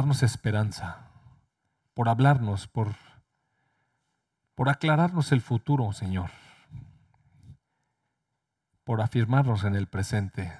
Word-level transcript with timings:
darnos 0.00 0.22
esperanza, 0.22 1.10
por 1.92 2.08
hablarnos, 2.08 2.66
por, 2.66 2.94
por 4.54 4.70
aclararnos 4.70 5.30
el 5.30 5.42
futuro, 5.42 5.92
Señor, 5.92 6.30
por 8.82 9.02
afirmarnos 9.02 9.64
en 9.64 9.74
el 9.74 9.88
presente, 9.88 10.56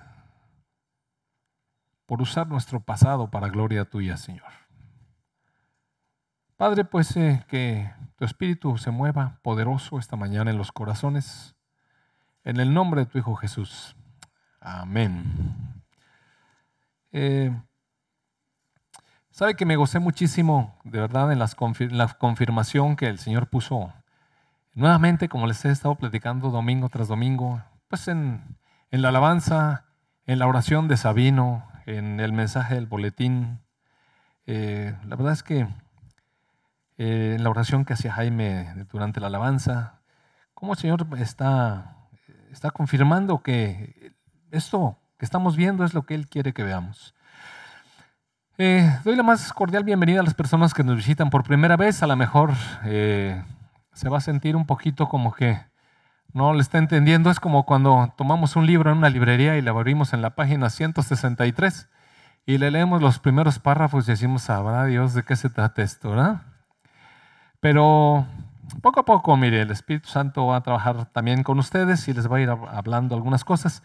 por 2.04 2.20
usar 2.20 2.48
nuestro 2.48 2.80
pasado 2.80 3.30
para 3.30 3.48
gloria 3.48 3.86
tuya, 3.86 4.18
Señor. 4.18 4.52
Padre, 6.58 6.84
pues 6.84 7.16
eh, 7.16 7.42
que 7.48 7.90
tu 8.16 8.26
Espíritu 8.26 8.76
se 8.76 8.90
mueva 8.90 9.40
poderoso 9.42 9.98
esta 9.98 10.16
mañana 10.16 10.50
en 10.50 10.58
los 10.58 10.70
corazones, 10.70 11.56
en 12.44 12.60
el 12.60 12.74
nombre 12.74 13.06
de 13.06 13.06
tu 13.06 13.16
Hijo 13.16 13.36
Jesús. 13.36 13.96
Amén. 14.60 15.82
Eh, 17.10 17.50
Sabe 19.40 19.54
que 19.54 19.64
me 19.64 19.76
gocé 19.76 20.00
muchísimo, 20.00 20.78
de 20.84 21.00
verdad, 21.00 21.32
en 21.32 21.38
la 21.38 21.48
confirmación 22.18 22.94
que 22.94 23.06
el 23.06 23.18
Señor 23.18 23.48
puso 23.48 23.90
nuevamente, 24.74 25.30
como 25.30 25.46
les 25.46 25.64
he 25.64 25.70
estado 25.70 25.94
platicando 25.94 26.50
domingo 26.50 26.90
tras 26.90 27.08
domingo, 27.08 27.62
pues 27.88 28.06
en, 28.08 28.58
la 28.90 29.08
alabanza, 29.08 29.86
en 30.26 30.40
la 30.40 30.46
oración 30.46 30.88
de 30.88 30.98
Sabino, 30.98 31.66
en 31.86 32.20
el 32.20 32.34
mensaje 32.34 32.74
del 32.74 32.84
boletín. 32.84 33.60
Eh, 34.44 34.94
la 35.06 35.16
verdad 35.16 35.32
es 35.32 35.42
que 35.42 35.66
eh, 36.98 37.36
en 37.38 37.42
la 37.42 37.48
oración 37.48 37.86
que 37.86 37.94
hacía 37.94 38.12
Jaime 38.12 38.68
durante 38.92 39.20
la 39.20 39.28
alabanza, 39.28 40.02
cómo 40.52 40.74
el 40.74 40.78
Señor 40.78 41.06
está, 41.16 41.96
está 42.50 42.72
confirmando 42.72 43.42
que 43.42 44.12
esto 44.50 44.98
que 45.16 45.24
estamos 45.24 45.56
viendo 45.56 45.82
es 45.84 45.94
lo 45.94 46.02
que 46.02 46.14
Él 46.14 46.28
quiere 46.28 46.52
que 46.52 46.62
veamos. 46.62 47.14
Eh, 48.62 48.94
doy 49.04 49.16
la 49.16 49.22
más 49.22 49.54
cordial 49.54 49.84
bienvenida 49.84 50.20
a 50.20 50.22
las 50.22 50.34
personas 50.34 50.74
que 50.74 50.84
nos 50.84 50.96
visitan 50.96 51.30
por 51.30 51.44
primera 51.44 51.78
vez. 51.78 52.02
A 52.02 52.06
lo 52.06 52.14
mejor 52.14 52.50
eh, 52.84 53.42
se 53.94 54.10
va 54.10 54.18
a 54.18 54.20
sentir 54.20 54.54
un 54.54 54.66
poquito 54.66 55.08
como 55.08 55.32
que 55.32 55.58
no 56.34 56.52
le 56.52 56.60
está 56.60 56.76
entendiendo. 56.76 57.30
Es 57.30 57.40
como 57.40 57.64
cuando 57.64 58.12
tomamos 58.18 58.56
un 58.56 58.66
libro 58.66 58.92
en 58.92 58.98
una 58.98 59.08
librería 59.08 59.56
y 59.56 59.62
le 59.62 59.70
abrimos 59.70 60.12
en 60.12 60.20
la 60.20 60.34
página 60.34 60.68
163 60.68 61.88
y 62.44 62.58
le 62.58 62.70
leemos 62.70 63.00
los 63.00 63.18
primeros 63.18 63.58
párrafos 63.58 64.06
y 64.06 64.10
decimos, 64.10 64.42
sabrá 64.42 64.84
Dios 64.84 65.14
de 65.14 65.22
qué 65.22 65.36
se 65.36 65.48
trata 65.48 65.80
esto, 65.80 66.10
¿verdad? 66.10 66.42
Pero 67.60 68.26
poco 68.82 69.00
a 69.00 69.04
poco, 69.06 69.38
mire, 69.38 69.62
el 69.62 69.70
Espíritu 69.70 70.10
Santo 70.10 70.44
va 70.44 70.56
a 70.56 70.62
trabajar 70.62 71.06
también 71.06 71.44
con 71.44 71.58
ustedes 71.58 72.06
y 72.08 72.12
les 72.12 72.30
va 72.30 72.36
a 72.36 72.40
ir 72.42 72.50
hablando 72.50 73.14
algunas 73.14 73.42
cosas. 73.42 73.82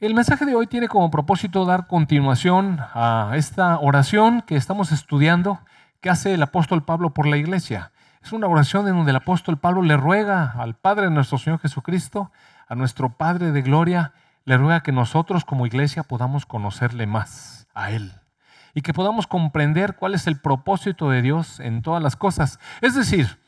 El 0.00 0.14
mensaje 0.14 0.46
de 0.46 0.54
hoy 0.54 0.66
tiene 0.66 0.88
como 0.88 1.10
propósito 1.10 1.66
dar 1.66 1.86
continuación 1.86 2.78
a 2.94 3.32
esta 3.34 3.78
oración 3.78 4.40
que 4.40 4.56
estamos 4.56 4.92
estudiando 4.92 5.60
que 6.00 6.08
hace 6.08 6.32
el 6.32 6.42
apóstol 6.42 6.82
Pablo 6.86 7.12
por 7.12 7.26
la 7.26 7.36
iglesia. 7.36 7.92
Es 8.22 8.32
una 8.32 8.46
oración 8.46 8.88
en 8.88 8.96
donde 8.96 9.10
el 9.10 9.18
apóstol 9.18 9.58
Pablo 9.58 9.82
le 9.82 9.98
ruega 9.98 10.52
al 10.52 10.74
Padre 10.74 11.04
de 11.04 11.10
nuestro 11.10 11.36
Señor 11.36 11.58
Jesucristo, 11.58 12.32
a 12.66 12.74
nuestro 12.76 13.18
Padre 13.18 13.52
de 13.52 13.60
gloria, 13.60 14.14
le 14.46 14.56
ruega 14.56 14.82
que 14.82 14.90
nosotros 14.90 15.44
como 15.44 15.66
iglesia 15.66 16.02
podamos 16.02 16.46
conocerle 16.46 17.06
más 17.06 17.66
a 17.74 17.90
Él 17.90 18.14
y 18.72 18.80
que 18.80 18.94
podamos 18.94 19.26
comprender 19.26 19.96
cuál 19.96 20.14
es 20.14 20.26
el 20.26 20.40
propósito 20.40 21.10
de 21.10 21.20
Dios 21.20 21.60
en 21.60 21.82
todas 21.82 22.02
las 22.02 22.16
cosas. 22.16 22.58
Es 22.80 22.94
decir, 22.94 23.38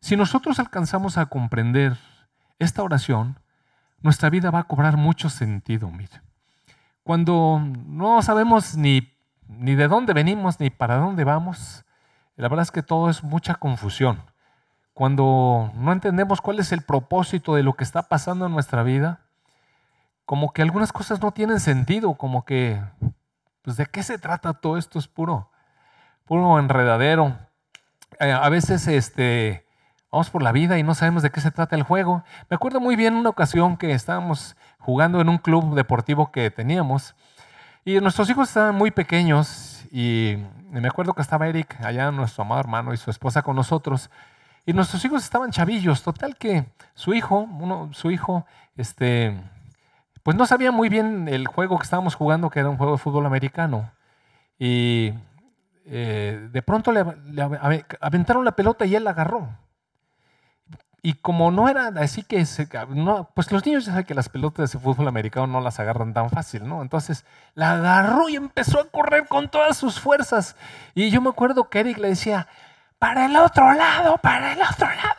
si 0.00 0.16
nosotros 0.16 0.58
alcanzamos 0.58 1.16
a 1.16 1.24
comprender 1.24 1.96
esta 2.58 2.82
oración, 2.82 3.38
nuestra 4.02 4.30
vida 4.30 4.50
va 4.50 4.60
a 4.60 4.64
cobrar 4.64 4.96
mucho 4.96 5.30
sentido, 5.30 5.90
mire. 5.90 6.20
Cuando 7.02 7.60
no 7.86 8.22
sabemos 8.22 8.76
ni, 8.76 9.12
ni 9.48 9.74
de 9.74 9.88
dónde 9.88 10.12
venimos 10.12 10.60
ni 10.60 10.70
para 10.70 10.96
dónde 10.96 11.24
vamos, 11.24 11.84
la 12.36 12.48
verdad 12.48 12.62
es 12.62 12.70
que 12.70 12.82
todo 12.82 13.10
es 13.10 13.22
mucha 13.22 13.54
confusión. 13.56 14.22
Cuando 14.94 15.72
no 15.74 15.92
entendemos 15.92 16.40
cuál 16.40 16.58
es 16.58 16.72
el 16.72 16.82
propósito 16.82 17.54
de 17.54 17.62
lo 17.62 17.74
que 17.74 17.84
está 17.84 18.02
pasando 18.02 18.46
en 18.46 18.52
nuestra 18.52 18.82
vida, 18.82 19.20
como 20.24 20.52
que 20.52 20.62
algunas 20.62 20.92
cosas 20.92 21.20
no 21.20 21.32
tienen 21.32 21.60
sentido, 21.60 22.14
como 22.14 22.44
que, 22.44 22.82
pues 23.62 23.76
de 23.76 23.86
qué 23.86 24.02
se 24.02 24.18
trata 24.18 24.54
todo 24.54 24.76
esto, 24.76 24.98
es 24.98 25.08
puro, 25.08 25.50
puro 26.24 26.58
enredadero. 26.58 27.36
Eh, 28.20 28.32
a 28.32 28.48
veces, 28.48 28.86
este, 28.86 29.66
vamos 30.12 30.28
por 30.28 30.42
la 30.42 30.52
vida 30.52 30.78
y 30.78 30.82
no 30.82 30.94
sabemos 30.94 31.22
de 31.22 31.30
qué 31.30 31.40
se 31.40 31.50
trata 31.50 31.74
el 31.74 31.84
juego. 31.84 32.22
Me 32.50 32.54
acuerdo 32.54 32.80
muy 32.80 32.96
bien 32.96 33.14
una 33.14 33.30
ocasión 33.30 33.78
que 33.78 33.92
estábamos 33.92 34.56
jugando 34.78 35.22
en 35.22 35.30
un 35.30 35.38
club 35.38 35.74
deportivo 35.74 36.30
que 36.30 36.50
teníamos 36.50 37.14
y 37.82 37.98
nuestros 37.98 38.28
hijos 38.28 38.48
estaban 38.48 38.74
muy 38.74 38.90
pequeños 38.90 39.86
y 39.90 40.36
me 40.70 40.86
acuerdo 40.86 41.14
que 41.14 41.22
estaba 41.22 41.48
Eric, 41.48 41.80
allá 41.82 42.10
nuestro 42.10 42.44
amado 42.44 42.60
hermano 42.60 42.92
y 42.92 42.98
su 42.98 43.10
esposa 43.10 43.40
con 43.40 43.56
nosotros 43.56 44.10
y 44.66 44.74
nuestros 44.74 45.02
hijos 45.06 45.24
estaban 45.24 45.50
chavillos, 45.50 46.02
total 46.02 46.36
que 46.36 46.66
su 46.94 47.14
hijo, 47.14 47.48
uno, 47.58 47.88
su 47.94 48.10
hijo, 48.10 48.44
este, 48.76 49.42
pues 50.22 50.36
no 50.36 50.44
sabía 50.44 50.72
muy 50.72 50.90
bien 50.90 51.26
el 51.26 51.48
juego 51.48 51.78
que 51.78 51.84
estábamos 51.84 52.16
jugando, 52.16 52.50
que 52.50 52.60
era 52.60 52.68
un 52.68 52.76
juego 52.76 52.92
de 52.92 52.98
fútbol 52.98 53.24
americano 53.24 53.90
y 54.58 55.14
eh, 55.86 56.48
de 56.52 56.62
pronto 56.62 56.92
le, 56.92 57.02
le 57.24 57.42
aventaron 58.00 58.44
la 58.44 58.52
pelota 58.52 58.84
y 58.84 58.94
él 58.94 59.04
la 59.04 59.12
agarró. 59.12 59.61
Y 61.04 61.14
como 61.14 61.50
no 61.50 61.68
era 61.68 61.88
así 61.96 62.22
que, 62.22 62.46
pues 63.34 63.50
los 63.50 63.66
niños 63.66 63.84
ya 63.84 63.90
saben 63.90 64.06
que 64.06 64.14
las 64.14 64.28
pelotas 64.28 64.70
de 64.70 64.78
fútbol 64.78 65.08
americano 65.08 65.48
no 65.48 65.60
las 65.60 65.80
agarran 65.80 66.14
tan 66.14 66.30
fácil, 66.30 66.68
¿no? 66.68 66.80
Entonces 66.80 67.24
la 67.54 67.72
agarró 67.72 68.28
y 68.28 68.36
empezó 68.36 68.78
a 68.78 68.84
correr 68.84 69.26
con 69.26 69.48
todas 69.48 69.76
sus 69.76 69.98
fuerzas. 69.98 70.54
Y 70.94 71.10
yo 71.10 71.20
me 71.20 71.30
acuerdo 71.30 71.68
que 71.68 71.80
Eric 71.80 71.98
le 71.98 72.10
decía, 72.10 72.46
para 73.00 73.26
el 73.26 73.36
otro 73.36 73.72
lado, 73.72 74.16
para 74.18 74.52
el 74.52 74.62
otro 74.62 74.86
lado. 74.86 75.16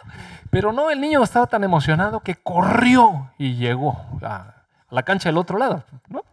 Pero 0.50 0.72
no, 0.72 0.90
el 0.90 1.02
niño 1.02 1.22
estaba 1.22 1.48
tan 1.48 1.66
emocionado 1.66 2.22
que 2.22 2.36
corrió 2.36 3.34
y 3.38 3.56
llegó 3.56 4.00
a 4.22 4.54
la 4.90 5.04
cancha 5.04 5.28
del 5.28 5.38
otro 5.38 5.58
lado, 5.58 5.84
¿no? 6.08 6.24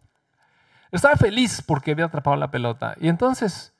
Estaba 0.93 1.17
feliz 1.17 1.61
porque 1.61 1.91
había 1.91 2.05
atrapado 2.05 2.37
la 2.37 2.53
pelota. 2.53 2.95
Y 3.01 3.09
entonces 3.09 3.73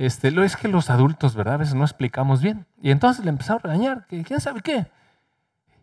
este, 0.00 0.30
lo 0.30 0.42
es 0.44 0.56
que 0.56 0.66
los 0.66 0.88
adultos, 0.88 1.34
¿verdad? 1.34 1.54
A 1.54 1.58
veces 1.58 1.74
no 1.74 1.84
explicamos 1.84 2.40
bien. 2.40 2.64
Y 2.80 2.90
entonces 2.90 3.22
le 3.22 3.28
empezaron 3.28 3.60
a 3.62 3.68
regañar, 3.68 4.06
que 4.06 4.24
quién 4.24 4.40
sabe 4.40 4.62
qué. 4.62 4.86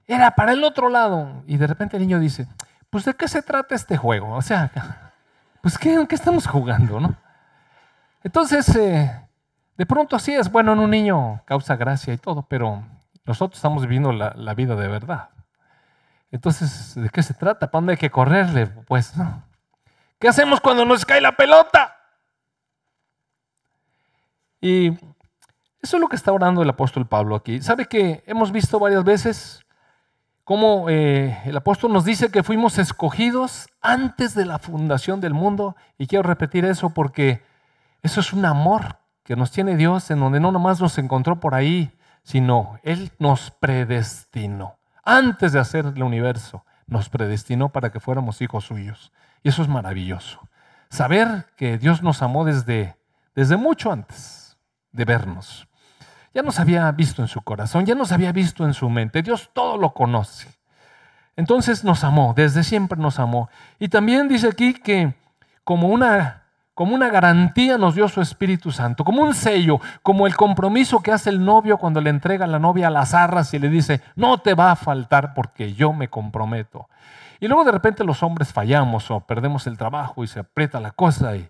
Era 0.07 0.31
para 0.31 0.53
el 0.53 0.63
otro 0.63 0.89
lado. 0.89 1.43
Y 1.45 1.57
de 1.57 1.67
repente 1.67 1.97
el 1.97 2.01
niño 2.01 2.19
dice, 2.19 2.47
pues 2.89 3.05
¿de 3.05 3.13
qué 3.13 3.27
se 3.27 3.43
trata 3.43 3.75
este 3.75 3.95
juego? 3.95 4.33
O 4.33 4.41
sea, 4.41 4.71
pues 5.61 5.77
¿qué, 5.77 6.03
qué 6.09 6.15
estamos 6.15 6.47
jugando, 6.47 6.99
no? 6.99 7.15
Entonces, 8.23 8.75
eh, 8.75 9.21
de 9.77 9.85
pronto 9.85 10.15
así 10.15 10.33
es, 10.33 10.51
bueno, 10.51 10.73
en 10.73 10.79
un 10.79 10.89
niño 10.89 11.43
causa 11.45 11.75
gracia 11.75 12.11
y 12.11 12.17
todo, 12.17 12.41
pero 12.49 12.83
nosotros 13.23 13.59
estamos 13.59 13.83
viviendo 13.83 14.11
la, 14.11 14.33
la 14.35 14.55
vida 14.55 14.75
de 14.75 14.87
verdad. 14.87 15.29
Entonces, 16.31 16.95
¿de 16.95 17.09
qué 17.09 17.21
se 17.21 17.35
trata? 17.35 17.69
¿Para 17.69 17.81
dónde 17.81 17.91
hay 17.91 17.97
que 17.97 18.09
correrle? 18.09 18.65
Pues, 18.65 19.15
¿no? 19.15 19.43
¿Qué 20.17 20.27
hacemos 20.27 20.59
cuando 20.59 20.85
nos 20.85 21.05
cae 21.05 21.21
la 21.21 21.33
pelota? 21.33 21.96
Y 24.67 24.89
eso 25.81 25.95
es 25.95 26.01
lo 26.01 26.09
que 26.09 26.17
está 26.17 26.33
orando 26.33 26.61
el 26.61 26.69
apóstol 26.69 27.07
Pablo 27.07 27.37
aquí. 27.37 27.61
¿Sabe 27.61 27.85
que 27.85 28.21
hemos 28.27 28.51
visto 28.51 28.79
varias 28.79 29.05
veces 29.05 29.65
cómo 30.43 30.89
eh, 30.89 31.39
el 31.45 31.55
apóstol 31.55 31.93
nos 31.93 32.03
dice 32.03 32.31
que 32.31 32.43
fuimos 32.43 32.77
escogidos 32.77 33.69
antes 33.79 34.35
de 34.35 34.43
la 34.43 34.59
fundación 34.59 35.21
del 35.21 35.33
mundo? 35.33 35.77
Y 35.97 36.07
quiero 36.07 36.23
repetir 36.23 36.65
eso 36.65 36.89
porque 36.89 37.41
eso 38.01 38.19
es 38.19 38.33
un 38.33 38.43
amor 38.43 38.97
que 39.23 39.37
nos 39.37 39.51
tiene 39.51 39.77
Dios 39.77 40.11
en 40.11 40.19
donde 40.19 40.41
no 40.41 40.51
nomás 40.51 40.81
nos 40.81 40.97
encontró 40.97 41.39
por 41.39 41.55
ahí, 41.55 41.97
sino 42.23 42.77
Él 42.83 43.13
nos 43.19 43.51
predestinó. 43.51 44.79
Antes 45.05 45.53
de 45.53 45.59
hacer 45.59 45.85
el 45.85 46.03
universo, 46.03 46.65
nos 46.87 47.07
predestinó 47.07 47.69
para 47.69 47.89
que 47.89 48.01
fuéramos 48.01 48.41
hijos 48.41 48.65
suyos. 48.65 49.13
Y 49.43 49.47
eso 49.47 49.61
es 49.61 49.69
maravilloso. 49.69 50.41
Saber 50.89 51.45
que 51.55 51.77
Dios 51.77 52.03
nos 52.03 52.21
amó 52.21 52.43
desde, 52.43 52.97
desde 53.33 53.55
mucho 53.55 53.93
antes 53.93 54.46
de 54.97 55.05
vernos. 55.05 55.67
Ya 56.33 56.41
nos 56.41 56.59
había 56.59 56.91
visto 56.91 57.21
en 57.21 57.29
su 57.29 57.41
corazón, 57.41 57.85
ya 57.85 57.95
nos 57.95 58.11
había 58.11 58.31
visto 58.31 58.65
en 58.65 58.73
su 58.73 58.89
mente. 58.89 59.21
Dios 59.21 59.51
todo 59.53 59.77
lo 59.77 59.93
conoce. 59.93 60.49
Entonces 61.35 61.83
nos 61.83 62.03
amó, 62.03 62.33
desde 62.35 62.63
siempre 62.63 62.99
nos 62.99 63.19
amó. 63.19 63.49
Y 63.79 63.89
también 63.89 64.27
dice 64.27 64.49
aquí 64.49 64.73
que 64.73 65.13
como 65.63 65.87
una, 65.87 66.43
como 66.73 66.95
una 66.95 67.09
garantía 67.09 67.77
nos 67.77 67.95
dio 67.95 68.09
su 68.09 68.21
Espíritu 68.21 68.71
Santo, 68.71 69.03
como 69.03 69.21
un 69.21 69.35
sello, 69.35 69.79
como 70.01 70.25
el 70.27 70.35
compromiso 70.35 70.99
que 70.99 71.11
hace 71.11 71.29
el 71.29 71.45
novio 71.45 71.77
cuando 71.77 72.01
le 72.01 72.09
entrega 72.09 72.45
a 72.45 72.47
la 72.47 72.59
novia 72.59 72.89
las 72.89 73.13
arras 73.13 73.53
y 73.53 73.59
le 73.59 73.69
dice, 73.69 74.01
no 74.15 74.39
te 74.39 74.55
va 74.55 74.71
a 74.71 74.75
faltar 74.75 75.33
porque 75.35 75.73
yo 75.73 75.93
me 75.93 76.07
comprometo. 76.07 76.89
Y 77.39 77.47
luego 77.47 77.63
de 77.63 77.71
repente 77.71 78.03
los 78.03 78.23
hombres 78.23 78.51
fallamos 78.51 79.11
o 79.11 79.19
perdemos 79.21 79.67
el 79.67 79.77
trabajo 79.77 80.23
y 80.23 80.27
se 80.27 80.39
aprieta 80.39 80.79
la 80.79 80.91
cosa 80.91 81.35
y, 81.35 81.47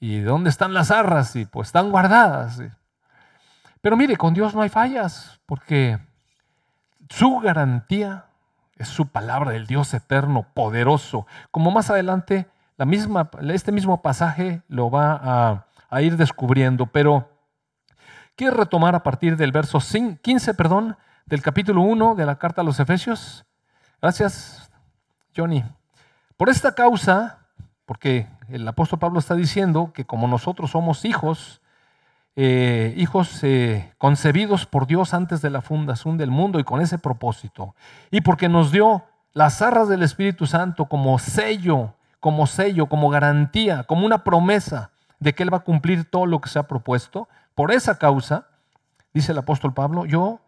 y 0.00 0.20
¿dónde 0.20 0.50
están 0.50 0.74
las 0.74 0.90
arras? 0.90 1.36
Y 1.36 1.44
pues 1.44 1.68
están 1.68 1.90
guardadas. 1.90 2.60
Pero 3.80 3.96
mire, 3.96 4.16
con 4.16 4.34
Dios 4.34 4.54
no 4.54 4.62
hay 4.62 4.68
fallas, 4.68 5.40
porque 5.46 5.98
su 7.08 7.38
garantía 7.38 8.26
es 8.76 8.88
su 8.88 9.08
palabra 9.08 9.52
del 9.52 9.66
Dios 9.66 9.92
eterno, 9.94 10.46
poderoso. 10.54 11.26
Como 11.50 11.70
más 11.70 11.90
adelante, 11.90 12.48
la 12.76 12.86
misma, 12.86 13.30
este 13.50 13.72
mismo 13.72 14.02
pasaje 14.02 14.62
lo 14.68 14.90
va 14.90 15.64
a, 15.90 16.02
ir 16.02 16.16
descubriendo, 16.16 16.86
pero 16.86 17.28
quiero 18.36 18.56
retomar 18.56 18.94
a 18.94 19.02
partir 19.02 19.36
del 19.36 19.52
verso 19.52 19.78
15, 19.80 20.54
perdón, 20.54 20.96
del 21.26 21.42
capítulo 21.42 21.80
1 21.80 22.14
de 22.14 22.26
la 22.26 22.38
carta 22.38 22.60
a 22.60 22.64
los 22.64 22.78
Efesios. 22.78 23.44
Gracias, 24.00 24.70
Johnny. 25.36 25.64
Por 26.36 26.48
esta 26.48 26.74
causa, 26.74 27.40
porque 27.84 28.28
el 28.48 28.66
apóstol 28.68 29.00
Pablo 29.00 29.18
está 29.18 29.34
diciendo 29.34 29.92
que 29.92 30.04
como 30.04 30.28
nosotros 30.28 30.70
somos 30.70 31.04
hijos, 31.04 31.60
eh, 32.36 32.94
hijos 32.96 33.42
eh, 33.42 33.92
concebidos 33.98 34.66
por 34.66 34.86
Dios 34.86 35.14
antes 35.14 35.42
de 35.42 35.50
la 35.50 35.60
fundación 35.60 36.16
del 36.16 36.30
mundo 36.30 36.60
y 36.60 36.64
con 36.64 36.80
ese 36.80 36.98
propósito, 36.98 37.74
y 38.10 38.20
porque 38.20 38.48
nos 38.48 38.70
dio 38.70 39.04
las 39.32 39.62
arras 39.62 39.88
del 39.88 40.02
Espíritu 40.02 40.46
Santo 40.46 40.86
como 40.86 41.18
sello, 41.18 41.94
como 42.20 42.46
sello, 42.46 42.86
como 42.86 43.10
garantía, 43.10 43.84
como 43.84 44.06
una 44.06 44.24
promesa 44.24 44.90
de 45.20 45.34
que 45.34 45.42
Él 45.42 45.52
va 45.52 45.58
a 45.58 45.64
cumplir 45.64 46.04
todo 46.04 46.26
lo 46.26 46.40
que 46.40 46.48
se 46.48 46.58
ha 46.58 46.68
propuesto, 46.68 47.28
por 47.54 47.72
esa 47.72 47.98
causa, 47.98 48.46
dice 49.12 49.32
el 49.32 49.38
apóstol 49.38 49.74
Pablo, 49.74 50.06
yo 50.06 50.40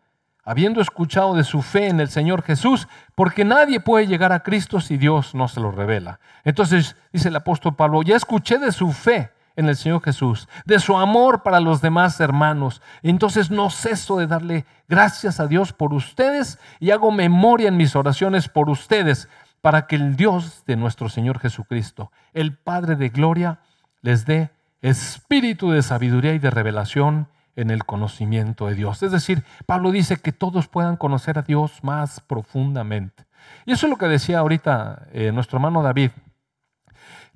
habiendo 0.44 0.80
escuchado 0.80 1.34
de 1.34 1.44
su 1.44 1.62
fe 1.62 1.88
en 1.88 2.00
el 2.00 2.08
Señor 2.08 2.42
Jesús, 2.42 2.88
porque 3.14 3.44
nadie 3.44 3.80
puede 3.80 4.06
llegar 4.06 4.32
a 4.32 4.42
Cristo 4.42 4.80
si 4.80 4.96
Dios 4.96 5.34
no 5.34 5.48
se 5.48 5.60
lo 5.60 5.70
revela. 5.70 6.18
Entonces 6.44 6.96
dice 7.12 7.28
el 7.28 7.36
apóstol 7.36 7.76
Pablo, 7.76 8.02
ya 8.02 8.16
escuché 8.16 8.58
de 8.58 8.72
su 8.72 8.92
fe 8.92 9.30
en 9.60 9.68
el 9.68 9.76
Señor 9.76 10.02
Jesús, 10.02 10.48
de 10.64 10.78
su 10.80 10.96
amor 10.96 11.42
para 11.42 11.60
los 11.60 11.80
demás 11.80 12.18
hermanos. 12.20 12.82
Entonces 13.02 13.50
no 13.50 13.70
ceso 13.70 14.16
de 14.16 14.26
darle 14.26 14.64
gracias 14.88 15.38
a 15.38 15.46
Dios 15.46 15.72
por 15.72 15.94
ustedes 15.94 16.58
y 16.80 16.90
hago 16.90 17.12
memoria 17.12 17.68
en 17.68 17.76
mis 17.76 17.94
oraciones 17.94 18.48
por 18.48 18.68
ustedes, 18.68 19.28
para 19.60 19.86
que 19.86 19.96
el 19.96 20.16
Dios 20.16 20.64
de 20.66 20.76
nuestro 20.76 21.08
Señor 21.08 21.38
Jesucristo, 21.38 22.10
el 22.32 22.56
Padre 22.56 22.96
de 22.96 23.10
Gloria, 23.10 23.60
les 24.00 24.24
dé 24.24 24.50
espíritu 24.80 25.70
de 25.70 25.82
sabiduría 25.82 26.32
y 26.32 26.38
de 26.38 26.50
revelación 26.50 27.28
en 27.56 27.70
el 27.70 27.84
conocimiento 27.84 28.68
de 28.68 28.74
Dios. 28.74 29.02
Es 29.02 29.12
decir, 29.12 29.44
Pablo 29.66 29.90
dice 29.90 30.16
que 30.16 30.32
todos 30.32 30.68
puedan 30.68 30.96
conocer 30.96 31.38
a 31.38 31.42
Dios 31.42 31.84
más 31.84 32.20
profundamente. 32.20 33.26
Y 33.66 33.72
eso 33.72 33.86
es 33.86 33.90
lo 33.90 33.98
que 33.98 34.06
decía 34.06 34.38
ahorita 34.38 35.08
eh, 35.12 35.32
nuestro 35.32 35.58
hermano 35.58 35.82
David. 35.82 36.12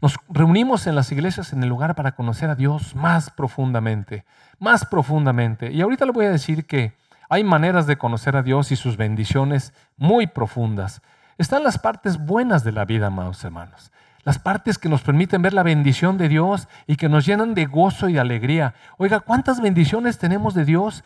Nos 0.05 0.19
reunimos 0.29 0.87
en 0.87 0.97
las 0.97 1.11
iglesias 1.13 1.55
en 1.55 1.63
el 1.63 1.71
lugar 1.71 1.95
para 1.95 2.13
conocer 2.13 2.51
a 2.51 2.55
Dios 2.55 2.95
más 2.95 3.31
profundamente, 3.31 4.27
más 4.59 4.85
profundamente. 4.85 5.73
Y 5.73 5.81
ahorita 5.81 6.05
le 6.05 6.13
voy 6.13 6.27
a 6.27 6.31
decir 6.31 6.67
que 6.67 6.93
hay 7.31 7.43
maneras 7.43 7.87
de 7.87 7.97
conocer 7.97 8.37
a 8.37 8.43
Dios 8.43 8.71
y 8.71 8.77
sus 8.77 8.99
bendiciones 8.99 9.73
muy 9.97 10.27
profundas. 10.27 11.01
Están 11.39 11.65
las 11.65 11.79
partes 11.79 12.19
buenas 12.19 12.65
de 12.65 12.73
la 12.73 12.85
vida, 12.85 13.07
amados 13.07 13.43
hermanos 13.45 13.93
las 14.25 14.39
partes 14.39 14.77
que 14.77 14.91
nos 14.91 15.01
permiten 15.01 15.41
ver 15.41 15.55
la 15.55 15.63
bendición 15.63 16.19
de 16.19 16.29
Dios 16.29 16.69
y 16.87 16.97
que 16.97 17.09
nos 17.09 17.25
llenan 17.25 17.55
de 17.55 17.65
gozo 17.65 18.11
y 18.11 18.15
de 18.15 18.21
alegría. 18.21 18.75
Oiga, 18.99 19.21
¿cuántas 19.21 19.63
bendiciones 19.63 20.19
tenemos 20.19 20.53
de 20.53 20.67
Dios 20.67 21.03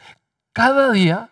cada 0.53 0.91
día 0.91 1.31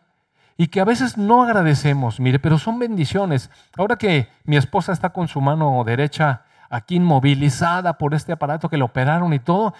y 0.56 0.68
que 0.68 0.80
a 0.80 0.84
veces 0.84 1.18
no 1.18 1.42
agradecemos? 1.42 2.20
Mire, 2.20 2.38
pero 2.38 2.58
son 2.58 2.78
bendiciones. 2.78 3.50
Ahora 3.76 3.96
que 3.96 4.28
mi 4.44 4.56
esposa 4.56 4.92
está 4.92 5.10
con 5.10 5.26
su 5.26 5.40
mano 5.40 5.82
derecha 5.84 6.45
aquí 6.68 6.96
inmovilizada 6.96 7.98
por 7.98 8.14
este 8.14 8.32
aparato 8.32 8.68
que 8.68 8.76
le 8.76 8.84
operaron 8.84 9.32
y 9.32 9.38
todo, 9.38 9.74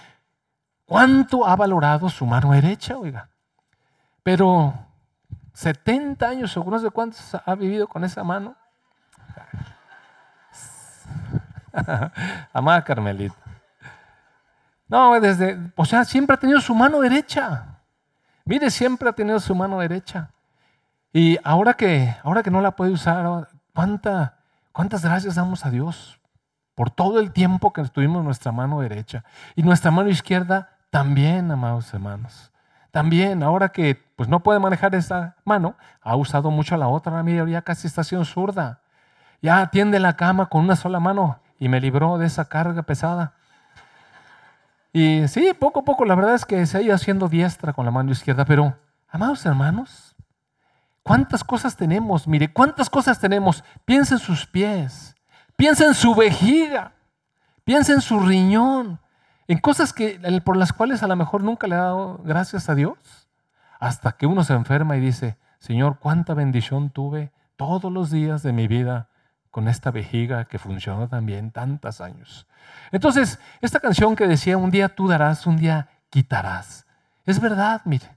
¿cuánto 0.84 1.46
ha 1.46 1.56
valorado 1.56 2.08
su 2.08 2.26
mano 2.26 2.52
derecha, 2.52 2.96
oiga? 2.96 3.30
Pero 4.22 4.74
70 5.52 6.28
años, 6.28 6.56
o 6.56 6.64
no 6.64 6.78
sé 6.78 6.90
cuántos 6.90 7.34
ha 7.34 7.54
vivido 7.54 7.86
con 7.86 8.04
esa 8.04 8.22
mano. 8.24 8.56
Amada 12.52 12.82
Carmelita. 12.84 13.36
No, 14.88 15.18
desde, 15.20 15.58
o 15.74 15.84
sea, 15.84 16.04
siempre 16.04 16.34
ha 16.34 16.38
tenido 16.38 16.60
su 16.60 16.74
mano 16.74 17.00
derecha. 17.00 17.80
Mire, 18.44 18.70
siempre 18.70 19.08
ha 19.08 19.12
tenido 19.12 19.40
su 19.40 19.54
mano 19.54 19.80
derecha. 19.80 20.30
Y 21.12 21.38
ahora 21.42 21.74
que, 21.74 22.14
ahora 22.22 22.42
que 22.42 22.50
no 22.50 22.60
la 22.60 22.76
puede 22.76 22.92
usar, 22.92 23.48
¿cuánta, 23.74 24.38
¿cuántas 24.72 25.02
gracias 25.02 25.34
damos 25.34 25.64
a 25.64 25.70
Dios 25.70 26.20
por 26.76 26.90
todo 26.90 27.18
el 27.18 27.32
tiempo 27.32 27.72
que 27.72 27.80
estuvimos 27.80 28.22
nuestra 28.22 28.52
mano 28.52 28.80
derecha? 28.80 29.24
Y 29.56 29.64
nuestra 29.64 29.90
mano 29.90 30.10
izquierda 30.10 30.70
también, 30.90 31.50
amados 31.50 31.92
hermanos. 31.92 32.52
También, 32.92 33.42
ahora 33.42 33.70
que 33.70 34.00
pues 34.14 34.28
no 34.28 34.40
puede 34.40 34.60
manejar 34.60 34.94
esa 34.94 35.34
mano, 35.44 35.74
ha 36.00 36.14
usado 36.14 36.50
mucho 36.52 36.76
la 36.76 36.86
otra. 36.86 37.22
Mira, 37.24 37.44
ya 37.48 37.62
casi 37.62 37.88
está 37.88 38.04
siendo 38.04 38.24
zurda. 38.24 38.80
Ya 39.42 39.60
atiende 39.60 39.98
la 39.98 40.16
cama 40.16 40.46
con 40.46 40.62
una 40.62 40.76
sola 40.76 41.00
mano 41.00 41.40
y 41.58 41.68
me 41.68 41.80
libró 41.80 42.18
de 42.18 42.26
esa 42.26 42.46
carga 42.46 42.82
pesada. 42.82 43.34
Y 44.92 45.28
sí, 45.28 45.52
poco 45.58 45.80
a 45.80 45.84
poco, 45.84 46.04
la 46.04 46.14
verdad 46.14 46.34
es 46.34 46.44
que 46.44 46.64
se 46.64 46.78
ha 46.78 46.82
ido 46.82 46.94
haciendo 46.94 47.28
diestra 47.28 47.72
con 47.72 47.84
la 47.84 47.90
mano 47.90 48.12
izquierda, 48.12 48.44
pero, 48.46 48.78
amados 49.08 49.44
hermanos, 49.44 50.16
¿cuántas 51.02 51.44
cosas 51.44 51.76
tenemos? 51.76 52.26
Mire, 52.26 52.50
¿cuántas 52.50 52.88
cosas 52.88 53.18
tenemos? 53.18 53.62
Piensa 53.84 54.14
en 54.14 54.20
sus 54.20 54.46
pies, 54.46 55.15
piensa 55.56 55.86
en 55.86 55.94
su 55.94 56.14
vejiga, 56.14 56.92
piensa 57.64 57.92
en 57.92 58.00
su 58.00 58.20
riñón, 58.20 59.00
en 59.48 59.58
cosas 59.58 59.92
que, 59.92 60.20
por 60.44 60.56
las 60.56 60.72
cuales 60.72 61.02
a 61.02 61.06
lo 61.06 61.16
mejor 61.16 61.42
nunca 61.42 61.66
le 61.66 61.74
ha 61.74 61.82
dado 61.82 62.20
gracias 62.24 62.68
a 62.68 62.74
Dios, 62.74 62.96
hasta 63.78 64.12
que 64.12 64.26
uno 64.26 64.44
se 64.44 64.54
enferma 64.54 64.96
y 64.96 65.00
dice, 65.00 65.38
Señor, 65.58 65.98
cuánta 65.98 66.34
bendición 66.34 66.90
tuve 66.90 67.32
todos 67.56 67.92
los 67.92 68.10
días 68.10 68.42
de 68.42 68.52
mi 68.52 68.68
vida 68.68 69.08
con 69.50 69.68
esta 69.68 69.90
vejiga 69.90 70.44
que 70.44 70.58
funcionó 70.58 71.08
también 71.08 71.50
tantos 71.50 72.00
años. 72.00 72.46
Entonces, 72.92 73.38
esta 73.62 73.80
canción 73.80 74.14
que 74.14 74.26
decía, 74.26 74.58
un 74.58 74.70
día 74.70 74.90
tú 74.90 75.08
darás, 75.08 75.46
un 75.46 75.56
día 75.56 75.88
quitarás. 76.10 76.86
Es 77.24 77.40
verdad, 77.40 77.80
mire. 77.84 78.15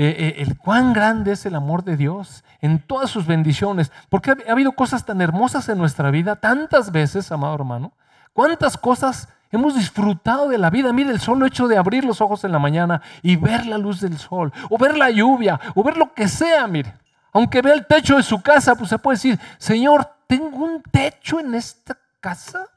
Eh, 0.00 0.14
eh, 0.16 0.42
el 0.42 0.56
cuán 0.56 0.92
grande 0.92 1.32
es 1.32 1.44
el 1.44 1.56
amor 1.56 1.82
de 1.82 1.96
Dios 1.96 2.44
en 2.60 2.78
todas 2.78 3.10
sus 3.10 3.26
bendiciones, 3.26 3.90
porque 4.08 4.30
ha, 4.30 4.52
habido 4.52 4.70
cosas 4.70 5.04
tan 5.04 5.20
hermosas 5.20 5.68
en 5.68 5.76
nuestra 5.76 6.12
vida, 6.12 6.36
tantas 6.36 6.92
veces, 6.92 7.32
amado 7.32 7.56
hermano, 7.56 7.92
cuántas 8.32 8.76
cosas 8.76 9.28
hemos 9.50 9.74
disfrutado 9.74 10.48
de 10.48 10.56
la 10.56 10.70
vida. 10.70 10.92
Mire, 10.92 11.10
el 11.10 11.18
solo 11.18 11.46
hecho 11.46 11.66
de 11.66 11.76
abrir 11.76 12.04
los 12.04 12.20
ojos 12.20 12.44
en 12.44 12.52
la 12.52 12.60
mañana 12.60 13.02
y 13.22 13.34
ver 13.34 13.66
la 13.66 13.76
luz 13.76 14.00
del 14.00 14.16
sol, 14.18 14.52
o 14.70 14.78
ver 14.78 14.96
la 14.96 15.10
lluvia, 15.10 15.58
o 15.74 15.82
ver 15.82 15.96
lo 15.96 16.14
que 16.14 16.28
sea, 16.28 16.68
mire. 16.68 16.94
Aunque 17.32 17.60
vea 17.60 17.74
el 17.74 17.84
techo 17.84 18.16
de 18.16 18.22
su 18.22 18.40
casa, 18.40 18.76
pues 18.76 18.90
se 18.90 18.98
puede 18.98 19.16
decir, 19.16 19.40
Señor, 19.58 20.08
tengo 20.28 20.64
un 20.64 20.80
techo 20.80 21.40
en 21.40 21.56
esta 21.56 21.98
casa. 22.20 22.68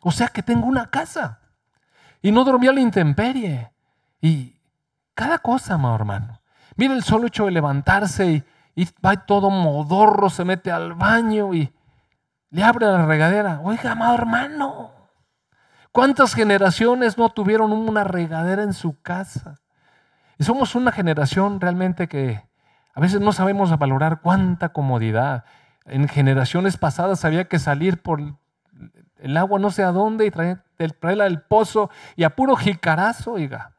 O 0.00 0.10
sea 0.10 0.26
que 0.26 0.42
tengo 0.42 0.66
una 0.66 0.90
casa. 0.90 1.38
Y 2.20 2.32
no 2.32 2.42
dormí 2.42 2.66
a 2.66 2.72
la 2.72 2.80
intemperie. 2.80 3.70
Y 4.20 4.55
cada 5.16 5.38
cosa, 5.38 5.74
amado 5.74 5.96
hermano. 5.96 6.42
Mire 6.76 6.94
el 6.94 7.02
solo 7.02 7.26
hecho 7.26 7.46
de 7.46 7.50
levantarse 7.50 8.26
y, 8.26 8.44
y, 8.74 8.88
va 9.04 9.16
todo 9.16 9.50
modorro, 9.50 10.28
se 10.30 10.44
mete 10.44 10.70
al 10.70 10.92
baño 10.92 11.54
y 11.54 11.72
le 12.50 12.62
abre 12.62 12.86
la 12.86 13.06
regadera. 13.06 13.60
Oiga, 13.64 13.92
amado 13.92 14.14
hermano, 14.14 14.92
¿cuántas 15.90 16.34
generaciones 16.34 17.16
no 17.16 17.30
tuvieron 17.30 17.72
una 17.72 18.04
regadera 18.04 18.62
en 18.62 18.74
su 18.74 19.00
casa? 19.00 19.56
Y 20.38 20.44
somos 20.44 20.74
una 20.74 20.92
generación 20.92 21.60
realmente 21.60 22.08
que 22.08 22.46
a 22.94 23.00
veces 23.00 23.20
no 23.20 23.32
sabemos 23.32 23.76
valorar 23.78 24.20
cuánta 24.20 24.68
comodidad. 24.68 25.44
En 25.86 26.08
generaciones 26.08 26.76
pasadas 26.76 27.24
había 27.24 27.48
que 27.48 27.58
salir 27.58 28.02
por 28.02 28.20
el 29.18 29.36
agua 29.38 29.58
no 29.58 29.70
sé 29.70 29.82
a 29.82 29.92
dónde 29.92 30.26
y 30.26 30.30
traerla 30.30 31.24
del 31.24 31.40
pozo 31.40 31.90
y 32.16 32.24
a 32.24 32.36
puro 32.36 32.54
jicarazo, 32.54 33.32
oiga. 33.32 33.75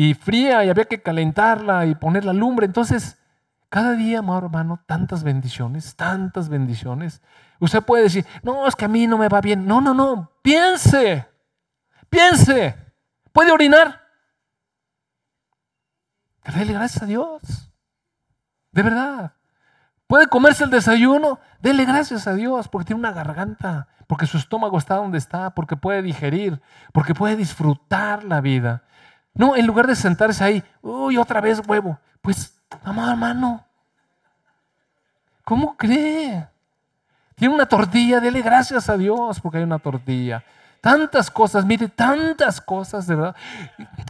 Y 0.00 0.14
fría 0.14 0.64
y 0.64 0.70
había 0.70 0.84
que 0.84 1.02
calentarla 1.02 1.84
y 1.86 1.96
poner 1.96 2.24
la 2.24 2.32
lumbre. 2.32 2.66
Entonces, 2.66 3.18
cada 3.68 3.94
día, 3.94 4.20
amado 4.20 4.46
hermano, 4.46 4.80
tantas 4.86 5.24
bendiciones, 5.24 5.96
tantas 5.96 6.48
bendiciones. 6.48 7.20
Usted 7.58 7.82
puede 7.82 8.04
decir, 8.04 8.24
no, 8.44 8.68
es 8.68 8.76
que 8.76 8.84
a 8.84 8.88
mí 8.88 9.08
no 9.08 9.18
me 9.18 9.28
va 9.28 9.40
bien. 9.40 9.66
No, 9.66 9.80
no, 9.80 9.94
no, 9.94 10.30
piense, 10.40 11.26
piense. 12.08 12.76
¿Puede 13.32 13.50
orinar? 13.50 14.00
Dele 16.44 16.74
gracias 16.74 17.02
a 17.02 17.06
Dios. 17.06 17.72
De 18.70 18.84
verdad. 18.84 19.32
Puede 20.06 20.28
comerse 20.28 20.62
el 20.62 20.70
desayuno, 20.70 21.40
dele 21.60 21.84
gracias 21.84 22.28
a 22.28 22.34
Dios 22.34 22.68
porque 22.68 22.86
tiene 22.86 23.00
una 23.00 23.10
garganta, 23.10 23.88
porque 24.06 24.26
su 24.26 24.38
estómago 24.38 24.78
está 24.78 24.94
donde 24.94 25.18
está, 25.18 25.50
porque 25.56 25.74
puede 25.74 26.02
digerir, 26.02 26.62
porque 26.92 27.14
puede 27.16 27.34
disfrutar 27.34 28.22
la 28.22 28.40
vida. 28.40 28.84
No, 29.38 29.54
en 29.54 29.66
lugar 29.66 29.86
de 29.86 29.94
sentarse 29.94 30.42
ahí, 30.42 30.64
uy, 30.82 31.16
otra 31.16 31.40
vez 31.40 31.62
huevo. 31.66 31.96
Pues, 32.20 32.60
amado 32.82 33.12
hermano, 33.12 33.64
¿cómo 35.44 35.76
cree? 35.76 36.46
Tiene 37.36 37.54
una 37.54 37.66
tortilla, 37.66 38.18
dele 38.18 38.42
gracias 38.42 38.88
a 38.90 38.96
Dios 38.96 39.40
porque 39.40 39.58
hay 39.58 39.64
una 39.64 39.78
tortilla. 39.78 40.42
Tantas 40.80 41.30
cosas, 41.30 41.64
mire, 41.64 41.86
tantas 41.86 42.60
cosas, 42.60 43.06
de 43.06 43.14
verdad. 43.14 43.36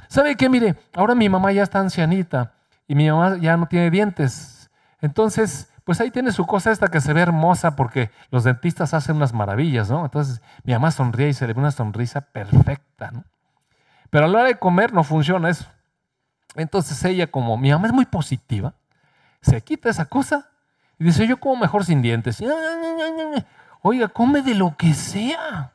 ¿Sabe 0.08 0.34
qué? 0.34 0.48
Mire, 0.48 0.76
ahora 0.94 1.14
mi 1.14 1.28
mamá 1.28 1.52
ya 1.52 1.62
está 1.62 1.78
ancianita 1.78 2.54
y 2.86 2.94
mi 2.94 3.10
mamá 3.10 3.36
ya 3.36 3.58
no 3.58 3.66
tiene 3.66 3.90
dientes. 3.90 4.70
Entonces, 5.02 5.70
pues 5.84 6.00
ahí 6.00 6.10
tiene 6.10 6.32
su 6.32 6.46
cosa 6.46 6.70
esta 6.70 6.88
que 6.88 7.02
se 7.02 7.12
ve 7.12 7.20
hermosa 7.20 7.76
porque 7.76 8.10
los 8.30 8.44
dentistas 8.44 8.94
hacen 8.94 9.16
unas 9.16 9.34
maravillas, 9.34 9.90
¿no? 9.90 10.06
Entonces 10.06 10.40
mi 10.64 10.72
mamá 10.72 10.90
sonríe 10.90 11.28
y 11.28 11.34
se 11.34 11.46
le 11.46 11.52
ve 11.52 11.60
una 11.60 11.70
sonrisa 11.70 12.22
perfecta, 12.22 13.10
¿no? 13.10 13.24
Pero 14.10 14.24
a 14.24 14.28
la 14.28 14.38
hora 14.38 14.48
de 14.48 14.58
comer 14.58 14.92
no 14.92 15.04
funciona 15.04 15.50
eso. 15.50 15.66
Entonces 16.54 17.02
ella, 17.04 17.26
como 17.26 17.56
mi 17.56 17.70
mamá 17.70 17.86
es 17.86 17.92
muy 17.92 18.06
positiva, 18.06 18.74
se 19.40 19.60
quita 19.60 19.90
esa 19.90 20.06
cosa 20.06 20.48
y 20.98 21.04
dice, 21.04 21.26
yo 21.26 21.38
como 21.38 21.56
mejor 21.56 21.84
sin 21.84 22.02
dientes. 22.02 22.42
Oiga, 23.82 24.08
come 24.08 24.42
de 24.42 24.54
lo 24.54 24.76
que 24.76 24.94
sea. 24.94 25.72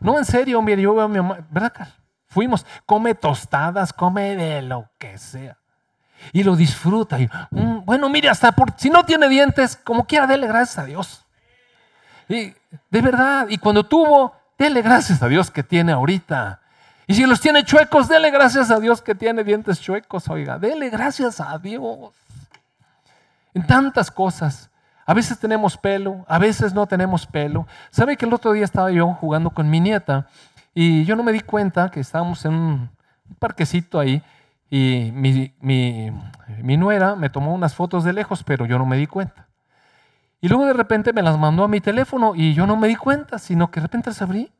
No, 0.00 0.18
en 0.18 0.24
serio, 0.24 0.62
mire, 0.62 0.82
yo 0.82 0.94
veo 0.94 1.04
a 1.04 1.08
mi 1.08 1.18
mamá, 1.18 1.38
¿verdad, 1.50 1.72
Carl? 1.74 1.92
Fuimos, 2.26 2.64
come 2.86 3.14
tostadas, 3.14 3.92
come 3.92 4.34
de 4.36 4.62
lo 4.62 4.90
que 4.98 5.18
sea. 5.18 5.58
Y 6.32 6.42
lo 6.42 6.56
disfruta. 6.56 7.20
Y, 7.20 7.28
mm, 7.50 7.84
bueno, 7.84 8.08
mire, 8.08 8.30
hasta 8.30 8.52
por, 8.52 8.72
si 8.78 8.88
no 8.88 9.04
tiene 9.04 9.28
dientes, 9.28 9.76
como 9.76 10.06
quiera, 10.06 10.26
dele 10.26 10.46
gracias 10.46 10.78
a 10.78 10.84
Dios. 10.86 11.26
Y 12.28 12.54
de 12.90 13.02
verdad, 13.02 13.46
y 13.50 13.58
cuando 13.58 13.84
tuvo, 13.84 14.34
dele 14.56 14.80
gracias 14.80 15.22
a 15.22 15.28
Dios 15.28 15.50
que 15.50 15.62
tiene 15.62 15.92
ahorita. 15.92 16.61
Y 17.06 17.14
si 17.14 17.26
los 17.26 17.40
tiene 17.40 17.64
chuecos, 17.64 18.08
dele 18.08 18.30
gracias 18.30 18.70
a 18.70 18.78
Dios 18.78 19.02
que 19.02 19.14
tiene 19.14 19.44
dientes 19.44 19.80
chuecos, 19.80 20.28
oiga, 20.28 20.58
dele 20.58 20.88
gracias 20.90 21.40
a 21.40 21.58
Dios. 21.58 22.12
En 23.54 23.66
tantas 23.66 24.10
cosas. 24.10 24.70
A 25.04 25.14
veces 25.14 25.38
tenemos 25.38 25.76
pelo, 25.76 26.24
a 26.28 26.38
veces 26.38 26.72
no 26.72 26.86
tenemos 26.86 27.26
pelo. 27.26 27.66
¿Sabe 27.90 28.16
que 28.16 28.24
el 28.24 28.32
otro 28.32 28.52
día 28.52 28.64
estaba 28.64 28.90
yo 28.92 29.08
jugando 29.14 29.50
con 29.50 29.68
mi 29.68 29.80
nieta 29.80 30.28
y 30.74 31.04
yo 31.04 31.16
no 31.16 31.22
me 31.22 31.32
di 31.32 31.40
cuenta 31.40 31.90
que 31.90 32.00
estábamos 32.00 32.44
en 32.44 32.54
un 32.54 32.90
parquecito 33.38 33.98
ahí 33.98 34.22
y 34.74 35.12
mi, 35.12 35.52
mi, 35.60 36.76
nuera 36.78 37.14
me 37.14 37.28
tomó 37.28 37.52
unas 37.52 37.74
fotos 37.74 38.04
de 38.04 38.14
lejos, 38.14 38.42
pero 38.42 38.64
yo 38.64 38.78
no 38.78 38.86
me 38.86 38.96
di 38.96 39.06
cuenta. 39.06 39.48
Y 40.40 40.48
luego 40.48 40.64
de 40.64 40.72
repente 40.72 41.12
me 41.12 41.20
las 41.20 41.38
mandó 41.38 41.64
a 41.64 41.68
mi 41.68 41.82
teléfono 41.82 42.34
y 42.34 42.54
yo 42.54 42.66
no 42.66 42.76
me 42.78 42.88
di 42.88 42.96
cuenta, 42.96 43.38
sino 43.38 43.70
que 43.70 43.80
de 43.80 43.86
repente 43.86 44.08
las 44.08 44.22
abrí. 44.22 44.50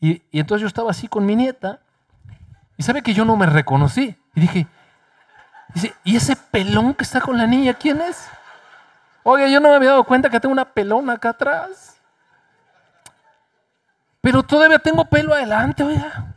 Y, 0.00 0.22
entonces 0.32 0.62
yo 0.62 0.68
estaba 0.68 0.90
así 0.90 1.08
con 1.08 1.26
mi 1.26 1.34
nieta 1.36 1.80
y 2.76 2.82
sabe 2.82 3.02
que 3.02 3.14
yo 3.14 3.24
no 3.24 3.36
me 3.36 3.46
reconocí. 3.46 4.16
Y 4.34 4.40
dije, 4.40 4.66
¿y 6.04 6.16
ese 6.16 6.36
pelón 6.36 6.94
que 6.94 7.04
está 7.04 7.20
con 7.20 7.36
la 7.36 7.46
niña 7.46 7.74
quién 7.74 8.00
es? 8.00 8.28
Oye, 9.22 9.50
yo 9.50 9.60
no 9.60 9.70
me 9.70 9.76
había 9.76 9.90
dado 9.90 10.04
cuenta 10.04 10.30
que 10.30 10.40
tengo 10.40 10.52
una 10.52 10.64
pelona 10.64 11.14
acá 11.14 11.30
atrás. 11.30 12.00
Pero 14.20 14.42
todavía 14.42 14.78
tengo 14.78 15.04
pelo 15.04 15.34
adelante, 15.34 15.82
oiga. 15.82 16.34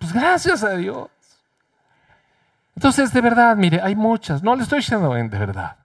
Pues 0.00 0.12
gracias 0.12 0.62
a 0.64 0.70
Dios. 0.70 1.08
Entonces, 2.74 3.12
de 3.12 3.20
verdad, 3.20 3.56
mire, 3.56 3.80
hay 3.82 3.94
muchas. 3.96 4.42
No 4.42 4.54
le 4.54 4.62
estoy 4.62 4.78
diciendo 4.78 5.12
de 5.12 5.28
verdad. 5.28 5.76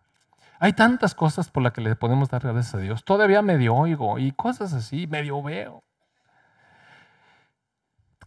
Hay 0.60 0.74
tantas 0.74 1.16
cosas 1.16 1.50
por 1.50 1.64
las 1.64 1.74
que 1.74 1.82
le 1.82 1.96
podemos 1.96 2.30
dar 2.30 2.42
gracias 2.42 2.76
a 2.76 2.78
Dios. 2.78 3.04
Todavía 3.04 3.42
medio 3.42 3.74
oigo 3.74 4.20
y 4.20 4.32
cosas 4.32 4.74
así, 4.74 5.08
medio 5.08 5.42
veo. 5.42 5.84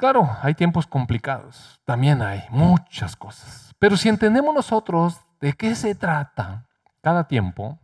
Claro, 0.04 0.37
hay 0.42 0.52
tiempos 0.52 0.87
complicados. 0.87 1.80
También 1.87 2.20
hay 2.20 2.42
muchas 2.50 3.16
cosas. 3.16 3.75
Pero 3.78 3.96
si 3.96 4.11
entendemos 4.11 4.54
nosotros 4.54 5.18
de 5.40 5.54
qué 5.54 5.75
se 5.75 5.94
trata 5.94 6.66
cada 7.00 7.26
tiempo, 7.26 7.78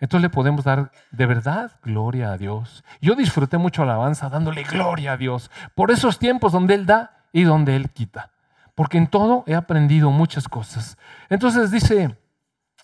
entonces 0.00 0.22
le 0.22 0.28
podemos 0.28 0.64
dar 0.64 0.90
de 1.12 1.24
verdad 1.24 1.70
gloria 1.84 2.32
a 2.32 2.36
Dios. 2.36 2.82
Yo 3.00 3.14
disfruté 3.14 3.58
mucho 3.58 3.84
la 3.84 3.92
alabanza 3.92 4.28
dándole 4.28 4.64
gloria 4.64 5.12
a 5.12 5.16
Dios 5.16 5.52
por 5.76 5.92
esos 5.92 6.18
tiempos 6.18 6.50
donde 6.50 6.74
Él 6.74 6.84
da 6.84 7.28
y 7.32 7.44
donde 7.44 7.76
Él 7.76 7.90
quita. 7.90 8.32
Porque 8.74 8.98
en 8.98 9.06
todo 9.06 9.44
he 9.46 9.54
aprendido 9.54 10.10
muchas 10.10 10.48
cosas. 10.48 10.98
Entonces 11.28 11.70
dice, 11.70 12.18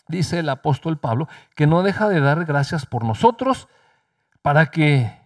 dice 0.06 0.38
el 0.38 0.48
apóstol 0.50 0.98
Pablo 0.98 1.26
que 1.56 1.66
no 1.66 1.82
deja 1.82 2.08
de 2.08 2.20
dar 2.20 2.44
gracias 2.44 2.86
por 2.86 3.04
nosotros 3.04 3.66
para 4.40 4.66
que 4.66 5.17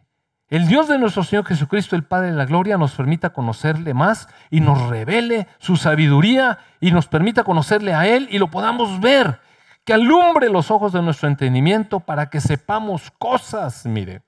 el 0.53 0.67
Dios 0.67 0.87
de 0.87 0.99
nuestro 0.99 1.25
Señor 1.25 1.47
Jesucristo, 1.47 1.97
el 1.97 2.03
Padre 2.03 2.27
de 2.27 2.37
la 2.37 2.45
Gloria, 2.45 2.77
nos 2.77 2.93
permita 2.93 3.31
conocerle 3.31 3.95
más 3.95 4.29
y 4.51 4.61
nos 4.61 4.87
revele 4.91 5.49
su 5.57 5.79
sabiduría 5.79 6.59
y 6.79 6.91
nos 6.91 7.07
permita 7.07 7.43
conocerle 7.43 7.95
a 7.95 8.07
Él 8.07 8.29
y 8.31 8.37
lo 8.39 8.49
podamos 8.49 9.01
ver 9.01 9.41
que 9.87 9.95
alumbre 9.95 10.51
los 10.51 10.71
ojos 10.71 10.93
de 10.93 11.01
nuestro 11.01 11.27
entendimiento 11.27 12.01
para 12.01 12.29
que 12.29 12.39
sepamos 12.39 13.11
cosas. 13.13 13.87
Mire, 13.87 14.21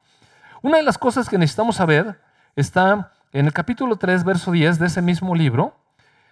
una 0.62 0.78
de 0.78 0.82
las 0.82 0.96
cosas 0.96 1.28
que 1.28 1.36
necesitamos 1.36 1.76
saber 1.76 2.18
está 2.56 3.12
en 3.30 3.44
el 3.44 3.52
capítulo 3.52 3.96
3, 3.96 4.24
verso 4.24 4.50
10 4.50 4.78
de 4.78 4.86
ese 4.86 5.02
mismo 5.02 5.34
libro, 5.34 5.76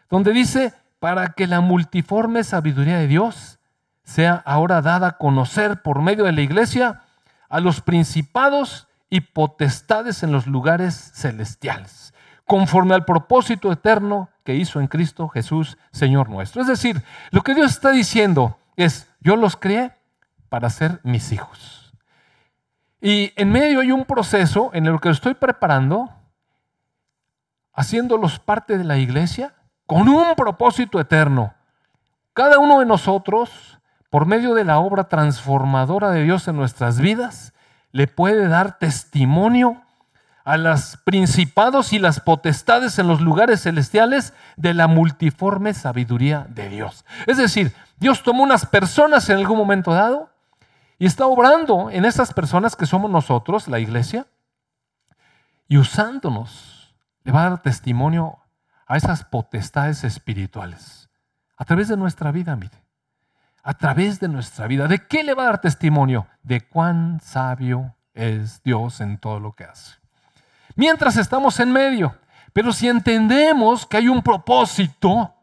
donde 0.09 0.33
dice, 0.33 0.73
para 1.01 1.35
que 1.35 1.47
la 1.47 1.61
multiforme 1.61 2.45
sabiduría 2.45 2.97
de 2.97 3.09
Dios 3.09 3.59
sea 4.05 4.43
ahora 4.47 4.81
dada 4.81 5.07
a 5.09 5.19
conocer 5.19 5.83
por 5.83 6.01
medio 6.01 6.25
de 6.25 6.33
la 6.33 6.41
iglesia 6.41 7.03
a 7.51 7.61
los 7.61 7.83
principados 7.83 8.89
y 9.13 9.21
potestades 9.21 10.23
en 10.23 10.33
los 10.33 10.47
lugares 10.47 11.13
celestiales, 11.15 12.15
conforme 12.47 12.95
al 12.95 13.05
propósito 13.05 13.71
eterno 13.71 14.31
que 14.43 14.55
hizo 14.55 14.81
en 14.81 14.87
Cristo 14.87 15.29
Jesús, 15.29 15.77
Señor 15.91 16.31
nuestro. 16.31 16.63
Es 16.63 16.67
decir, 16.67 17.03
lo 17.31 17.43
que 17.43 17.55
Dios 17.55 17.73
está 17.73 17.91
diciendo 17.91 18.57
es, 18.75 19.11
yo 19.21 19.37
los 19.37 19.57
crié 19.57 19.93
para 20.49 20.71
ser 20.71 20.99
mis 21.03 21.31
hijos. 21.31 21.93
Y 23.03 23.35
en 23.37 23.53
medio 23.53 23.81
hay 23.81 23.93
un 23.93 24.07
proceso 24.07 24.71
en 24.73 24.87
el 24.87 24.99
que 24.99 25.11
estoy 25.11 25.35
preparando, 25.35 26.09
haciéndolos 27.75 28.39
parte 28.39 28.79
de 28.79 28.85
la 28.85 28.97
iglesia, 28.97 29.55
con 29.85 30.09
un 30.09 30.35
propósito 30.37 30.99
eterno. 30.99 31.53
Cada 32.33 32.59
uno 32.59 32.81
de 32.81 32.87
nosotros, 32.87 33.79
por 34.09 34.25
medio 34.25 34.55
de 34.55 34.65
la 34.65 34.79
obra 34.79 35.05
transformadora 35.11 36.09
de 36.13 36.23
Dios 36.23 36.49
en 36.49 36.57
nuestras 36.57 36.99
vidas, 36.99 37.52
le 37.93 38.07
puede 38.07 38.49
dar 38.49 38.79
testimonio 38.79 39.83
a 40.45 40.57
los 40.57 40.97
principados 41.05 41.93
y 41.93 41.99
las 41.99 42.19
potestades 42.21 42.99
en 42.99 43.07
los 43.07 43.21
lugares 43.21 43.63
celestiales 43.63 44.33
de 44.57 44.75
la 44.75 44.89
multiforme 44.89 45.73
sabiduría 45.73 46.47
de 46.49 46.69
Dios. 46.69 47.05
Es 47.27 47.37
decir, 47.37 47.73
Dios 47.99 48.23
tomó 48.25 48.43
unas 48.43 48.67
personas 48.67 49.29
en 49.31 49.37
algún 49.37 49.59
momento 49.59 49.93
dado 49.93 50.31
y 50.99 51.07
está 51.07 51.27
obrando 51.27 51.91
en 51.91 52.05
esas 52.05 52.33
personas 52.33 52.75
que 52.75 52.87
somos 52.87 53.11
nosotros, 53.11 53.69
la 53.69 53.79
iglesia, 53.79 54.27
y 55.69 55.79
usándonos, 55.79 56.95
le 57.23 57.33
va 57.33 57.47
a 57.47 57.51
dar 57.51 57.63
testimonio 57.63 58.39
a 58.87 58.97
esas 58.97 59.25
potestades 59.25 60.03
espirituales 60.03 61.09
a 61.57 61.65
través 61.65 61.87
de 61.87 61.97
nuestra 61.97 62.33
vida, 62.33 62.57
mire. 62.57 62.82
A 63.63 63.75
través 63.75 64.19
de 64.19 64.29
nuestra 64.29 64.67
vida. 64.67 64.89
¿De 64.89 65.07
qué 65.07 65.23
le 65.23 65.35
va 65.35 65.45
a 65.45 65.47
dar 65.47 65.61
testimonio? 65.61 66.27
De 66.43 66.63
cuán 66.63 67.21
sabio 67.21 67.95
es 68.15 68.63
Dios 68.63 69.01
en 69.01 69.19
todo 69.19 69.39
lo 69.39 69.53
que 69.55 69.65
hace. 69.65 69.97
Mientras 70.75 71.17
estamos 71.17 71.61
en 71.61 71.73
medio. 71.73 72.17
Pero 72.53 72.73
si 72.73 72.89
entendemos 72.89 73.87
que 73.87 73.97
hay 73.97 74.09
un 74.09 74.23
propósito, 74.23 75.35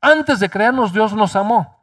antes 0.00 0.38
de 0.40 0.50
crearnos 0.50 0.92
Dios 0.92 1.12
nos 1.14 1.34
amó. 1.34 1.80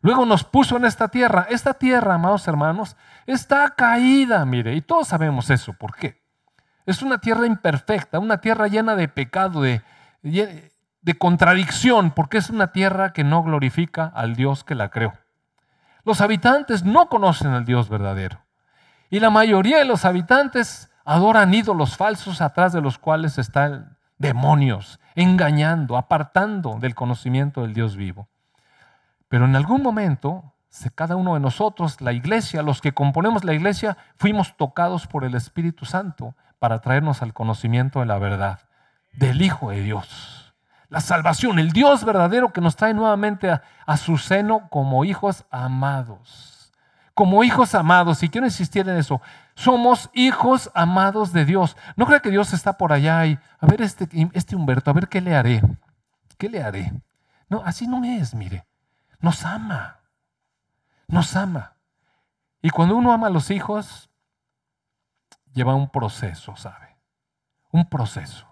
Luego 0.00 0.26
nos 0.26 0.42
puso 0.42 0.76
en 0.76 0.84
esta 0.84 1.08
tierra. 1.08 1.46
Esta 1.48 1.74
tierra, 1.74 2.14
amados 2.14 2.48
hermanos, 2.48 2.96
está 3.26 3.70
caída, 3.70 4.44
mire, 4.44 4.74
y 4.74 4.80
todos 4.80 5.08
sabemos 5.08 5.48
eso. 5.50 5.72
¿Por 5.74 5.94
qué? 5.94 6.20
Es 6.84 7.02
una 7.02 7.18
tierra 7.18 7.46
imperfecta, 7.46 8.18
una 8.18 8.40
tierra 8.40 8.66
llena 8.66 8.96
de 8.96 9.06
pecado, 9.06 9.62
de, 9.62 9.82
de 11.02 11.18
contradicción, 11.18 12.12
porque 12.12 12.38
es 12.38 12.48
una 12.48 12.68
tierra 12.72 13.12
que 13.12 13.24
no 13.24 13.42
glorifica 13.42 14.10
al 14.14 14.36
Dios 14.36 14.64
que 14.64 14.74
la 14.74 14.88
creó. 14.88 15.12
Los 16.04 16.20
habitantes 16.20 16.84
no 16.84 17.08
conocen 17.08 17.52
al 17.52 17.64
Dios 17.64 17.88
verdadero. 17.88 18.44
Y 19.10 19.20
la 19.20 19.30
mayoría 19.30 19.78
de 19.78 19.84
los 19.84 20.04
habitantes 20.04 20.90
adoran 21.04 21.52
ídolos 21.52 21.96
falsos 21.96 22.40
atrás 22.40 22.72
de 22.72 22.80
los 22.80 22.98
cuales 22.98 23.38
están 23.38 23.98
demonios, 24.18 25.00
engañando, 25.14 25.96
apartando 25.96 26.78
del 26.80 26.94
conocimiento 26.94 27.62
del 27.62 27.74
Dios 27.74 27.96
vivo. 27.96 28.28
Pero 29.28 29.44
en 29.44 29.56
algún 29.56 29.82
momento, 29.82 30.54
cada 30.94 31.16
uno 31.16 31.34
de 31.34 31.40
nosotros, 31.40 32.00
la 32.00 32.12
iglesia, 32.12 32.62
los 32.62 32.80
que 32.80 32.92
componemos 32.94 33.44
la 33.44 33.54
iglesia, 33.54 33.96
fuimos 34.16 34.56
tocados 34.56 35.06
por 35.06 35.24
el 35.24 35.34
Espíritu 35.34 35.84
Santo 35.84 36.34
para 36.58 36.80
traernos 36.80 37.22
al 37.22 37.34
conocimiento 37.34 38.00
de 38.00 38.06
la 38.06 38.18
verdad, 38.18 38.60
del 39.12 39.42
Hijo 39.42 39.70
de 39.70 39.82
Dios. 39.82 40.41
La 40.92 41.00
salvación, 41.00 41.58
el 41.58 41.72
Dios 41.72 42.04
verdadero 42.04 42.52
que 42.52 42.60
nos 42.60 42.76
trae 42.76 42.92
nuevamente 42.92 43.50
a, 43.50 43.62
a 43.86 43.96
su 43.96 44.18
seno 44.18 44.68
como 44.68 45.06
hijos 45.06 45.46
amados. 45.50 46.70
Como 47.14 47.42
hijos 47.44 47.74
amados, 47.74 48.22
y 48.22 48.28
quiero 48.28 48.46
insistir 48.46 48.86
en 48.86 48.98
eso, 48.98 49.22
somos 49.54 50.10
hijos 50.12 50.70
amados 50.74 51.32
de 51.32 51.46
Dios. 51.46 51.78
No 51.96 52.04
creo 52.04 52.20
que 52.20 52.28
Dios 52.28 52.52
está 52.52 52.76
por 52.76 52.92
allá 52.92 53.24
y, 53.24 53.38
a 53.58 53.66
ver, 53.66 53.80
este, 53.80 54.06
este 54.34 54.54
Humberto, 54.54 54.90
a 54.90 54.92
ver 54.92 55.08
qué 55.08 55.22
le 55.22 55.34
haré. 55.34 55.62
¿Qué 56.36 56.50
le 56.50 56.62
haré? 56.62 56.92
No, 57.48 57.62
así 57.64 57.86
no 57.86 58.04
es, 58.04 58.34
mire. 58.34 58.66
Nos 59.18 59.46
ama. 59.46 60.00
Nos 61.06 61.34
ama. 61.36 61.74
Y 62.60 62.68
cuando 62.68 62.96
uno 62.96 63.14
ama 63.14 63.28
a 63.28 63.30
los 63.30 63.50
hijos, 63.50 64.10
lleva 65.54 65.74
un 65.74 65.88
proceso, 65.88 66.54
¿sabe? 66.54 66.98
Un 67.70 67.88
proceso. 67.88 68.46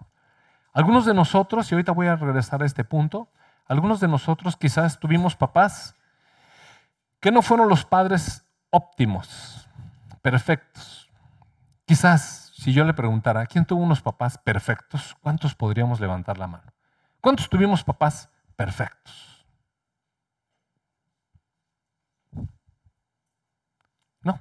Algunos 0.73 1.05
de 1.05 1.13
nosotros, 1.13 1.71
y 1.71 1.75
ahorita 1.75 1.91
voy 1.91 2.07
a 2.07 2.15
regresar 2.15 2.63
a 2.63 2.65
este 2.65 2.83
punto, 2.83 3.29
algunos 3.65 3.99
de 3.99 4.07
nosotros 4.07 4.55
quizás 4.55 4.99
tuvimos 4.99 5.35
papás 5.35 5.95
que 7.19 7.31
no 7.31 7.41
fueron 7.41 7.69
los 7.69 7.85
padres 7.85 8.45
óptimos, 8.69 9.67
perfectos. 10.21 11.09
Quizás 11.85 12.51
si 12.55 12.73
yo 12.73 12.85
le 12.85 12.93
preguntara, 12.93 13.45
¿quién 13.45 13.65
tuvo 13.65 13.83
unos 13.83 14.01
papás 14.01 14.37
perfectos? 14.37 15.15
¿Cuántos 15.21 15.55
podríamos 15.55 15.99
levantar 15.99 16.37
la 16.37 16.47
mano? 16.47 16.73
¿Cuántos 17.19 17.49
tuvimos 17.49 17.83
papás 17.83 18.29
perfectos? 18.55 19.45
No. 24.21 24.39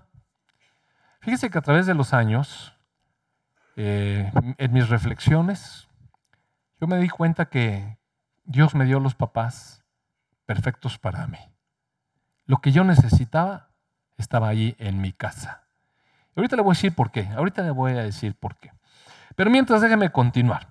Fíjese 1.20 1.50
que 1.50 1.58
a 1.58 1.62
través 1.62 1.86
de 1.86 1.94
los 1.94 2.14
años, 2.14 2.74
eh, 3.76 4.30
en 4.58 4.72
mis 4.72 4.88
reflexiones, 4.88 5.89
yo 6.80 6.86
me 6.86 6.98
di 6.98 7.08
cuenta 7.08 7.46
que 7.46 7.98
Dios 8.44 8.74
me 8.74 8.86
dio 8.86 9.00
los 9.00 9.14
papás 9.14 9.84
perfectos 10.46 10.98
para 10.98 11.26
mí. 11.26 11.38
Lo 12.46 12.58
que 12.58 12.72
yo 12.72 12.84
necesitaba 12.84 13.68
estaba 14.16 14.48
allí 14.48 14.74
en 14.78 15.00
mi 15.00 15.12
casa. 15.12 15.64
ahorita 16.34 16.56
le 16.56 16.62
voy 16.62 16.72
a 16.72 16.74
decir 16.74 16.94
por 16.94 17.10
qué. 17.10 17.28
Ahorita 17.36 17.62
le 17.62 17.70
voy 17.70 17.92
a 17.92 18.02
decir 18.02 18.34
por 18.34 18.56
qué. 18.56 18.72
Pero 19.36 19.50
mientras 19.50 19.82
déjeme 19.82 20.10
continuar. 20.10 20.68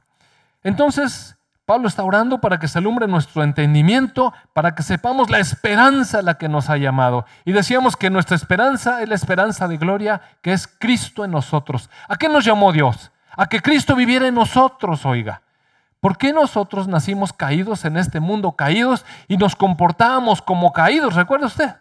Entonces, 0.64 1.38
Pablo 1.66 1.88
está 1.88 2.04
orando 2.04 2.42
para 2.42 2.60
que 2.60 2.68
se 2.68 2.80
alumbre 2.80 3.08
nuestro 3.08 3.44
entendimiento, 3.44 4.34
para 4.54 4.74
que 4.74 4.82
sepamos 4.82 5.30
la 5.30 5.40
esperanza 5.40 6.20
a 6.20 6.22
la 6.24 6.40
que 6.40 6.50
nos 6.50 6.70
ha 6.70 6.78
llamado. 6.78 7.26
Y 7.46 7.52
decíamos 7.52 7.96
que 7.96 8.10
nuestra 8.10 8.36
esperanza 8.36 9.04
es 9.04 9.10
la 9.10 9.16
esperanza 9.16 9.68
de 9.68 9.78
gloria, 9.78 10.22
que 10.42 10.54
es 10.54 10.68
Cristo 10.68 11.24
en 11.24 11.32
nosotros. 11.32 11.90
¿A 12.08 12.18
qué 12.18 12.28
nos 12.28 12.44
llamó 12.44 12.74
Dios? 12.74 13.12
A 13.38 13.46
que 13.46 13.62
Cristo 13.62 13.96
viviera 13.96 14.28
en 14.28 14.36
nosotros, 14.36 15.06
oiga. 15.06 15.44
¿Por 16.00 16.18
qué 16.18 16.32
nosotros 16.32 16.88
nacimos 16.88 17.34
caídos 17.34 17.84
en 17.84 17.98
este 17.98 18.20
mundo, 18.20 18.54
caídos 18.54 19.06
y 19.28 19.38
nos 19.38 19.56
comportábamos 19.56 20.42
como 20.42 20.72
caídos? 20.72 21.16
¿Recuerda 21.16 21.48
usted? 21.48 21.76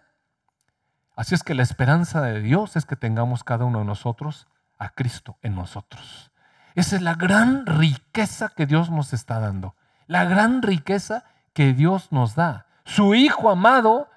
Así 1.14 1.34
es 1.34 1.42
que 1.42 1.54
la 1.54 1.62
esperanza 1.62 2.20
de 2.22 2.40
Dios 2.40 2.76
es 2.76 2.84
que 2.84 2.96
tengamos 2.96 3.44
cada 3.44 3.64
uno 3.64 3.80
de 3.80 3.84
nosotros 3.84 4.48
a 4.78 4.90
Cristo 4.90 5.36
en 5.42 5.54
nosotros. 5.54 6.32
Esa 6.74 6.96
es 6.96 7.02
la 7.02 7.14
gran 7.14 7.66
riqueza 7.66 8.50
que 8.50 8.66
Dios 8.66 8.90
nos 8.90 9.12
está 9.12 9.40
dando. 9.40 9.74
La 10.06 10.24
gran 10.24 10.62
riqueza 10.62 11.24
que 11.52 11.72
Dios 11.72 12.12
nos 12.12 12.34
da. 12.34 12.66
Su 12.84 13.14
Hijo 13.14 13.50
amado, 13.50 14.08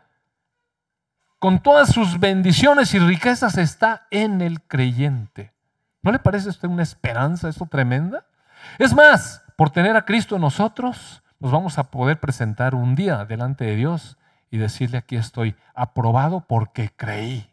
con 1.40 1.60
todas 1.60 1.90
sus 1.90 2.20
bendiciones 2.20 2.94
y 2.94 3.00
riquezas, 3.00 3.58
está 3.58 4.08
en 4.12 4.42
el 4.42 4.62
creyente. 4.62 5.54
¿No 6.04 6.12
le 6.12 6.20
parece 6.20 6.48
a 6.48 6.52
usted 6.52 6.68
una 6.68 6.84
esperanza 6.84 7.50
eso 7.50 7.66
tremenda? 7.66 8.26
Es 8.78 8.94
más, 8.94 9.41
por 9.56 9.70
tener 9.70 9.96
a 9.96 10.06
Cristo 10.06 10.36
en 10.36 10.42
nosotros, 10.42 11.24
nos 11.40 11.52
vamos 11.52 11.78
a 11.78 11.92
poder 11.92 12.20
presentar 12.20 12.76
un 12.76 12.96
día 12.96 13.26
delante 13.26 13.66
de 13.66 13.76
Dios 13.76 14.18
y 14.50 14.58
decirle 14.58 14.98
aquí 15.00 15.16
estoy 15.16 15.56
aprobado 15.74 16.42
porque 16.42 16.92
creí 16.96 17.50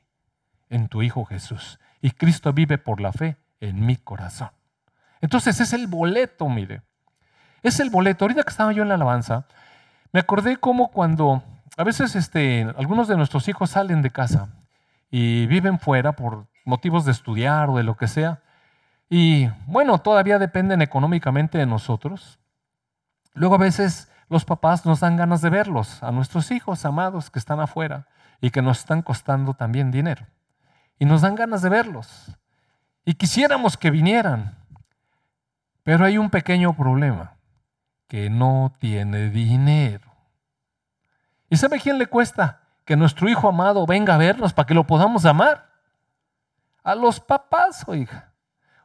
en 0.68 0.88
tu 0.88 1.02
Hijo 1.02 1.24
Jesús. 1.24 1.78
Y 2.00 2.10
Cristo 2.10 2.52
vive 2.52 2.78
por 2.78 3.00
la 3.00 3.12
fe 3.12 3.36
en 3.60 3.86
mi 3.86 3.96
corazón. 3.96 4.50
Entonces 5.20 5.60
es 5.60 5.72
el 5.72 5.86
boleto, 5.86 6.48
mire. 6.48 6.82
Es 7.62 7.80
el 7.80 7.90
boleto. 7.90 8.24
Ahorita 8.24 8.42
que 8.42 8.50
estaba 8.50 8.72
yo 8.72 8.82
en 8.82 8.88
la 8.88 8.94
alabanza, 8.94 9.46
me 10.12 10.20
acordé 10.20 10.56
como 10.56 10.90
cuando 10.90 11.42
a 11.76 11.84
veces 11.84 12.16
este, 12.16 12.62
algunos 12.76 13.08
de 13.08 13.16
nuestros 13.16 13.48
hijos 13.48 13.70
salen 13.70 14.02
de 14.02 14.10
casa 14.10 14.48
y 15.10 15.46
viven 15.46 15.78
fuera 15.78 16.12
por 16.12 16.46
motivos 16.64 17.04
de 17.04 17.12
estudiar 17.12 17.70
o 17.70 17.76
de 17.76 17.82
lo 17.82 17.96
que 17.96 18.08
sea. 18.08 18.40
Y 19.08 19.48
bueno, 19.66 19.98
todavía 19.98 20.38
dependen 20.38 20.82
económicamente 20.82 21.58
de 21.58 21.66
nosotros. 21.66 22.38
Luego 23.34 23.54
a 23.54 23.58
veces 23.58 24.10
los 24.28 24.44
papás 24.44 24.84
nos 24.84 25.00
dan 25.00 25.16
ganas 25.16 25.40
de 25.40 25.50
verlos, 25.50 26.02
a 26.02 26.12
nuestros 26.12 26.50
hijos 26.50 26.84
amados 26.84 27.30
que 27.30 27.38
están 27.38 27.60
afuera 27.60 28.06
y 28.40 28.50
que 28.50 28.62
nos 28.62 28.80
están 28.80 29.02
costando 29.02 29.54
también 29.54 29.90
dinero. 29.90 30.26
Y 30.98 31.06
nos 31.06 31.22
dan 31.22 31.34
ganas 31.34 31.62
de 31.62 31.70
verlos. 31.70 32.36
Y 33.04 33.14
quisiéramos 33.14 33.76
que 33.76 33.90
vinieran. 33.90 34.58
Pero 35.82 36.04
hay 36.04 36.18
un 36.18 36.28
pequeño 36.28 36.76
problema, 36.76 37.36
que 38.08 38.28
no 38.28 38.74
tiene 38.78 39.30
dinero. 39.30 40.12
¿Y 41.48 41.56
sabe 41.56 41.80
quién 41.80 41.98
le 41.98 42.06
cuesta 42.06 42.60
que 42.84 42.96
nuestro 42.96 43.28
hijo 43.28 43.48
amado 43.48 43.86
venga 43.86 44.14
a 44.14 44.18
vernos 44.18 44.52
para 44.52 44.66
que 44.66 44.74
lo 44.74 44.86
podamos 44.86 45.24
amar? 45.24 45.70
A 46.82 46.94
los 46.94 47.20
papás, 47.20 47.84
oiga. 47.86 48.27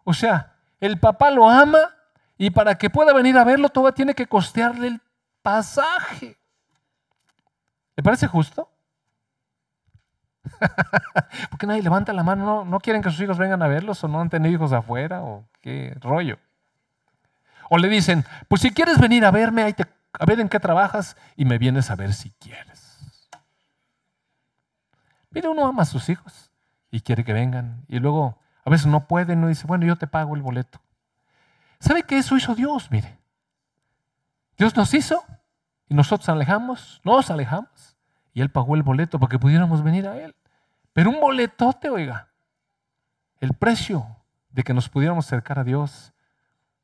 O 0.03 0.13
sea, 0.13 0.55
el 0.79 0.99
papá 0.99 1.31
lo 1.31 1.49
ama 1.49 1.79
y 2.37 2.49
para 2.49 2.77
que 2.77 2.89
pueda 2.89 3.13
venir 3.13 3.37
a 3.37 3.43
verlo 3.43 3.69
todavía 3.69 3.95
tiene 3.95 4.15
que 4.15 4.27
costearle 4.27 4.87
el 4.87 5.01
pasaje. 5.41 6.37
¿Le 7.95 8.03
parece 8.03 8.27
justo? 8.27 8.69
Porque 11.49 11.67
nadie 11.67 11.81
levanta 11.81 12.11
la 12.11 12.23
mano, 12.23 12.45
¿No, 12.45 12.65
¿No, 12.65 12.79
quieren 12.79 13.01
que 13.01 13.09
sus 13.09 13.21
hijos 13.21 13.37
vengan 13.37 13.61
a 13.61 13.67
verlos 13.67 14.03
o 14.03 14.07
no 14.07 14.19
han 14.19 14.29
tenido 14.29 14.53
hijos 14.53 14.73
afuera 14.73 15.21
o 15.23 15.45
qué 15.61 15.95
rollo. 16.01 16.37
O 17.69 17.77
le 17.77 17.87
dicen, 17.87 18.25
pues 18.47 18.61
si 18.61 18.71
quieres 18.71 18.99
venir 18.99 19.25
a 19.25 19.31
verme, 19.31 19.63
a 19.63 20.25
ver 20.25 20.39
en 20.39 20.49
qué 20.49 20.59
trabajas 20.59 21.15
y 21.35 21.45
me 21.45 21.57
vienes 21.57 21.89
a 21.89 21.95
ver 21.95 22.13
si 22.13 22.31
quieres. 22.31 22.99
Mire, 25.31 25.47
uno 25.47 25.65
ama 25.65 25.83
a 25.83 25.85
sus 25.85 26.09
hijos 26.09 26.51
y 26.91 27.01
quiere 27.01 27.23
que 27.23 27.33
vengan 27.33 27.83
y 27.87 27.99
luego 27.99 28.37
a 28.65 28.69
veces 28.69 28.87
no 28.87 29.07
puede, 29.07 29.35
no 29.35 29.47
dice, 29.47 29.67
bueno, 29.67 29.85
yo 29.85 29.97
te 29.97 30.07
pago 30.07 30.35
el 30.35 30.41
boleto. 30.41 30.79
¿Sabe 31.79 32.03
que 32.03 32.17
eso 32.17 32.37
hizo 32.37 32.55
Dios? 32.55 32.89
Mire. 32.91 33.19
Dios 34.57 34.75
nos 34.75 34.93
hizo 34.93 35.23
y 35.89 35.95
nosotros 35.95 36.29
alejamos, 36.29 37.01
nos 37.03 37.29
alejamos 37.29 37.97
y 38.33 38.41
Él 38.41 38.49
pagó 38.49 38.75
el 38.75 38.83
boleto 38.83 39.19
para 39.19 39.29
que 39.29 39.39
pudiéramos 39.39 39.83
venir 39.83 40.07
a 40.07 40.17
Él. 40.17 40.35
Pero 40.93 41.09
un 41.09 41.19
boletote, 41.19 41.89
oiga. 41.89 42.29
El 43.39 43.53
precio 43.53 44.17
de 44.51 44.63
que 44.63 44.73
nos 44.73 44.87
pudiéramos 44.87 45.25
acercar 45.25 45.59
a 45.59 45.63
Dios 45.63 46.13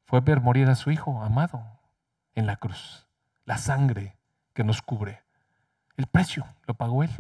fue 0.04 0.20
ver 0.20 0.42
morir 0.42 0.68
a 0.68 0.76
su 0.76 0.92
Hijo 0.92 1.22
amado 1.22 1.64
en 2.36 2.46
la 2.46 2.58
cruz. 2.58 3.08
La 3.46 3.58
sangre 3.58 4.18
que 4.54 4.64
nos 4.64 4.82
cubre. 4.82 5.24
El 5.96 6.08
precio 6.08 6.46
lo 6.66 6.74
pagó 6.74 7.04
Él. 7.04 7.12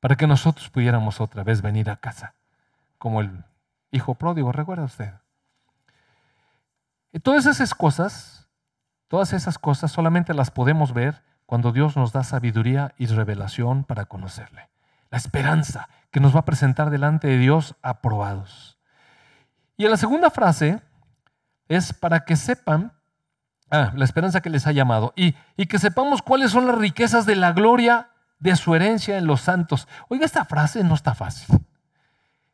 Para 0.00 0.16
que 0.16 0.26
nosotros 0.26 0.68
pudiéramos 0.68 1.20
otra 1.20 1.44
vez 1.44 1.62
venir 1.62 1.88
a 1.88 1.96
casa 1.96 2.34
como 2.98 3.20
el 3.20 3.44
hijo 3.90 4.14
pródigo, 4.14 4.52
¿recuerda 4.52 4.84
usted? 4.84 5.12
Y 7.12 7.20
todas 7.20 7.46
esas 7.46 7.74
cosas, 7.74 8.48
todas 9.08 9.32
esas 9.32 9.58
cosas 9.58 9.90
solamente 9.90 10.34
las 10.34 10.50
podemos 10.50 10.94
ver 10.94 11.22
cuando 11.46 11.72
Dios 11.72 11.96
nos 11.96 12.12
da 12.12 12.22
sabiduría 12.22 12.94
y 12.96 13.06
revelación 13.06 13.84
para 13.84 14.04
conocerle. 14.04 14.70
La 15.10 15.18
esperanza 15.18 15.88
que 16.12 16.20
nos 16.20 16.34
va 16.34 16.40
a 16.40 16.44
presentar 16.44 16.90
delante 16.90 17.26
de 17.26 17.38
Dios 17.38 17.74
aprobados. 17.82 18.78
Y 19.76 19.88
la 19.88 19.96
segunda 19.96 20.30
frase 20.30 20.80
es 21.66 21.92
para 21.92 22.24
que 22.24 22.36
sepan, 22.36 22.92
ah, 23.70 23.92
la 23.96 24.04
esperanza 24.04 24.40
que 24.40 24.50
les 24.50 24.66
ha 24.68 24.72
llamado, 24.72 25.12
y, 25.16 25.34
y 25.56 25.66
que 25.66 25.78
sepamos 25.80 26.22
cuáles 26.22 26.52
son 26.52 26.66
las 26.66 26.78
riquezas 26.78 27.26
de 27.26 27.34
la 27.34 27.52
gloria 27.52 28.10
de 28.38 28.54
su 28.54 28.74
herencia 28.74 29.18
en 29.18 29.26
los 29.26 29.40
santos. 29.40 29.88
Oiga, 30.08 30.26
esta 30.26 30.44
frase 30.44 30.84
no 30.84 30.94
está 30.94 31.14
fácil. 31.14 31.58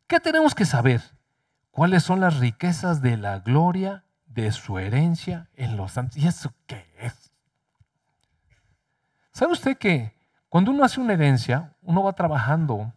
¿Qué 0.07 0.21
tenemos 0.21 0.55
que 0.55 0.65
saber? 0.65 1.03
Cuáles 1.77 2.05
son 2.05 2.21
las 2.21 2.39
riquezas 2.39 3.03
de 3.03 3.19
la 3.19 3.41
gloria 3.41 4.03
de 4.25 4.51
su 4.51 4.79
herencia 4.79 5.51
en 5.57 5.77
los 5.77 5.93
santos. 5.93 6.17
¿Y 6.17 6.27
eso 6.27 6.55
qué 6.67 6.87
es? 6.99 7.31
¿Sabe 9.31 9.53
usted 9.53 9.77
que 9.77 10.17
cuando 10.49 10.71
uno 10.71 10.85
hace 10.85 11.03
una 11.03 11.13
herencia, 11.13 11.75
uno 11.83 12.03
va 12.03 12.15
trabajando, 12.15 12.95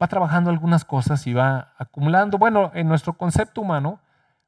va 0.00 0.08
trabajando 0.08 0.50
algunas 0.50 0.84
cosas 0.84 1.26
y 1.26 1.32
va 1.32 1.72
acumulando, 1.78 2.36
bueno, 2.36 2.70
en 2.74 2.86
nuestro 2.86 3.14
concepto 3.14 3.62
humano, 3.62 3.98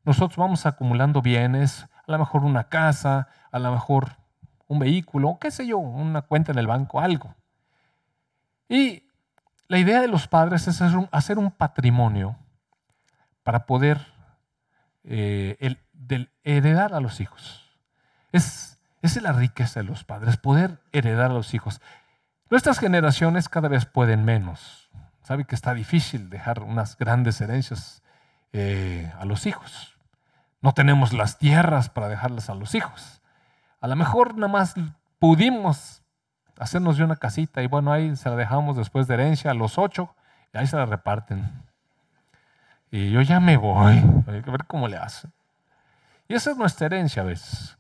nosotros 0.05 0.37
vamos 0.37 0.67
acumulando 0.67 1.23
bienes, 1.23 1.87
a 2.07 2.13
lo 2.13 2.19
mejor 2.19 2.45
una 2.45 2.65
casa, 2.65 3.29
a 3.51 3.59
lo 3.59 3.73
mejor 3.73 4.19
un 4.67 4.79
vehículo, 4.79 5.39
qué 5.41 5.51
sé 5.51 5.67
yo, 5.67 5.79
una 5.79 6.21
cuenta 6.21 6.53
en 6.53 6.59
el 6.59 6.67
banco, 6.67 7.01
algo. 7.01 7.35
Y 8.69 9.05
la 9.69 9.79
idea 9.79 10.03
de 10.03 10.09
los 10.09 10.29
padres 10.29 10.69
es 10.69 10.83
hacer 10.83 11.39
un 11.39 11.51
patrimonio 11.51 12.37
para 13.49 13.65
poder 13.65 13.99
eh, 15.05 15.79
heredar 16.45 16.93
a 16.93 17.01
los 17.01 17.19
hijos. 17.19 17.65
Es, 18.31 18.79
es 19.01 19.23
la 19.23 19.33
riqueza 19.33 19.81
de 19.81 19.87
los 19.87 20.05
padres, 20.05 20.37
poder 20.37 20.83
heredar 20.93 21.31
a 21.31 21.35
los 21.35 21.55
hijos. 21.55 21.81
Nuestras 22.51 22.79
generaciones 22.79 23.49
cada 23.49 23.69
vez 23.69 23.87
pueden 23.87 24.27
menos. 24.27 24.91
Sabe 25.23 25.47
que 25.47 25.55
está 25.55 25.73
difícil 25.73 26.29
dejar 26.29 26.63
unas 26.63 26.99
grandes 26.99 27.41
herencias 27.41 28.03
eh, 28.53 29.11
a 29.19 29.25
los 29.25 29.47
hijos. 29.47 29.97
No 30.61 30.75
tenemos 30.75 31.15
las 31.15 31.39
tierras 31.39 31.89
para 31.89 32.09
dejarlas 32.09 32.51
a 32.51 32.55
los 32.55 32.75
hijos. 32.75 33.23
A 33.81 33.89
lo 33.89 33.97
mejor 33.97 34.35
nada 34.35 34.53
más 34.53 34.75
pudimos 35.19 36.03
hacernos 36.59 36.99
de 36.99 37.05
una 37.05 37.17
casita 37.17 37.63
y 37.63 37.67
bueno, 37.67 37.93
ahí 37.93 38.15
se 38.15 38.29
la 38.29 38.37
dejamos 38.37 38.77
después 38.77 39.07
de 39.07 39.15
herencia 39.15 39.53
a 39.53 39.55
los 39.55 39.79
ocho 39.79 40.15
y 40.53 40.59
ahí 40.59 40.67
se 40.67 40.77
la 40.77 40.85
reparten. 40.85 41.67
Y 42.90 43.11
yo 43.11 43.20
ya 43.22 43.40
me 43.40 43.57
voy, 43.57 44.03
hay 44.27 44.42
que 44.42 44.51
ver 44.51 44.64
cómo 44.66 44.88
le 44.88 44.96
hace. 44.96 45.29
Y 46.27 46.35
esa 46.35 46.51
es 46.51 46.57
nuestra 46.57 46.87
herencia 46.87 47.22
a 47.22 47.27
veces. 47.27 47.77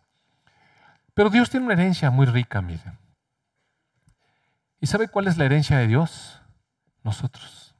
Pero 1.14 1.30
Dios 1.30 1.50
tiene 1.50 1.66
una 1.66 1.74
herencia 1.74 2.10
muy 2.10 2.26
rica, 2.26 2.60
miren. 2.62 2.98
¿Y 4.80 4.86
sabe 4.86 5.08
cuál 5.08 5.26
es 5.26 5.36
la 5.36 5.44
herencia 5.44 5.78
de 5.78 5.86
Dios? 5.86 6.40
Nosotros. 7.02 7.74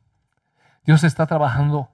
Dios 0.84 1.04
está 1.04 1.26
trabajando 1.26 1.90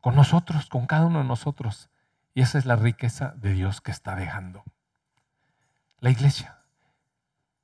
con 0.00 0.14
nosotros, 0.14 0.68
con 0.68 0.86
cada 0.86 1.06
uno 1.06 1.18
de 1.18 1.24
nosotros. 1.24 1.90
Y 2.34 2.42
esa 2.42 2.58
es 2.58 2.66
la 2.66 2.76
riqueza 2.76 3.34
de 3.36 3.52
Dios 3.52 3.80
que 3.80 3.90
está 3.90 4.14
dejando. 4.14 4.64
La 6.00 6.10
iglesia 6.10 6.58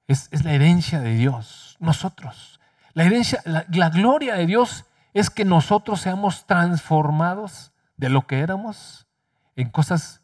es, 0.08 0.28
la 0.44 0.52
herencia 0.52 1.00
de 1.00 1.14
Dios, 1.14 1.76
nosotros. 1.78 2.60
La 2.92 3.04
herencia, 3.04 3.40
la 3.44 3.88
gloria 3.88 4.34
de 4.34 4.46
Dios 4.46 4.84
es 5.14 5.30
que 5.30 5.44
nosotros 5.44 6.00
seamos 6.00 6.46
transformados 6.46 7.72
de 7.96 8.08
lo 8.08 8.26
que 8.26 8.40
éramos 8.40 9.06
en 9.56 9.70
cosas 9.70 10.20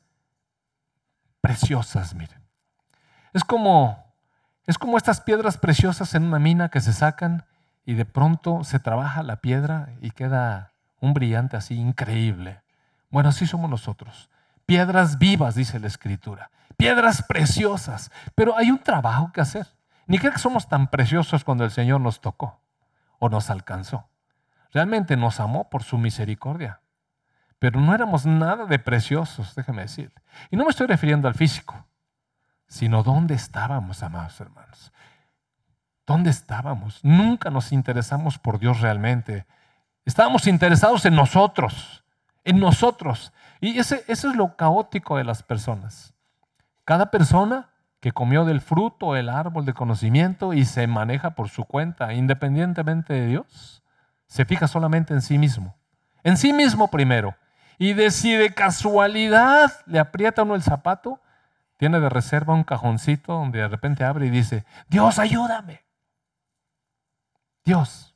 preciosas, 1.40 2.14
miren. 2.14 2.42
Es 3.33 3.44
como, 3.44 4.12
es 4.66 4.76
como 4.76 4.96
estas 4.96 5.20
piedras 5.20 5.57
preciosas 5.57 6.14
en 6.14 6.24
una 6.24 6.40
mina 6.40 6.68
que 6.68 6.81
se 6.81 6.92
sacan 6.92 7.46
y 7.87 7.94
de 7.94 8.05
pronto 8.05 8.64
se 8.64 8.81
trabaja 8.81 9.22
la 9.22 9.37
piedra 9.37 9.90
y 10.00 10.11
queda 10.11 10.72
un 11.00 11.14
brillante 11.14 11.57
así 11.57 11.76
increíble. 11.76 12.61
Bueno, 13.11 13.29
así 13.29 13.46
somos 13.46 13.70
nosotros. 13.70 14.29
Piedras 14.66 15.18
vivas, 15.18 15.55
dice 15.55 15.79
la 15.79 15.87
escritura. 15.87 16.50
Piedras 16.76 17.22
preciosas. 17.22 18.11
Pero 18.35 18.57
hay 18.57 18.70
un 18.70 18.79
trabajo 18.79 19.33
que 19.33 19.40
hacer. 19.40 19.68
Ni 20.07 20.18
creo 20.18 20.33
que 20.33 20.38
somos 20.38 20.68
tan 20.68 20.88
preciosos 20.88 21.44
cuando 21.44 21.64
el 21.64 21.70
Señor 21.70 22.00
nos 22.00 22.20
tocó 22.20 22.61
o 23.20 23.29
nos 23.29 23.50
alcanzó. 23.50 24.10
Realmente 24.73 25.17
nos 25.17 25.41
amó 25.41 25.69
por 25.69 25.83
su 25.83 25.99
misericordia. 25.99 26.81
Pero 27.59 27.81
no 27.81 27.95
éramos 27.95 28.25
nada 28.25 28.65
de 28.67 28.79
preciosos, 28.79 29.55
déjeme 29.55 29.83
decir. 29.83 30.13
Y 30.51 30.57
no 30.57 30.65
me 30.65 30.71
estoy 30.71 30.87
refiriendo 30.87 31.29
al 31.29 31.35
físico, 31.35 31.87
sino 32.67 33.03
dónde 33.03 33.35
estábamos, 33.35 34.03
amados 34.03 34.41
hermanos. 34.41 34.93
¿Dónde 36.07 36.31
estábamos? 36.31 37.05
Nunca 37.05 37.51
nos 37.51 37.71
interesamos 37.71 38.39
por 38.39 38.59
Dios 38.59 38.81
realmente. 38.81 39.47
Estábamos 40.05 40.47
interesados 40.47 41.05
en 41.05 41.15
nosotros, 41.15 42.05
en 42.45 42.59
nosotros. 42.59 43.33
Y 43.61 43.79
ese, 43.79 44.05
eso 44.09 44.31
es 44.31 44.37
lo 44.37 44.57
caótico 44.57 45.19
de 45.19 45.25
las 45.25 45.43
personas. 45.43 46.15
Cada 46.85 47.11
persona 47.11 47.71
que 48.01 48.13
comió 48.13 48.47
del 48.47 48.63
fruto, 48.63 49.15
el 49.15 49.29
árbol 49.29 49.67
de 49.67 49.75
conocimiento 49.75 50.55
y 50.55 50.65
se 50.65 50.87
maneja 50.87 51.35
por 51.35 51.51
su 51.51 51.65
cuenta, 51.65 52.15
independientemente 52.15 53.13
de 53.13 53.27
Dios, 53.27 53.80
se 54.31 54.45
fija 54.45 54.69
solamente 54.69 55.12
en 55.12 55.23
sí 55.23 55.38
mismo. 55.38 55.77
En 56.23 56.37
sí 56.37 56.53
mismo 56.53 56.88
primero. 56.88 57.35
Y 57.79 57.95
de 57.95 58.12
si 58.12 58.33
de 58.33 58.55
casualidad 58.55 59.73
le 59.87 59.99
aprieta 59.99 60.45
uno 60.45 60.55
el 60.55 60.62
zapato, 60.62 61.21
tiene 61.79 61.99
de 61.99 62.09
reserva 62.09 62.55
un 62.55 62.62
cajoncito 62.62 63.33
donde 63.33 63.59
de 63.59 63.66
repente 63.66 64.05
abre 64.05 64.27
y 64.27 64.31
dice, 64.31 64.64
Dios, 64.88 65.19
ayúdame. 65.19 65.83
Dios. 67.64 68.14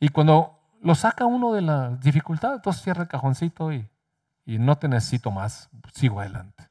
Y 0.00 0.08
cuando 0.08 0.58
lo 0.80 0.94
saca 0.94 1.26
uno 1.26 1.52
de 1.52 1.60
la 1.60 1.90
dificultad, 1.90 2.54
entonces 2.54 2.82
cierra 2.82 3.02
el 3.02 3.08
cajoncito 3.08 3.70
y, 3.70 3.86
no 4.46 4.78
te 4.78 4.88
necesito 4.88 5.30
más, 5.30 5.68
sigo 5.92 6.20
adelante. 6.20 6.70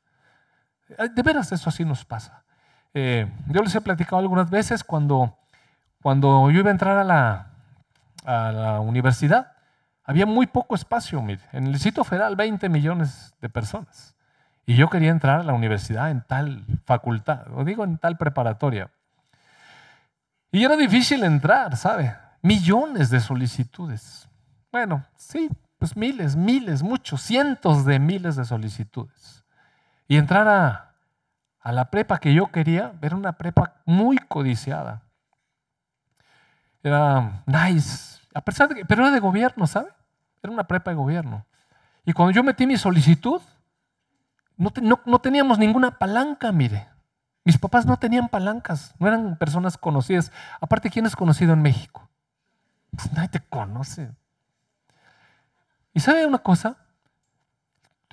De 1.13 1.21
veras 1.21 1.51
eso 1.51 1.69
así 1.69 1.86
nos 1.86 2.06
pasa. 2.06 2.43
Eh, 2.95 3.32
yo 3.47 3.62
les 3.62 3.75
he 3.75 3.82
platicado 3.82 4.17
algunas 4.17 4.49
veces 4.49 4.84
cuando, 4.84 5.38
cuando 6.01 6.49
yo 6.49 6.60
iba 6.60 6.69
a 6.69 6.71
entrar 6.71 6.97
a 6.97 7.04
la, 7.04 7.50
a 8.25 8.51
la 8.51 8.79
universidad, 8.79 9.53
había 10.03 10.25
muy 10.25 10.47
poco 10.47 10.75
espacio, 10.75 11.21
mire. 11.21 11.41
En 11.51 11.67
el 11.67 11.79
sitio 11.79 12.03
federal, 12.03 12.36
20 12.36 12.69
millones 12.69 13.34
de 13.41 13.49
personas. 13.49 14.15
Y 14.65 14.75
yo 14.75 14.89
quería 14.89 15.12
entrar 15.12 15.39
a 15.39 15.43
la 15.43 15.53
universidad 15.53 16.12
en 16.12 16.21
tal 16.21 16.65
facultad, 16.86 17.47
o 17.55 17.63
digo 17.63 17.84
en 17.84 17.97
tal 17.97 18.17
preparatoria. 18.17 18.91
Y 20.51 20.63
era 20.63 20.75
difícil 20.75 21.23
entrar, 21.23 21.77
¿sabe? 21.77 22.15
Millones 22.41 23.10
de 23.10 23.19
solicitudes. 23.19 24.27
Bueno, 24.71 25.05
sí, 25.15 25.49
pues 25.77 25.95
miles, 25.95 26.36
miles, 26.36 26.84
muchos, 26.84 27.21
cientos 27.21 27.86
de 27.86 27.99
miles 27.99 28.36
de 28.36 28.45
solicitudes. 28.45 29.43
Y 30.07 30.17
entrar 30.17 30.47
a, 30.47 30.95
a 31.62 31.71
la 31.71 31.89
prepa 31.89 32.19
que 32.19 32.34
yo 32.34 32.47
quería, 32.51 32.93
era 33.01 33.15
una 33.15 33.34
prepa 33.34 33.81
muy 33.86 34.17
codiciada. 34.17 35.03
Era 36.84 37.44
nice, 37.46 38.20
a 38.34 38.41
pesar 38.41 38.70
de 38.70 38.76
que, 38.76 38.86
pero 38.86 39.04
era 39.04 39.12
de 39.12 39.20
gobierno, 39.20 39.67
¿sabe? 39.67 39.89
Era 40.41 40.52
una 40.52 40.65
prepa 40.65 40.91
de 40.91 40.98
gobierno. 40.98 41.46
Y 42.06 42.13
cuando 42.13 42.32
yo 42.32 42.44
metí 42.44 42.65
mi 42.65 42.78
solicitud, 42.78 43.41
no, 44.58 44.72
no, 45.06 45.20
teníamos 45.20 45.60
ninguna 45.60 45.98
palanca, 45.98 46.52
mire. 46.52 46.88
Mis 47.44 47.58
papás 47.58 47.86
no 47.86 47.98
tenían 47.98 48.30
palancas, 48.30 48.94
no 49.00 49.08
eran 49.08 49.38
personas 49.38 49.78
conocidas. 49.78 50.32
Aparte, 50.60 50.89
¿quién 50.89 51.06
es 51.06 51.15
conocido 51.15 51.54
en 51.54 51.62
México? 51.62 52.10
Pues 52.91 53.12
nadie 53.13 53.30
te 53.30 53.39
conoce. 53.39 54.12
¿Y 55.94 56.00
sabe 56.00 56.26
una 56.26 56.39
cosa? 56.39 56.78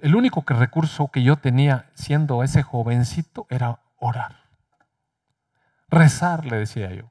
El 0.01 0.15
único 0.15 0.43
recurso 0.47 1.09
que 1.09 1.23
yo 1.23 1.37
tenía 1.37 1.91
siendo 1.95 2.43
ese 2.43 2.63
jovencito 2.63 3.47
era 3.51 3.81
orar. 3.99 4.37
Rezar, 5.89 6.45
le 6.47 6.59
decía 6.59 6.93
yo. 6.93 7.11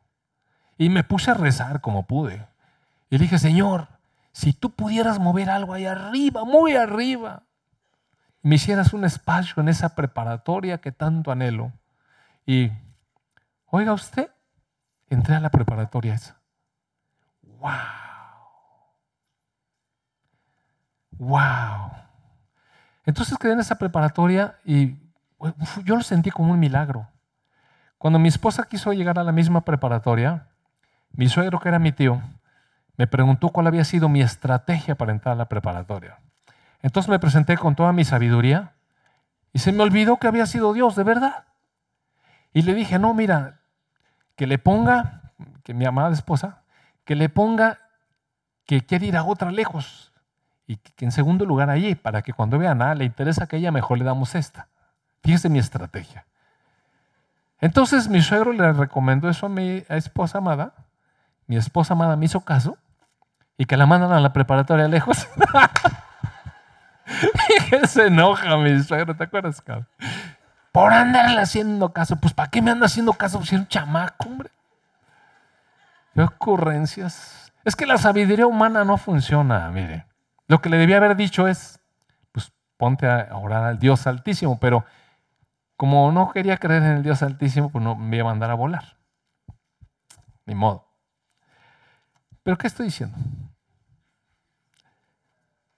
Y 0.77 0.89
me 0.89 1.03
puse 1.03 1.31
a 1.31 1.33
rezar 1.33 1.81
como 1.81 2.07
pude. 2.07 2.47
Y 3.09 3.17
dije, 3.17 3.39
Señor, 3.39 3.87
si 4.31 4.53
tú 4.53 4.71
pudieras 4.71 5.19
mover 5.19 5.49
algo 5.49 5.73
ahí 5.73 5.85
arriba, 5.85 6.43
muy 6.43 6.75
arriba, 6.75 7.43
me 8.41 8.55
hicieras 8.55 8.93
un 8.93 9.03
espacio 9.03 9.61
en 9.61 9.69
esa 9.69 9.95
preparatoria 9.95 10.77
que 10.79 10.91
tanto 10.91 11.31
anhelo. 11.31 11.73
Y, 12.45 12.71
oiga 13.65 13.93
usted, 13.93 14.29
entré 15.09 15.35
a 15.35 15.39
la 15.39 15.49
preparatoria 15.49 16.13
esa. 16.13 16.39
¡Wow! 17.41 17.71
¡Wow! 21.11 21.91
Entonces 23.05 23.37
quedé 23.37 23.53
en 23.53 23.59
esa 23.59 23.75
preparatoria 23.75 24.59
y 24.63 24.97
yo 25.83 25.95
lo 25.95 26.03
sentí 26.03 26.29
como 26.29 26.51
un 26.51 26.59
milagro. 26.59 27.07
Cuando 27.97 28.19
mi 28.19 28.27
esposa 28.27 28.67
quiso 28.69 28.93
llegar 28.93 29.17
a 29.17 29.23
la 29.23 29.31
misma 29.31 29.61
preparatoria, 29.61 30.47
mi 31.11 31.29
suegro, 31.29 31.59
que 31.59 31.69
era 31.69 31.79
mi 31.79 31.91
tío, 31.91 32.21
me 32.97 33.07
preguntó 33.07 33.49
cuál 33.49 33.67
había 33.67 33.83
sido 33.83 34.09
mi 34.09 34.21
estrategia 34.21 34.95
para 34.95 35.11
entrar 35.11 35.33
a 35.33 35.37
la 35.37 35.49
preparatoria. 35.49 36.19
Entonces 36.81 37.09
me 37.09 37.19
presenté 37.19 37.57
con 37.57 37.75
toda 37.75 37.93
mi 37.93 38.05
sabiduría 38.05 38.73
y 39.53 39.59
se 39.59 39.71
me 39.71 39.83
olvidó 39.83 40.17
que 40.17 40.27
había 40.27 40.45
sido 40.45 40.73
Dios, 40.73 40.95
de 40.95 41.03
verdad. 41.03 41.45
Y 42.53 42.63
le 42.63 42.73
dije, 42.73 42.99
no, 42.99 43.13
mira, 43.13 43.61
que 44.35 44.47
le 44.47 44.57
ponga, 44.57 45.33
que 45.63 45.73
mi 45.73 45.85
amada 45.85 46.13
esposa, 46.13 46.63
que 47.05 47.15
le 47.15 47.29
ponga 47.29 47.79
que 48.65 48.85
quiere 48.85 49.07
ir 49.07 49.17
a 49.17 49.23
otra 49.23 49.51
lejos. 49.51 50.11
Y 50.67 50.75
que 50.75 51.05
en 51.05 51.11
segundo 51.11 51.45
lugar 51.45 51.69
allí, 51.69 51.95
para 51.95 52.21
que 52.21 52.33
cuando 52.33 52.59
vean, 52.59 52.81
ah, 52.81 52.93
le 52.93 53.05
interesa 53.05 53.47
que 53.47 53.57
ella, 53.57 53.71
mejor 53.71 53.97
le 53.97 54.03
damos 54.03 54.35
esta. 54.35 54.67
Fíjese 55.23 55.49
mi 55.49 55.59
estrategia. 55.59 56.25
Entonces 57.59 58.09
mi 58.09 58.21
suegro 58.21 58.53
le 58.53 58.71
recomendó 58.73 59.29
eso 59.29 59.45
a 59.45 59.49
mi 59.49 59.83
esposa 59.89 60.39
amada. 60.39 60.73
Mi 61.47 61.57
esposa 61.57 61.93
amada 61.93 62.15
me 62.15 62.25
hizo 62.25 62.41
caso 62.41 62.77
y 63.57 63.65
que 63.65 63.77
la 63.77 63.85
mandan 63.85 64.11
a 64.11 64.19
la 64.19 64.33
preparatoria 64.33 64.87
lejos. 64.87 65.27
se 67.87 68.07
enoja 68.07 68.57
mi 68.57 68.81
suegro, 68.83 69.15
¿te 69.15 69.23
acuerdas, 69.23 69.61
cabrón? 69.61 69.87
Por 70.71 70.93
andarle 70.93 71.41
haciendo 71.41 71.91
caso. 71.91 72.17
Pues, 72.17 72.33
¿para 72.33 72.49
qué 72.49 72.61
me 72.61 72.71
anda 72.71 72.85
haciendo 72.85 73.13
caso? 73.13 73.41
Si 73.43 73.55
es 73.55 73.61
un 73.61 73.67
chamaco, 73.67 74.27
hombre. 74.27 74.51
¿Qué 76.13 76.21
ocurrencias? 76.21 77.51
Es 77.63 77.75
que 77.75 77.85
la 77.85 77.97
sabiduría 77.97 78.45
humana 78.45 78.83
no 78.83 78.97
funciona, 78.97 79.69
mire. 79.69 80.05
Lo 80.47 80.61
que 80.61 80.69
le 80.69 80.77
debía 80.77 80.97
haber 80.97 81.15
dicho 81.15 81.47
es, 81.47 81.79
pues 82.31 82.51
ponte 82.77 83.07
a 83.07 83.35
orar 83.35 83.63
al 83.63 83.79
Dios 83.79 84.07
Altísimo, 84.07 84.59
pero 84.59 84.85
como 85.75 86.11
no 86.11 86.31
quería 86.31 86.57
creer 86.57 86.83
en 86.83 86.97
el 86.97 87.03
Dios 87.03 87.21
Altísimo, 87.23 87.69
pues 87.69 87.83
no 87.83 87.95
me 87.95 88.17
iba 88.17 88.29
a 88.29 88.31
mandar 88.31 88.51
a 88.51 88.55
volar. 88.55 88.97
Ni 90.45 90.55
modo. 90.55 90.86
¿Pero 92.47 92.57
qué 92.57 92.67
estoy 92.67 92.85
diciendo? 92.85 93.17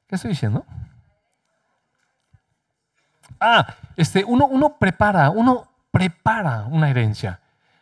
¿Qué 0.06 0.14
estoy 0.14 0.30
diciendo? 0.30 0.64
Ah, 3.40 3.74
este, 3.96 4.24
uno, 4.24 4.46
uno 4.46 4.78
prepara, 4.78 5.32
uno 5.32 5.68
prepara 5.90 6.66
una 6.66 6.92
herencia, 6.92 7.40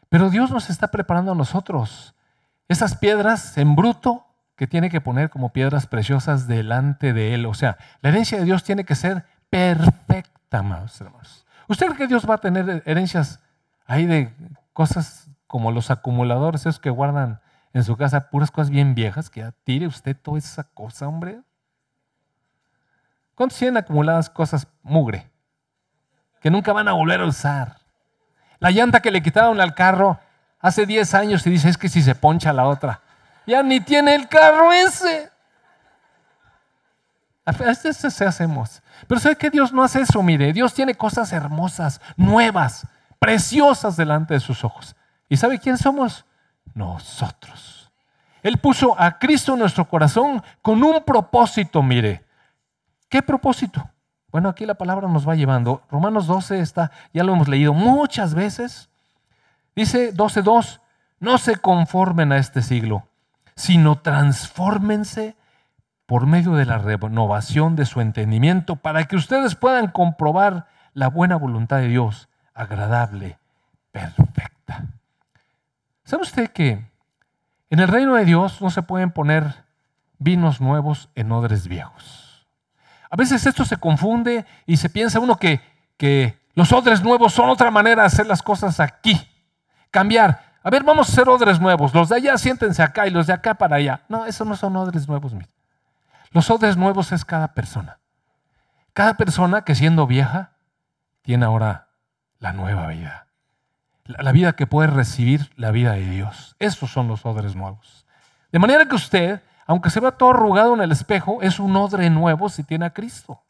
pero 0.08 0.30
Dios 0.30 0.52
nos 0.52 0.70
está 0.70 0.88
preparando 0.88 1.34
a 1.34 1.36
nosotros. 1.36 2.16
Esas 2.70 2.96
piedras 2.96 3.58
en 3.58 3.76
bruto 3.76 4.26
que 4.56 4.68
tiene 4.68 4.90
que 4.90 5.02
poner 5.02 5.30
como 5.30 5.52
piedras 5.52 5.86
preciosas 5.86 6.48
delante 6.48 7.12
de 7.12 7.34
Él. 7.34 7.46
O 7.46 7.56
sea, 7.56 7.76
la 8.00 8.08
herencia 8.08 8.38
de 8.38 8.46
Dios 8.46 8.64
tiene 8.64 8.86
que 8.86 8.96
ser 8.96 9.26
perfecta, 9.50 10.60
amados 10.60 11.02
hermanos. 11.02 11.46
¿Usted 11.68 11.88
cree 11.88 11.98
que 11.98 12.08
Dios 12.08 12.26
va 12.26 12.36
a 12.36 12.38
tener 12.38 12.84
herencias 12.86 13.42
ahí 13.86 14.06
de 14.06 14.34
cosas 14.72 15.28
como 15.46 15.74
los 15.74 15.92
acumuladores, 15.92 16.62
esos 16.62 16.80
que 16.80 16.90
guardan 16.90 17.42
en 17.74 17.84
su 17.84 17.96
casa 17.96 18.30
puras 18.30 18.52
cosas 18.52 18.70
bien 18.70 18.96
viejas? 18.96 19.30
Que 19.30 19.42
ya 19.42 19.54
tire 19.64 19.88
usted 19.88 20.16
toda 20.16 20.38
esa 20.38 20.64
cosa, 20.64 21.08
hombre. 21.08 21.42
¿Cuántos 23.36 23.60
tienen 23.60 23.78
acumuladas 23.78 24.30
cosas 24.30 24.68
mugre? 24.82 25.30
Que 26.42 26.50
nunca 26.50 26.74
van 26.74 26.88
a 26.88 26.94
volver 26.94 27.22
a 27.22 27.26
usar. 27.26 27.78
La 28.60 28.72
llanta 28.72 29.00
que 29.00 29.12
le 29.12 29.22
quitaron 29.22 29.62
al 29.62 29.76
carro 29.76 30.20
hace 30.60 30.86
10 30.86 31.14
años 31.14 31.46
y 31.46 31.52
dice, 31.52 31.70
es 31.70 31.78
que 31.78 31.90
si 31.90 32.02
se 32.02 32.16
poncha 32.16 32.52
la 32.54 32.66
otra. 32.66 33.02
Ya 33.46 33.62
ni 33.64 33.80
tiene 33.80 34.16
el 34.16 34.28
carro 34.28 34.74
ese. 34.74 35.32
A 37.46 37.52
veces 37.52 37.98
se 37.98 38.26
hacemos. 38.26 38.82
Pero 39.08 39.22
¿sabe 39.22 39.38
que 39.38 39.50
Dios 39.50 39.72
no 39.72 39.84
hace 39.84 40.02
eso? 40.02 40.22
Mire, 40.22 40.52
Dios 40.52 40.74
tiene 40.74 40.96
cosas 40.96 41.32
hermosas, 41.32 42.02
nuevas, 42.18 42.88
preciosas 43.20 43.96
delante 43.96 44.34
de 44.34 44.40
sus 44.40 44.64
ojos. 44.64 44.96
¿Y 45.30 45.38
sabe 45.38 45.60
quién 45.60 45.78
somos? 45.78 46.26
Nosotros. 46.74 47.92
Él 48.44 48.58
puso 48.58 49.00
a 49.00 49.20
Cristo 49.20 49.54
en 49.54 49.60
nuestro 49.60 49.88
corazón 49.88 50.44
con 50.62 50.84
un 50.84 51.04
propósito, 51.04 51.82
mire. 51.84 52.26
¿Qué 53.10 53.22
propósito? 53.22 53.90
Bueno, 54.32 54.50
aquí 54.50 54.66
la 54.66 54.76
palabra 54.76 55.08
nos 55.08 55.28
va 55.28 55.36
llevando. 55.36 55.82
Romanos 55.90 56.28
12 56.28 56.60
está, 56.60 56.92
ya 57.14 57.24
lo 57.24 57.34
hemos 57.34 57.48
leído 57.48 57.74
muchas 57.74 58.34
veces. 58.34 58.90
Dice 59.76 60.14
12.2, 60.14 60.80
no 61.20 61.38
se 61.38 61.58
conformen 61.58 62.32
a 62.32 62.38
este 62.38 62.62
siglo, 62.62 63.08
sino 63.56 64.00
transfórmense 64.00 65.36
por 66.06 66.26
medio 66.26 66.54
de 66.54 66.66
la 66.66 66.78
renovación 66.78 67.76
de 67.76 67.86
su 67.86 68.02
entendimiento 68.02 68.78
para 68.78 69.06
que 69.06 69.16
ustedes 69.16 69.56
puedan 69.56 69.90
comprobar 69.90 70.68
la 70.94 71.10
buena 71.10 71.36
voluntad 71.36 71.78
de 71.78 71.90
Dios, 71.90 72.30
agradable, 72.54 73.38
perfecta. 73.92 74.86
¿Sabe 76.08 76.24
usted 76.24 76.50
que 76.52 76.90
en 77.70 77.80
el 77.80 77.90
reino 77.90 78.16
de 78.16 78.24
Dios 78.24 78.62
no 78.62 78.70
se 78.70 78.82
pueden 78.82 79.12
poner 79.12 79.66
vinos 80.20 80.62
nuevos 80.62 81.10
en 81.16 81.34
odres 81.34 81.68
viejos? 81.68 82.48
A 83.10 83.18
veces 83.18 83.46
esto 83.46 83.66
se 83.66 83.76
confunde 83.76 84.46
y 84.66 84.78
se 84.78 84.90
piensa 84.90 85.20
uno 85.20 85.36
que, 85.36 85.60
que 85.98 86.40
los 86.54 86.72
odres 86.72 87.04
nuevos 87.04 87.34
son 87.34 87.50
otra 87.50 87.72
manera 87.72 88.04
de 88.04 88.08
hacer 88.08 88.26
las 88.26 88.42
cosas 88.42 88.80
aquí. 88.80 89.20
Cambiar. 89.92 90.54
A 90.64 90.70
ver, 90.70 90.86
vamos 90.86 91.10
a 91.10 91.12
hacer 91.12 91.28
odres 91.28 91.60
nuevos. 91.60 91.94
Los 91.94 92.08
de 92.08 92.16
allá 92.16 92.38
siéntense 92.38 92.82
acá 92.82 93.06
y 93.06 93.10
los 93.10 93.28
de 93.28 93.34
acá 93.34 93.56
para 93.56 93.76
allá. 93.76 94.06
No, 94.08 94.26
esos 94.26 94.48
no 94.48 94.56
son 94.56 94.78
odres 94.78 95.10
nuevos. 95.10 95.34
Los 96.32 96.50
odres 96.50 96.78
nuevos 96.78 97.12
es 97.12 97.26
cada 97.26 97.50
persona. 97.54 98.00
Cada 98.94 99.16
persona 99.16 99.66
que 99.66 99.76
siendo 99.76 100.08
vieja 100.08 100.54
tiene 101.22 101.44
ahora 101.44 101.90
la 102.40 102.54
nueva 102.54 102.88
vida. 102.88 103.27
La 104.08 104.32
vida 104.32 104.54
que 104.54 104.68
puede 104.68 104.88
recibir 104.88 105.52
la 105.56 105.72
vida 105.72 105.94
de 105.94 106.10
Dios. 106.10 106.56
Esos 106.60 106.92
son 106.92 107.08
los 107.08 107.26
odres 107.26 107.56
nuevos. 107.56 108.06
De 108.52 108.60
manera 108.60 108.86
que 108.86 108.96
usted, 108.96 109.42
aunque 109.66 109.90
se 109.90 110.00
vea 110.00 110.12
todo 110.12 110.30
arrugado 110.32 110.74
en 110.74 110.82
el 110.82 110.92
espejo, 110.92 111.42
es 111.42 111.60
un 111.60 111.76
odre 111.76 112.10
nuevo 112.10 112.50
si 112.50 112.64
tiene 112.64 112.86
a 112.86 112.94
Cristo. 112.94 113.42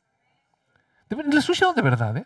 Le 1.10 1.39
estoy 1.39 1.56
de 1.76 1.82
verdad, 1.82 2.17
¿eh? 2.17 2.26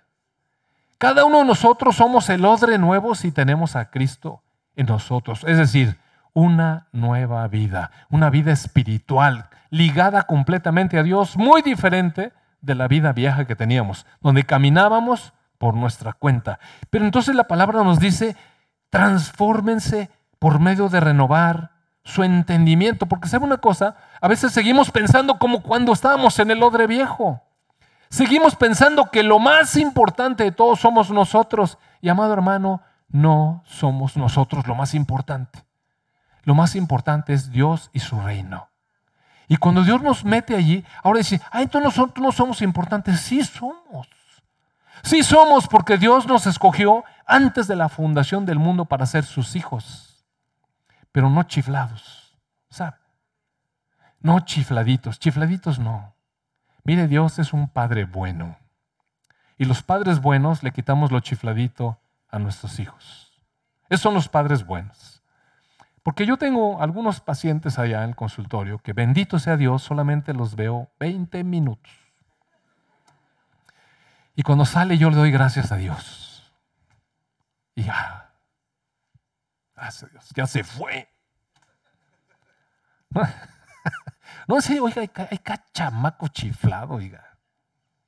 Cada 0.97 1.25
uno 1.25 1.39
de 1.39 1.45
nosotros 1.45 1.95
somos 1.95 2.29
el 2.29 2.45
odre 2.45 2.77
nuevo 2.77 3.15
si 3.15 3.31
tenemos 3.31 3.75
a 3.75 3.89
Cristo 3.89 4.43
en 4.75 4.85
nosotros. 4.85 5.43
Es 5.47 5.57
decir, 5.57 5.97
una 6.33 6.87
nueva 6.91 7.47
vida, 7.47 7.91
una 8.09 8.29
vida 8.29 8.51
espiritual 8.51 9.49
ligada 9.69 10.23
completamente 10.23 10.99
a 10.99 11.03
Dios, 11.03 11.37
muy 11.37 11.61
diferente 11.61 12.33
de 12.61 12.75
la 12.75 12.87
vida 12.87 13.13
vieja 13.13 13.45
que 13.45 13.55
teníamos, 13.55 14.05
donde 14.21 14.43
caminábamos 14.43 15.33
por 15.61 15.75
nuestra 15.75 16.13
cuenta. 16.13 16.57
Pero 16.89 17.05
entonces 17.05 17.35
la 17.35 17.43
palabra 17.43 17.83
nos 17.83 17.99
dice, 17.99 18.35
transfórmense 18.89 20.09
por 20.39 20.59
medio 20.59 20.89
de 20.89 20.99
renovar 20.99 21.69
su 22.03 22.23
entendimiento, 22.23 23.05
porque 23.05 23.29
sabe 23.29 23.45
una 23.45 23.59
cosa, 23.59 23.95
a 24.19 24.27
veces 24.27 24.53
seguimos 24.53 24.89
pensando 24.89 25.37
como 25.37 25.61
cuando 25.61 25.93
estábamos 25.93 26.39
en 26.39 26.49
el 26.49 26.63
odre 26.63 26.87
viejo. 26.87 27.43
Seguimos 28.09 28.55
pensando 28.55 29.11
que 29.11 29.21
lo 29.21 29.37
más 29.37 29.77
importante 29.77 30.45
de 30.45 30.51
todos 30.51 30.79
somos 30.79 31.11
nosotros. 31.11 31.77
Y 32.01 32.09
amado 32.09 32.33
hermano, 32.33 32.81
no 33.09 33.61
somos 33.67 34.17
nosotros 34.17 34.65
lo 34.65 34.73
más 34.73 34.95
importante. 34.95 35.63
Lo 36.41 36.55
más 36.55 36.75
importante 36.75 37.33
es 37.33 37.51
Dios 37.51 37.91
y 37.93 37.99
su 37.99 38.19
reino. 38.19 38.67
Y 39.47 39.57
cuando 39.57 39.83
Dios 39.83 40.01
nos 40.01 40.25
mete 40.25 40.55
allí, 40.55 40.83
ahora 41.03 41.19
dice, 41.19 41.39
ah, 41.51 41.61
entonces 41.61 41.85
nosotros 41.85 42.25
no 42.25 42.31
somos 42.31 42.63
importantes. 42.63 43.19
Sí 43.19 43.43
somos. 43.43 44.07
Sí 45.03 45.23
somos 45.23 45.67
porque 45.67 45.97
Dios 45.97 46.27
nos 46.27 46.47
escogió 46.47 47.03
antes 47.25 47.67
de 47.67 47.75
la 47.75 47.89
fundación 47.89 48.45
del 48.45 48.59
mundo 48.59 48.85
para 48.85 49.05
ser 49.05 49.23
sus 49.23 49.55
hijos. 49.55 50.25
Pero 51.11 51.29
no 51.29 51.43
chiflados, 51.43 52.37
¿sabe? 52.69 52.97
No 54.19 54.39
chifladitos, 54.41 55.19
chifladitos 55.19 55.79
no. 55.79 56.15
Mire, 56.83 57.07
Dios 57.07 57.39
es 57.39 57.53
un 57.53 57.69
padre 57.69 58.05
bueno. 58.05 58.57
Y 59.57 59.65
los 59.65 59.83
padres 59.83 60.21
buenos 60.21 60.63
le 60.63 60.71
quitamos 60.71 61.11
lo 61.11 61.19
chifladito 61.19 61.99
a 62.29 62.39
nuestros 62.39 62.79
hijos. 62.79 63.31
Esos 63.89 64.01
son 64.01 64.13
los 64.13 64.29
padres 64.29 64.65
buenos. 64.65 65.21
Porque 66.03 66.25
yo 66.25 66.37
tengo 66.37 66.81
algunos 66.81 67.19
pacientes 67.19 67.77
allá 67.77 68.03
en 68.03 68.09
el 68.09 68.15
consultorio 68.15 68.79
que 68.79 68.93
bendito 68.93 69.37
sea 69.37 69.57
Dios, 69.57 69.83
solamente 69.83 70.33
los 70.33 70.55
veo 70.55 70.89
20 70.99 71.43
minutos. 71.43 71.91
Y 74.35 74.43
cuando 74.43 74.65
sale 74.65 74.97
yo 74.97 75.09
le 75.09 75.15
doy 75.15 75.31
gracias 75.31 75.71
a 75.71 75.77
Dios. 75.77 76.53
Y 77.75 77.83
ya, 77.83 78.31
gracias 79.75 80.03
a 80.03 80.07
Dios, 80.07 80.29
ya 80.35 80.47
se 80.47 80.63
fue. 80.63 81.09
No, 84.47 84.59
sé, 84.59 84.79
oiga, 84.79 85.01
hay, 85.01 85.37
cachamaco 85.37 86.27
chiflado, 86.27 86.95
oiga. 86.95 87.37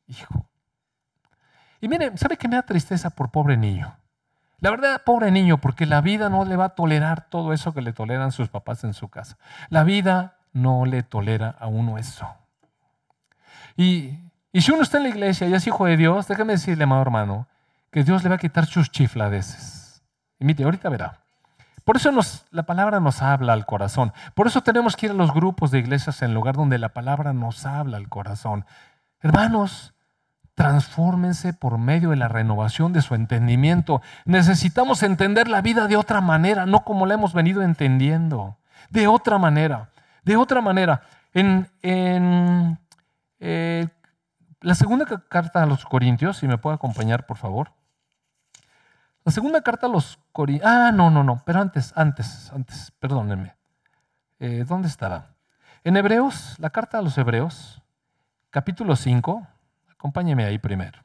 Hijo. 0.08 0.50
Y 1.80 1.88
mire, 1.88 2.18
¿sabe 2.18 2.38
qué 2.38 2.48
me 2.48 2.56
da 2.56 2.64
tristeza 2.64 3.10
por 3.10 3.32
pobre 3.32 3.56
niño? 3.56 3.96
La 4.60 4.70
verdad, 4.70 5.04
pobre 5.06 5.32
niño, 5.32 5.60
porque 5.60 5.86
la 5.86 6.02
vida 6.02 6.30
no 6.30 6.46
le 6.46 6.56
va 6.56 6.66
a 6.66 6.76
tolerar 6.76 7.30
todo 7.30 7.54
eso 7.54 7.74
que 7.74 7.82
le 7.82 7.94
toleran 7.94 8.32
sus 8.32 8.50
papás 8.50 8.84
en 8.84 8.94
su 8.94 9.10
casa. 9.10 9.38
La 9.70 9.84
vida 9.84 10.38
no 10.54 10.86
le 10.86 11.04
tolera 11.04 11.50
a 11.50 11.68
uno 11.68 11.98
eso. 11.98 12.28
Y, 13.76 14.20
si 14.62 14.72
uno 14.72 14.84
está 14.84 14.98
en 14.98 15.04
la 15.04 15.10
iglesia 15.10 15.48
y 15.48 15.54
es 15.54 15.66
hijo 15.66 15.86
de 15.86 15.98
Dios, 15.98 16.28
déjame 16.28 16.54
decirle, 16.54 16.84
amado 16.84 17.02
hermano, 17.02 17.48
que 17.92 18.04
Dios 18.04 18.24
le 18.24 18.30
va 18.30 18.36
a 18.36 18.40
quitar 18.40 18.66
sus 18.66 18.92
chifladeces. 18.92 20.04
Y 20.40 20.46
mire, 20.46 20.64
ahorita 20.64 20.90
verá. 20.90 21.24
Por 21.84 21.98
eso 21.98 22.12
la 22.52 22.64
palabra 22.64 23.00
nos 23.00 23.22
habla 23.22 23.54
al 23.54 23.66
corazón. 23.66 24.14
Por 24.36 24.48
eso 24.48 24.62
tenemos 24.62 24.96
que 24.96 25.08
ir 25.08 25.12
a 25.12 25.16
los 25.16 25.34
grupos 25.34 25.72
de 25.72 25.80
iglesias 25.80 26.22
en 26.22 26.34
lugar 26.34 26.56
donde 26.56 26.78
la 26.78 26.90
palabra 26.90 27.34
nos 27.34 27.66
habla 27.66 27.98
al 27.98 28.08
corazón. 28.08 28.66
Hermanos, 29.22 29.94
transfórmense 30.56 31.54
por 31.54 31.78
medio 31.78 32.12
de 32.12 32.16
la 32.16 32.28
renovación 32.28 32.94
de 32.94 33.02
su 33.02 33.16
entendimiento. 33.16 34.02
Necesitamos 34.26 35.04
entender 35.04 35.48
la 35.48 35.62
vida 35.62 35.88
de 35.88 35.98
otra 35.98 36.22
manera, 36.22 36.66
no 36.66 36.84
como 36.84 37.06
la 37.06 37.16
hemos 37.16 37.34
venido 37.34 37.62
entendiendo. 37.62 38.58
De 38.90 39.08
otra 39.08 39.38
manera, 39.38 39.90
de 40.24 40.38
otra 40.38 40.62
manera. 40.62 41.02
En, 41.34 41.68
eh, 43.40 43.88
la 44.64 44.76
segunda 44.76 45.06
carta 45.06 45.62
a 45.62 45.66
los 45.66 45.86
Corintios, 45.86 46.38
si 46.38 46.48
me 46.48 46.58
puede 46.58 46.76
acompañar, 46.76 47.26
por 47.26 47.38
favor. 47.38 47.72
La 49.24 49.32
segunda 49.32 49.62
carta 49.62 49.88
a 49.88 49.90
los 49.90 50.20
Corintios. 50.32 50.70
Ah, 50.70 50.92
no, 50.92 51.10
no, 51.10 51.24
no, 51.24 51.42
pero 51.46 51.62
antes, 51.62 51.94
antes, 51.96 52.52
antes, 52.52 52.92
perdónenme. 53.00 53.56
Eh, 54.40 54.66
¿Dónde 54.68 54.88
estará? 54.88 55.36
En 55.84 55.96
Hebreos, 55.98 56.56
la 56.60 56.70
carta 56.70 56.98
a 56.98 57.02
los 57.02 57.18
Hebreos, 57.18 57.82
capítulo 58.50 58.96
5, 58.96 59.48
Acompáñeme 60.04 60.44
ahí 60.44 60.58
primero. 60.60 61.00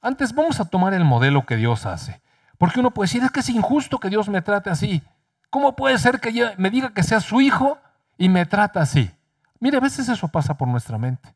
Antes 0.00 0.34
vamos 0.34 0.58
a 0.58 0.64
tomar 0.64 0.94
el 0.94 1.04
modelo 1.04 1.46
que 1.46 1.54
Dios 1.54 1.86
hace. 1.86 2.20
Porque 2.58 2.80
uno 2.80 2.90
puede 2.90 3.06
decir, 3.06 3.22
es 3.22 3.30
que 3.30 3.38
es 3.38 3.48
injusto 3.50 4.00
que 4.00 4.08
Dios 4.08 4.28
me 4.28 4.42
trate 4.42 4.68
así. 4.68 5.00
¿Cómo 5.48 5.76
puede 5.76 5.96
ser 5.98 6.18
que 6.18 6.54
me 6.58 6.70
diga 6.70 6.92
que 6.92 7.04
sea 7.04 7.20
su 7.20 7.40
hijo 7.40 7.78
y 8.16 8.28
me 8.28 8.46
trata 8.46 8.80
así? 8.80 9.10
Mire, 9.60 9.78
a 9.78 9.80
veces 9.80 10.08
eso 10.08 10.28
pasa 10.28 10.56
por 10.56 10.68
nuestra 10.68 10.98
mente. 10.98 11.34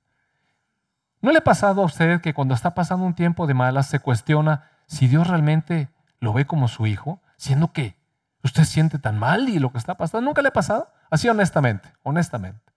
¿No 1.20 1.32
le 1.32 1.38
ha 1.38 1.44
pasado 1.44 1.82
a 1.82 1.84
usted 1.84 2.20
que 2.20 2.34
cuando 2.34 2.54
está 2.54 2.74
pasando 2.74 3.04
un 3.04 3.14
tiempo 3.14 3.46
de 3.46 3.54
malas 3.54 3.86
se 3.86 4.00
cuestiona 4.00 4.70
si 4.86 5.06
Dios 5.06 5.26
realmente 5.26 5.88
lo 6.18 6.32
ve 6.32 6.46
como 6.46 6.68
su 6.68 6.86
hijo, 6.86 7.22
siendo 7.36 7.72
que 7.72 7.96
usted 8.42 8.64
siente 8.64 8.98
tan 8.98 9.18
mal 9.18 9.48
y 9.48 9.58
lo 9.58 9.72
que 9.72 9.78
está 9.78 9.96
pasando? 9.96 10.26
¿Nunca 10.26 10.42
le 10.42 10.48
ha 10.48 10.52
pasado? 10.52 10.90
Así 11.10 11.28
honestamente, 11.28 11.92
honestamente. 12.02 12.72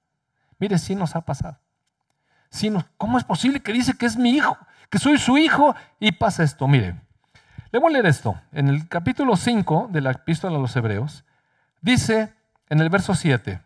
Mire, 0.59 0.77
sí 0.77 0.95
nos 0.95 1.15
ha 1.15 1.21
pasado. 1.21 1.57
¿Cómo 2.97 3.17
es 3.17 3.23
posible 3.23 3.61
que 3.61 3.73
dice 3.73 3.97
que 3.97 4.05
es 4.05 4.15
mi 4.15 4.31
hijo, 4.31 4.57
que 4.89 4.99
soy 4.99 5.17
su 5.17 5.37
hijo 5.37 5.75
y 5.99 6.11
pasa 6.11 6.43
esto? 6.43 6.67
Mire, 6.67 6.95
le 7.71 7.79
voy 7.79 7.89
a 7.89 7.93
leer 7.93 8.05
esto. 8.05 8.39
En 8.51 8.67
el 8.67 8.87
capítulo 8.87 9.35
5 9.35 9.89
de 9.91 10.01
la 10.01 10.11
epístola 10.11 10.57
a 10.57 10.61
los 10.61 10.75
Hebreos, 10.75 11.25
dice 11.81 12.33
en 12.69 12.79
el 12.79 12.89
verso 12.89 13.15
7, 13.15 13.61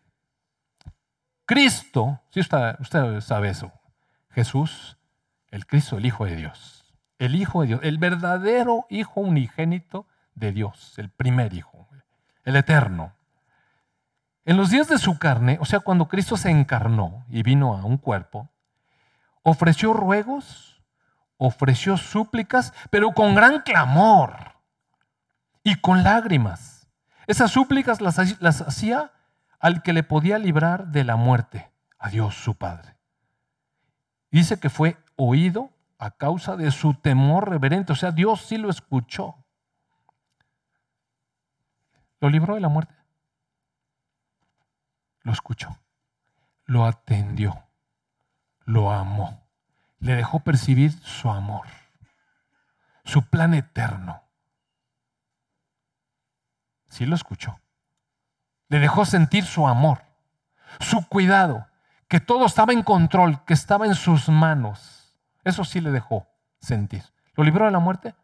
Cristo, 1.47 2.21
si 2.29 2.41
usted, 2.41 2.75
sabe 3.21 3.49
eso, 3.49 3.71
Jesús, 4.29 4.97
el 5.49 5.65
Cristo, 5.65 5.97
el 5.97 6.05
Hijo 6.05 6.25
de 6.25 6.35
Dios, 6.35 6.93
el 7.17 7.33
Hijo 7.33 7.61
de 7.61 7.67
Dios, 7.67 7.79
el 7.83 7.97
verdadero 7.97 8.85
Hijo 8.89 9.21
unigénito 9.21 10.05
de 10.35 10.51
Dios, 10.51 10.93
el 10.97 11.09
primer 11.09 11.53
Hijo, 11.53 11.87
el 12.43 12.55
eterno, 12.57 13.17
en 14.47 14.55
los 14.55 14.69
días 14.69 14.87
de 14.87 14.97
su 14.97 15.19
carne, 15.19 15.57
o 15.59 15.65
sea, 15.65 15.81
cuando 15.81 16.07
Cristo 16.07 16.37
se 16.37 16.49
encarnó 16.49 17.25
y 17.29 17.43
vino 17.43 17.75
a 17.75 17.83
un 17.83 17.97
cuerpo, 17.97 18.49
ofreció 19.43 19.91
ruegos, 19.91 20.81
ofreció 21.37 21.97
súplicas, 21.97 22.73
pero 22.89 23.11
con 23.11 23.35
gran 23.35 23.61
clamor 23.61 24.53
y 25.63 25.75
con 25.75 26.01
lágrimas. 26.01 26.87
Esas 27.27 27.51
súplicas 27.51 27.99
las, 27.99 28.19
hacía 28.19 29.11
al 29.59 29.81
que 29.81 29.93
le 29.93 30.03
podía 30.03 30.37
librar 30.37 30.87
de 30.87 31.03
la 31.03 31.15
muerte, 31.15 31.71
a 31.97 32.09
Dios 32.09 32.35
su 32.35 32.55
Padre. 32.55 32.97
Dice 34.31 34.59
que 34.59 34.69
fue 34.69 34.97
oído 35.15 35.71
a 35.97 36.11
causa 36.11 36.55
de 36.55 36.71
su 36.71 36.93
temor 36.93 37.49
reverente, 37.49 37.93
o 37.93 37.95
sea, 37.95 38.11
Dios 38.11 38.41
sí 38.41 38.57
lo 38.57 38.69
escuchó. 38.69 39.35
¿Lo 42.19 42.29
libró 42.29 42.55
de 42.55 42.61
la 42.61 42.69
muerte? 42.69 42.93
Lo 45.21 45.31
escuchó, 45.31 45.77
lo 46.65 46.85
atendió, 46.85 47.67
lo 48.65 48.91
amó, 48.91 49.47
le 49.99 50.15
dejó 50.15 50.39
percibir 50.39 50.91
su 51.01 51.29
amor, 51.29 51.67
su 53.03 53.23
plan 53.23 53.53
eterno. 53.53 54.23
Sí 56.87 57.05
lo 57.05 57.15
escuchó. 57.15 57.59
Le 58.69 58.79
dejó 58.79 59.05
sentir 59.05 59.45
su 59.45 59.67
amor, 59.67 60.01
su 60.79 61.07
cuidado, 61.07 61.67
que 62.07 62.19
todo 62.19 62.45
estaba 62.45 62.73
en 62.73 62.83
control, 62.83 63.43
que 63.45 63.53
estaba 63.53 63.85
en 63.85 63.95
sus 63.95 64.29
manos. 64.29 65.17
Eso 65.43 65.63
sí 65.63 65.81
le 65.81 65.91
dejó 65.91 66.27
sentir. 66.59 67.03
¿Lo 67.35 67.43
libró 67.43 67.65
de 67.65 67.71
la 67.71 67.79
muerte? 67.79 68.15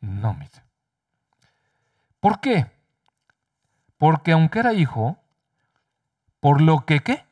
No, 0.00 0.34
mire. 0.34 0.62
¿Por 2.20 2.40
qué? 2.40 2.70
Porque 3.98 4.32
aunque 4.32 4.58
era 4.58 4.72
hijo, 4.72 5.18
por 6.40 6.60
lo 6.60 6.84
que 6.84 7.00
qué? 7.00 7.24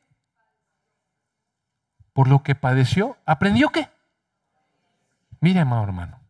Por 2.13 2.29
lo 2.29 2.43
que 2.43 2.55
padeció, 2.55 3.17
¿aprendió 3.27 3.71
qué? 3.71 3.91
Mire, 5.41 5.61
amado 5.61 5.83
hermano, 5.83 6.21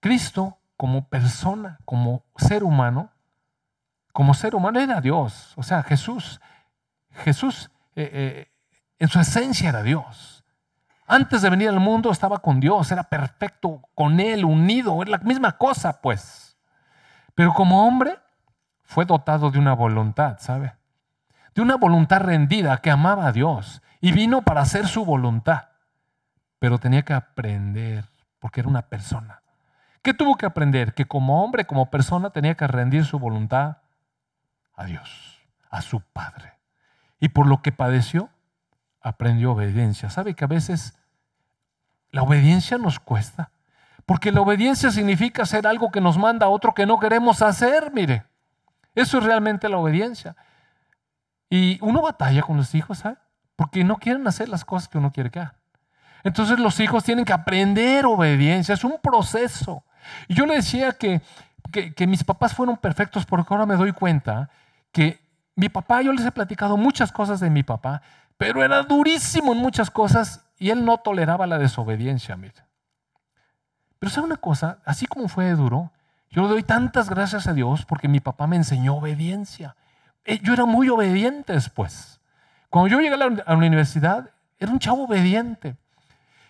Cristo 0.00 0.58
como 0.76 1.08
persona, 1.08 1.78
como 1.84 2.24
ser 2.36 2.62
humano, 2.62 3.10
como 4.16 4.32
ser 4.32 4.54
humano 4.54 4.80
era 4.80 5.02
Dios. 5.02 5.52
O 5.56 5.62
sea, 5.62 5.82
Jesús, 5.82 6.40
Jesús 7.16 7.70
eh, 7.94 8.08
eh, 8.10 8.52
en 8.98 9.08
su 9.08 9.20
esencia 9.20 9.68
era 9.68 9.82
Dios. 9.82 10.42
Antes 11.06 11.42
de 11.42 11.50
venir 11.50 11.68
al 11.68 11.80
mundo 11.80 12.10
estaba 12.10 12.38
con 12.38 12.58
Dios, 12.58 12.90
era 12.90 13.02
perfecto 13.02 13.82
con 13.94 14.18
Él, 14.18 14.46
unido, 14.46 15.02
era 15.02 15.10
la 15.10 15.18
misma 15.18 15.58
cosa, 15.58 16.00
pues. 16.00 16.56
Pero 17.34 17.52
como 17.52 17.86
hombre 17.86 18.18
fue 18.84 19.04
dotado 19.04 19.50
de 19.50 19.58
una 19.58 19.74
voluntad, 19.74 20.38
¿sabe? 20.40 20.74
De 21.54 21.60
una 21.60 21.76
voluntad 21.76 22.22
rendida 22.22 22.78
que 22.78 22.90
amaba 22.90 23.26
a 23.26 23.32
Dios 23.32 23.82
y 24.00 24.12
vino 24.12 24.40
para 24.40 24.62
hacer 24.62 24.86
su 24.86 25.04
voluntad. 25.04 25.68
Pero 26.58 26.78
tenía 26.78 27.02
que 27.02 27.12
aprender, 27.12 28.06
porque 28.38 28.60
era 28.60 28.70
una 28.70 28.88
persona. 28.88 29.42
¿Qué 30.00 30.14
tuvo 30.14 30.36
que 30.36 30.46
aprender? 30.46 30.94
Que 30.94 31.04
como 31.04 31.44
hombre, 31.44 31.66
como 31.66 31.90
persona, 31.90 32.30
tenía 32.30 32.54
que 32.54 32.66
rendir 32.66 33.04
su 33.04 33.18
voluntad 33.18 33.76
a 34.76 34.84
Dios, 34.84 35.40
a 35.70 35.82
su 35.82 36.00
Padre. 36.00 36.52
Y 37.18 37.30
por 37.30 37.46
lo 37.46 37.62
que 37.62 37.72
padeció, 37.72 38.30
aprendió 39.00 39.52
obediencia. 39.52 40.10
¿Sabe 40.10 40.34
que 40.34 40.44
a 40.44 40.48
veces 40.48 40.98
la 42.10 42.22
obediencia 42.22 42.78
nos 42.78 43.00
cuesta? 43.00 43.50
Porque 44.04 44.30
la 44.30 44.42
obediencia 44.42 44.90
significa 44.90 45.42
hacer 45.42 45.66
algo 45.66 45.90
que 45.90 46.00
nos 46.00 46.18
manda 46.18 46.46
a 46.46 46.50
otro 46.50 46.74
que 46.74 46.86
no 46.86 47.00
queremos 47.00 47.42
hacer, 47.42 47.90
mire. 47.92 48.24
Eso 48.94 49.18
es 49.18 49.24
realmente 49.24 49.68
la 49.68 49.78
obediencia. 49.78 50.36
Y 51.50 51.78
uno 51.82 52.02
batalla 52.02 52.42
con 52.42 52.56
los 52.56 52.74
hijos, 52.74 52.98
¿sabe? 52.98 53.16
Porque 53.56 53.84
no 53.84 53.96
quieren 53.96 54.26
hacer 54.26 54.48
las 54.48 54.64
cosas 54.64 54.88
que 54.88 54.98
uno 54.98 55.12
quiere 55.12 55.30
que 55.30 55.40
hagan. 55.40 55.54
Entonces 56.24 56.58
los 56.58 56.80
hijos 56.80 57.04
tienen 57.04 57.24
que 57.24 57.32
aprender 57.32 58.04
obediencia, 58.06 58.74
es 58.74 58.84
un 58.84 58.98
proceso. 59.00 59.84
Y 60.28 60.34
yo 60.34 60.46
le 60.46 60.56
decía 60.56 60.92
que, 60.92 61.20
que, 61.70 62.06
mis 62.06 62.24
papás 62.24 62.54
fueron 62.54 62.76
perfectos 62.76 63.24
porque 63.26 63.52
ahora 63.52 63.66
me 63.66 63.76
doy 63.76 63.92
cuenta 63.92 64.50
que 64.96 65.20
mi 65.54 65.68
papá, 65.68 66.00
yo 66.00 66.10
les 66.10 66.24
he 66.24 66.32
platicado 66.32 66.78
muchas 66.78 67.12
cosas 67.12 67.38
de 67.38 67.50
mi 67.50 67.62
papá, 67.62 68.00
pero 68.38 68.64
era 68.64 68.82
durísimo 68.82 69.52
en 69.52 69.58
muchas 69.58 69.90
cosas 69.90 70.46
y 70.58 70.70
él 70.70 70.86
no 70.86 70.96
toleraba 70.96 71.46
la 71.46 71.58
desobediencia, 71.58 72.34
mire. 72.34 72.64
Pero 73.98 74.08
¿sabe 74.08 74.26
una 74.26 74.38
cosa? 74.38 74.78
Así 74.86 75.06
como 75.06 75.28
fue 75.28 75.50
duro, 75.50 75.92
yo 76.30 76.44
le 76.44 76.48
doy 76.48 76.62
tantas 76.62 77.10
gracias 77.10 77.46
a 77.46 77.52
Dios 77.52 77.84
porque 77.84 78.08
mi 78.08 78.20
papá 78.20 78.46
me 78.46 78.56
enseñó 78.56 78.96
obediencia. 78.96 79.76
Eh, 80.24 80.40
yo 80.42 80.54
era 80.54 80.64
muy 80.64 80.88
obediente 80.88 81.52
después. 81.52 82.18
Cuando 82.70 82.88
yo 82.88 82.98
llegué 82.98 83.16
a 83.16 83.18
la 83.18 83.54
universidad, 83.54 84.30
era 84.58 84.72
un 84.72 84.78
chavo 84.78 85.04
obediente. 85.04 85.76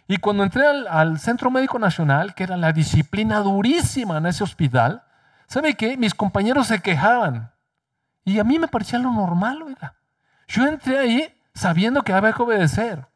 Y 0.06 0.18
cuando 0.18 0.44
entré 0.44 0.64
al, 0.66 1.18
Centro 1.18 1.50
Médico 1.50 1.80
Nacional, 1.80 2.36
que 2.36 2.44
era 2.44 2.56
la 2.56 2.72
disciplina 2.72 3.40
durísima 3.40 4.18
en 4.18 4.26
ese 4.26 4.44
hospital, 4.44 5.02
¿sabe 5.48 5.74
qué? 5.74 5.96
Mis 5.96 6.14
compañeros 6.14 6.68
se 6.68 6.80
quejaban. 6.80 7.50
Y 8.26 8.40
a 8.40 8.44
mí 8.44 8.58
me 8.58 8.66
parecía 8.66 8.98
lo 8.98 9.12
normal, 9.12 9.62
oiga. 9.62 9.94
Yo 10.48 10.66
entré 10.66 10.98
ahí 10.98 11.40
sabiendo 11.54 12.02
que 12.02 12.12
había 12.12 12.32
que 12.32 12.42
obedecer. 12.42 13.06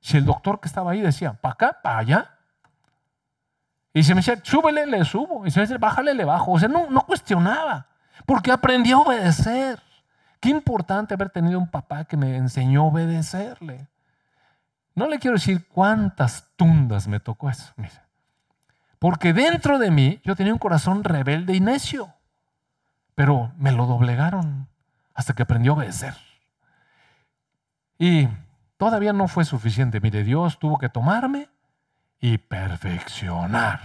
Si 0.00 0.18
el 0.18 0.26
doctor 0.26 0.60
que 0.60 0.68
estaba 0.68 0.92
ahí 0.92 1.00
decía, 1.00 1.32
para 1.32 1.54
acá, 1.54 1.78
para 1.82 1.98
allá. 1.98 2.38
Y 3.94 4.02
se 4.02 4.14
me 4.14 4.20
decía, 4.20 4.38
súbele, 4.42 4.86
le 4.86 5.02
subo. 5.06 5.46
Y 5.46 5.50
se 5.50 5.58
me 5.58 5.62
decía, 5.62 5.78
bájale, 5.78 6.12
le 6.12 6.26
bajo. 6.26 6.52
O 6.52 6.58
sea, 6.58 6.68
no, 6.68 6.90
no 6.90 7.06
cuestionaba. 7.06 7.86
Porque 8.26 8.52
aprendí 8.52 8.92
a 8.92 8.98
obedecer. 8.98 9.82
Qué 10.40 10.50
importante 10.50 11.14
haber 11.14 11.30
tenido 11.30 11.58
un 11.58 11.70
papá 11.70 12.04
que 12.04 12.18
me 12.18 12.36
enseñó 12.36 12.82
a 12.82 12.88
obedecerle. 12.88 13.88
No 14.94 15.08
le 15.08 15.18
quiero 15.18 15.38
decir 15.38 15.66
cuántas 15.68 16.50
tundas 16.56 17.08
me 17.08 17.18
tocó 17.18 17.48
eso. 17.48 17.72
Porque 18.98 19.32
dentro 19.32 19.78
de 19.78 19.90
mí 19.90 20.20
yo 20.22 20.36
tenía 20.36 20.52
un 20.52 20.58
corazón 20.58 21.02
rebelde 21.02 21.54
y 21.54 21.60
necio. 21.60 22.12
Pero 23.14 23.52
me 23.56 23.72
lo 23.72 23.86
doblegaron 23.86 24.68
hasta 25.14 25.34
que 25.34 25.42
aprendió 25.42 25.72
a 25.72 25.76
obedecer. 25.76 26.14
Y 27.98 28.28
todavía 28.76 29.12
no 29.12 29.28
fue 29.28 29.44
suficiente. 29.44 30.00
Mire, 30.00 30.24
Dios 30.24 30.58
tuvo 30.58 30.78
que 30.78 30.88
tomarme 30.88 31.48
y 32.20 32.38
perfeccionar. 32.38 33.80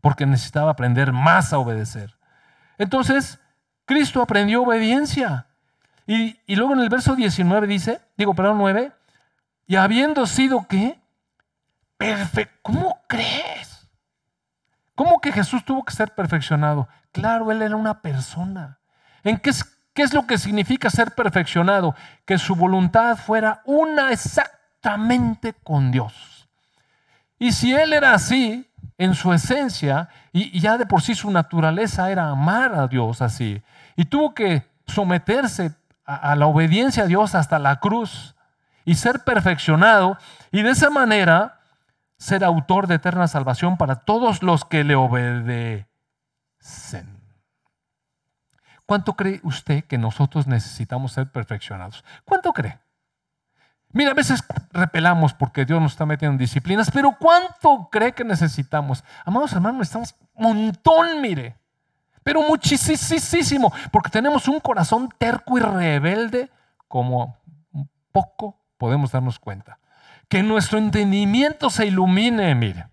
Porque 0.00 0.24
necesitaba 0.24 0.70
aprender 0.70 1.12
más 1.12 1.52
a 1.52 1.58
obedecer. 1.58 2.16
Entonces, 2.78 3.38
Cristo 3.84 4.22
aprendió 4.22 4.62
obediencia. 4.62 5.46
Y, 6.06 6.38
luego 6.56 6.72
en 6.72 6.80
el 6.80 6.88
verso 6.88 7.14
19 7.14 7.66
dice, 7.66 8.00
digo, 8.16 8.34
perdón, 8.34 8.58
9, 8.58 8.92
y 9.66 9.76
habiendo 9.76 10.26
sido 10.26 10.66
qué? 10.66 10.98
Perfecto. 11.96 12.58
¿Cómo 12.62 13.00
crees? 13.06 13.88
¿Cómo 14.94 15.20
que 15.20 15.30
Jesús 15.30 15.64
tuvo 15.64 15.84
que 15.84 15.92
ser 15.92 16.14
perfeccionado? 16.14 16.88
Claro, 17.12 17.50
Él 17.50 17.62
era 17.62 17.76
una 17.76 18.00
persona. 18.00 18.78
¿En 19.22 19.38
qué 19.38 19.50
es, 19.50 19.64
qué 19.94 20.02
es 20.02 20.12
lo 20.12 20.26
que 20.26 20.38
significa 20.38 20.90
ser 20.90 21.14
perfeccionado? 21.14 21.94
Que 22.24 22.38
su 22.38 22.54
voluntad 22.54 23.16
fuera 23.16 23.62
una 23.64 24.12
exactamente 24.12 25.54
con 25.62 25.90
Dios. 25.90 26.48
Y 27.38 27.52
si 27.52 27.74
Él 27.74 27.92
era 27.92 28.14
así, 28.14 28.70
en 28.98 29.14
su 29.14 29.32
esencia, 29.32 30.08
y, 30.32 30.60
ya 30.60 30.76
de 30.76 30.86
por 30.86 31.02
sí 31.02 31.14
su 31.14 31.30
naturaleza 31.30 32.10
era 32.10 32.28
amar 32.28 32.74
a 32.74 32.86
Dios 32.86 33.22
así, 33.22 33.62
y 33.96 34.04
tuvo 34.04 34.34
que 34.34 34.68
someterse 34.86 35.72
a 36.04 36.34
la 36.34 36.46
obediencia 36.46 37.04
a 37.04 37.06
Dios 37.06 37.34
hasta 37.34 37.58
la 37.58 37.80
cruz, 37.80 38.34
y 38.84 38.94
ser 38.94 39.20
perfeccionado 39.20 40.18
y 40.50 40.62
de 40.62 40.70
esa 40.70 40.90
manera 40.90 41.60
ser 42.18 42.44
autor 42.44 42.86
de 42.86 42.96
eterna 42.96 43.28
salvación 43.28 43.76
para 43.76 43.96
todos 43.96 44.42
los 44.42 44.64
que 44.64 44.84
le 44.84 44.94
obedecen. 44.94 45.86
¿Cuánto 48.86 49.14
cree 49.14 49.40
usted 49.44 49.84
que 49.84 49.98
nosotros 49.98 50.46
necesitamos 50.46 51.12
ser 51.12 51.30
perfeccionados? 51.30 52.04
¿Cuánto 52.24 52.52
cree? 52.52 52.78
Mira, 53.92 54.12
a 54.12 54.14
veces 54.14 54.42
repelamos 54.72 55.34
porque 55.34 55.64
Dios 55.64 55.80
nos 55.80 55.92
está 55.92 56.06
metiendo 56.06 56.34
en 56.34 56.38
disciplinas, 56.38 56.90
pero 56.90 57.16
¿cuánto 57.18 57.88
cree 57.90 58.12
que 58.12 58.24
necesitamos? 58.24 59.04
Amados 59.24 59.52
hermanos, 59.52 59.78
necesitamos 59.78 60.14
un 60.34 60.42
montón, 60.44 61.20
mire, 61.20 61.56
pero 62.22 62.42
muchísimo, 62.42 63.72
porque 63.90 64.10
tenemos 64.10 64.46
un 64.48 64.60
corazón 64.60 65.08
terco 65.18 65.58
y 65.58 65.60
rebelde 65.60 66.50
como 66.86 67.36
poco 68.12 68.60
podemos 68.76 69.12
darnos 69.12 69.38
cuenta. 69.38 69.78
Que 70.28 70.42
nuestro 70.42 70.78
entendimiento 70.78 71.70
se 71.70 71.86
ilumine, 71.86 72.54
mire. 72.54 72.88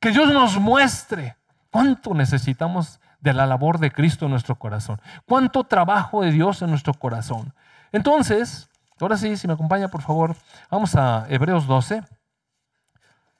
Que 0.00 0.10
Dios 0.10 0.32
nos 0.32 0.58
muestre 0.58 1.37
cuánto 1.70 2.14
necesitamos 2.14 3.00
de 3.20 3.34
la 3.34 3.46
labor 3.46 3.78
de 3.78 3.90
Cristo 3.90 4.26
en 4.26 4.32
nuestro 4.32 4.56
corazón. 4.56 5.00
Cuánto 5.26 5.64
trabajo 5.64 6.22
de 6.22 6.30
Dios 6.30 6.62
en 6.62 6.70
nuestro 6.70 6.94
corazón. 6.94 7.52
Entonces, 7.92 8.68
ahora 9.00 9.16
sí, 9.16 9.36
si 9.36 9.46
me 9.46 9.54
acompaña, 9.54 9.88
por 9.88 10.02
favor, 10.02 10.36
vamos 10.70 10.94
a 10.94 11.26
Hebreos 11.28 11.66
12. 11.66 12.02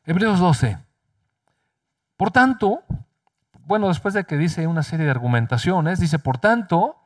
Hebreos 0.05 0.39
12. 0.41 0.79
Por 2.16 2.31
tanto, 2.31 2.83
bueno, 3.53 3.89
después 3.89 4.14
de 4.14 4.24
que 4.24 4.37
dice 4.37 4.66
una 4.66 4.83
serie 4.83 5.05
de 5.05 5.11
argumentaciones, 5.11 6.01
dice, 6.01 6.18
por 6.18 6.39
tanto, 6.39 6.97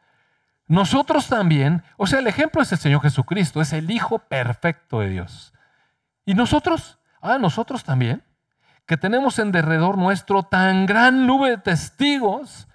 nosotros 0.68 1.28
también, 1.28 1.82
o 1.96 2.06
sea, 2.06 2.20
el 2.20 2.26
ejemplo 2.28 2.62
es 2.62 2.72
el 2.72 2.78
Señor 2.78 3.02
Jesucristo, 3.02 3.60
es 3.60 3.72
el 3.72 3.90
Hijo 3.90 4.20
perfecto 4.20 5.00
de 5.00 5.10
Dios. 5.10 5.52
Y 6.24 6.34
nosotros, 6.34 6.98
ah, 7.20 7.38
nosotros 7.38 7.84
también, 7.84 8.22
que 8.86 8.96
tenemos 8.96 9.38
en 9.38 9.52
derredor 9.52 9.96
nuestro 9.96 10.42
tan 10.42 10.86
gran 10.86 11.26
nube 11.26 11.50
de 11.50 11.58
testigos, 11.58 12.68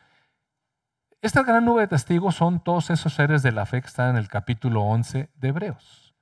esta 1.22 1.44
gran 1.44 1.66
nube 1.66 1.82
de 1.82 1.88
testigos 1.88 2.36
son 2.36 2.60
todos 2.60 2.90
esos 2.90 3.14
seres 3.14 3.44
de 3.44 3.52
la 3.52 3.66
fe 3.66 3.82
que 3.82 3.88
están 3.88 4.12
en 4.12 4.18
el 4.18 4.28
capítulo 4.28 4.84
11 4.84 5.30
de 5.36 5.48
Hebreos. 5.48 6.16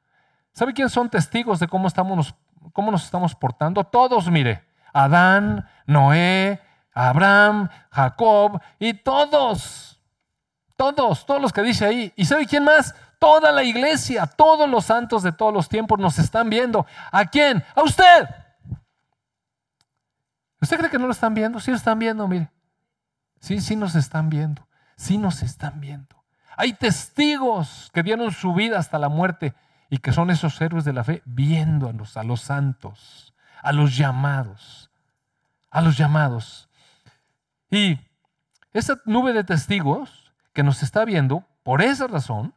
¿Sabe 0.53 0.73
quién 0.73 0.89
son 0.89 1.09
testigos 1.09 1.59
de 1.59 1.67
cómo, 1.67 1.87
estamos, 1.87 2.33
cómo 2.71 2.91
nos 2.91 3.03
estamos 3.03 3.35
portando? 3.35 3.83
Todos, 3.83 4.31
mire. 4.31 4.63
Adán, 4.93 5.67
Noé, 5.85 6.61
Abraham, 6.93 7.67
Jacob 7.91 8.61
y 8.79 8.93
todos. 8.93 9.99
Todos, 10.77 11.25
todos 11.25 11.41
los 11.41 11.51
que 11.51 11.61
dice 11.61 11.85
ahí. 11.85 12.13
¿Y 12.15 12.23
sabe 12.23 12.47
quién 12.47 12.63
más? 12.63 12.95
Toda 13.19 13.51
la 13.51 13.63
iglesia, 13.63 14.25
todos 14.25 14.69
los 14.69 14.85
santos 14.85 15.23
de 15.23 15.33
todos 15.33 15.53
los 15.53 15.67
tiempos 15.67 15.99
nos 15.99 16.17
están 16.19 16.49
viendo. 16.49 16.85
¿A 17.11 17.25
quién? 17.25 17.63
A 17.75 17.83
usted. 17.83 18.29
¿Usted 20.65 20.79
cree 20.79 20.89
que 20.89 20.97
no 20.97 21.05
lo 21.05 21.11
están 21.11 21.35
viendo? 21.35 21.59
Sí 21.59 21.69
lo 21.69 21.77
están 21.77 21.99
viendo, 21.99 22.27
mire. 22.27 22.49
Sí, 23.39 23.61
sí 23.61 23.75
nos 23.75 23.93
están 23.93 24.31
viendo. 24.31 24.67
Sí 24.95 25.19
nos 25.19 25.43
están 25.43 25.79
viendo. 25.79 26.23
Hay 26.57 26.73
testigos 26.73 27.91
que 27.93 28.01
dieron 28.01 28.31
su 28.31 28.51
vida 28.55 28.79
hasta 28.79 28.97
la 28.97 29.07
muerte 29.07 29.53
y 29.91 29.99
que 29.99 30.11
son 30.11 30.31
esos 30.31 30.59
héroes 30.59 30.83
de 30.83 30.93
la 30.93 31.03
fe 31.03 31.21
viéndonos 31.23 32.17
a 32.17 32.23
los 32.23 32.41
santos, 32.41 33.35
a 33.61 33.73
los 33.73 33.95
llamados, 33.95 34.89
a 35.69 35.81
los 35.81 35.97
llamados. 35.97 36.67
Y 37.69 37.99
esa 38.73 38.99
nube 39.05 39.33
de 39.33 39.43
testigos 39.43 40.33
que 40.51 40.63
nos 40.63 40.81
está 40.81 41.05
viendo, 41.05 41.47
por 41.61 41.83
esa 41.83 42.07
razón, 42.07 42.54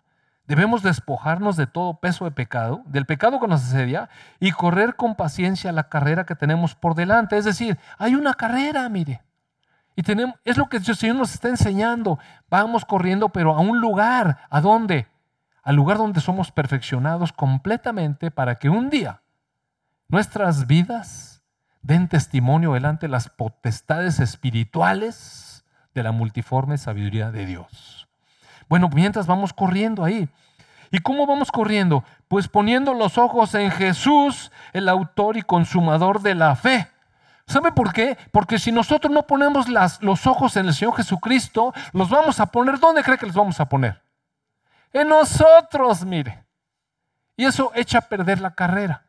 debemos 0.49 0.83
despojarnos 0.83 1.57
de 1.57 1.67
todo 1.67 2.01
peso 2.01 2.25
de 2.25 2.31
pecado, 2.31 2.83
del 2.87 3.07
pecado 3.07 3.39
que 3.39 3.47
nos 3.47 3.63
asedia, 3.63 4.09
y 4.41 4.51
correr 4.51 4.97
con 4.97 5.15
paciencia 5.15 5.71
la 5.71 5.89
carrera 5.89 6.25
que 6.25 6.35
tenemos 6.35 6.75
por 6.75 6.95
delante. 6.95 7.37
Es 7.37 7.45
decir, 7.45 7.79
hay 7.99 8.15
una 8.15 8.35
carrera, 8.35 8.89
mire. 8.89 9.23
Y 9.95 10.03
tenemos, 10.03 10.37
es 10.45 10.57
lo 10.57 10.69
que 10.69 10.79
el 10.79 10.85
Señor 10.85 11.17
nos 11.17 11.35
está 11.35 11.49
enseñando. 11.49 12.19
Vamos 12.49 12.85
corriendo, 12.85 13.29
pero 13.29 13.55
a 13.55 13.61
un 13.61 13.81
lugar. 13.81 14.39
¿A 14.49 14.61
dónde? 14.61 15.07
Al 15.63 15.77
lugar 15.77 15.99
donde 15.99 16.21
somos 16.21 16.51
perfeccionados 16.51 17.33
completamente 17.33 18.31
para 18.31 18.55
que 18.55 18.71
un 18.71 18.91
día 18.91 19.23
nuestras 20.09 20.67
vidas 20.67 21.43
den 21.83 22.09
testimonio 22.09 22.73
delante 22.73 23.07
de 23.07 23.11
las 23.11 23.29
potestades 23.29 24.19
espirituales 24.21 25.67
de 25.95 26.03
la 26.03 26.13
multiforme 26.13 26.79
sabiduría 26.79 27.31
de 27.31 27.45
Dios. 27.45 27.98
Bueno, 28.69 28.89
mientras 28.93 29.27
vamos 29.27 29.53
corriendo 29.53 30.05
ahí. 30.05 30.29
¿Y 30.91 30.99
cómo 31.01 31.27
vamos 31.27 31.51
corriendo? 31.53 32.05
Pues 32.29 32.49
poniendo 32.49 32.95
los 32.95 33.19
ojos 33.19 33.55
en 33.55 33.71
Jesús, 33.71 34.51
el 34.73 34.89
autor 34.89 35.37
y 35.37 35.43
consumador 35.43 36.23
de 36.23 36.35
la 36.35 36.57
fe 36.57 36.89
¿Sabe 37.49 37.73
por 37.73 37.95
qué? 37.95 38.19
Porque 38.31 38.59
si 38.59 38.71
nosotros 38.71 39.11
no 39.11 39.27
ponemos 39.27 39.69
los 39.69 40.27
ojos 40.27 40.57
en 40.59 40.67
el 40.67 40.75
Señor 40.75 40.95
Jesucristo, 40.97 41.73
los 41.95 42.11
vamos 42.11 42.41
a 42.41 42.47
poner, 42.47 42.79
¿dónde 42.79 43.03
cree 43.03 43.17
que 43.17 43.25
los 43.25 43.35
vamos 43.35 43.59
a 43.59 43.71
poner? 43.71 44.03
En 44.93 45.09
nosotros, 45.09 46.05
mire. 46.05 46.45
Y 47.37 47.47
eso 47.47 47.73
echa 47.75 47.99
a 47.99 48.03
perder 48.03 48.41
la 48.41 48.55
carrera. 48.55 49.07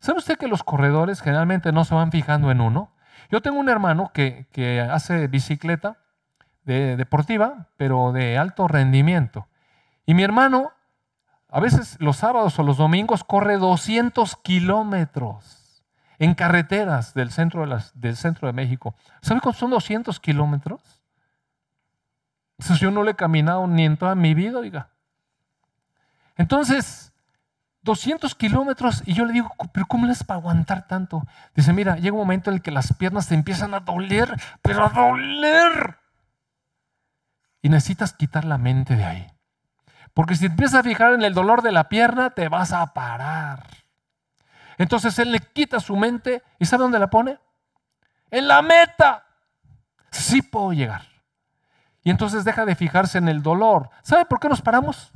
¿Sabe 0.00 0.18
usted 0.18 0.38
que 0.38 0.48
los 0.48 0.62
corredores 0.62 1.20
generalmente 1.20 1.70
no 1.70 1.84
se 1.84 1.94
van 1.94 2.10
fijando 2.10 2.50
en 2.50 2.62
uno? 2.62 2.94
Yo 3.30 3.42
tengo 3.42 3.58
un 3.58 3.68
hermano 3.68 4.10
que, 4.14 4.46
que 4.52 4.80
hace 4.80 5.26
bicicleta 5.26 5.98
de, 6.68 6.96
deportiva, 6.96 7.66
pero 7.78 8.12
de 8.12 8.36
alto 8.36 8.68
rendimiento. 8.68 9.48
Y 10.04 10.12
mi 10.12 10.22
hermano, 10.22 10.72
a 11.48 11.60
veces 11.60 11.96
los 11.98 12.18
sábados 12.18 12.58
o 12.58 12.62
los 12.62 12.76
domingos, 12.76 13.24
corre 13.24 13.56
200 13.56 14.36
kilómetros 14.36 15.82
en 16.18 16.34
carreteras 16.34 17.14
del 17.14 17.30
centro 17.30 17.66
de, 17.66 17.82
del 17.94 18.16
centro 18.16 18.48
de 18.48 18.52
México. 18.52 18.94
¿Sabe 19.22 19.40
cuántos 19.40 19.60
son 19.60 19.70
200 19.70 20.20
kilómetros? 20.20 20.82
Yo 22.78 22.90
no 22.90 23.02
le 23.02 23.12
he 23.12 23.16
caminado 23.16 23.66
ni 23.66 23.86
en 23.86 23.96
toda 23.96 24.14
mi 24.14 24.34
vida, 24.34 24.58
oiga. 24.58 24.90
Entonces, 26.36 27.14
200 27.82 28.34
kilómetros 28.34 29.02
y 29.06 29.14
yo 29.14 29.24
le 29.24 29.32
digo, 29.32 29.50
pero 29.72 29.86
¿cómo 29.86 30.06
les 30.06 30.22
para 30.22 30.38
aguantar 30.38 30.86
tanto? 30.86 31.22
Dice, 31.54 31.72
mira, 31.72 31.96
llega 31.96 32.12
un 32.12 32.20
momento 32.20 32.50
en 32.50 32.56
el 32.56 32.62
que 32.62 32.72
las 32.72 32.92
piernas 32.92 33.26
te 33.26 33.34
empiezan 33.34 33.72
a 33.72 33.80
doler, 33.80 34.34
pero 34.60 34.84
a 34.84 34.90
doler. 34.90 35.98
Y 37.62 37.68
necesitas 37.68 38.12
quitar 38.12 38.44
la 38.44 38.58
mente 38.58 38.96
de 38.96 39.04
ahí. 39.04 39.32
Porque 40.14 40.36
si 40.36 40.46
empiezas 40.46 40.80
a 40.80 40.82
fijar 40.82 41.14
en 41.14 41.22
el 41.22 41.34
dolor 41.34 41.62
de 41.62 41.72
la 41.72 41.88
pierna, 41.88 42.30
te 42.30 42.48
vas 42.48 42.72
a 42.72 42.92
parar. 42.92 43.66
Entonces 44.78 45.18
él 45.18 45.32
le 45.32 45.40
quita 45.40 45.80
su 45.80 45.96
mente 45.96 46.42
y 46.58 46.66
¿sabe 46.66 46.84
dónde 46.84 46.98
la 46.98 47.10
pone? 47.10 47.38
En 48.30 48.48
la 48.48 48.62
meta. 48.62 49.26
Sí 50.10 50.42
puedo 50.42 50.72
llegar. 50.72 51.02
Y 52.02 52.10
entonces 52.10 52.44
deja 52.44 52.64
de 52.64 52.76
fijarse 52.76 53.18
en 53.18 53.28
el 53.28 53.42
dolor. 53.42 53.90
¿Sabe 54.02 54.24
por 54.24 54.40
qué 54.40 54.48
nos 54.48 54.62
paramos? 54.62 55.12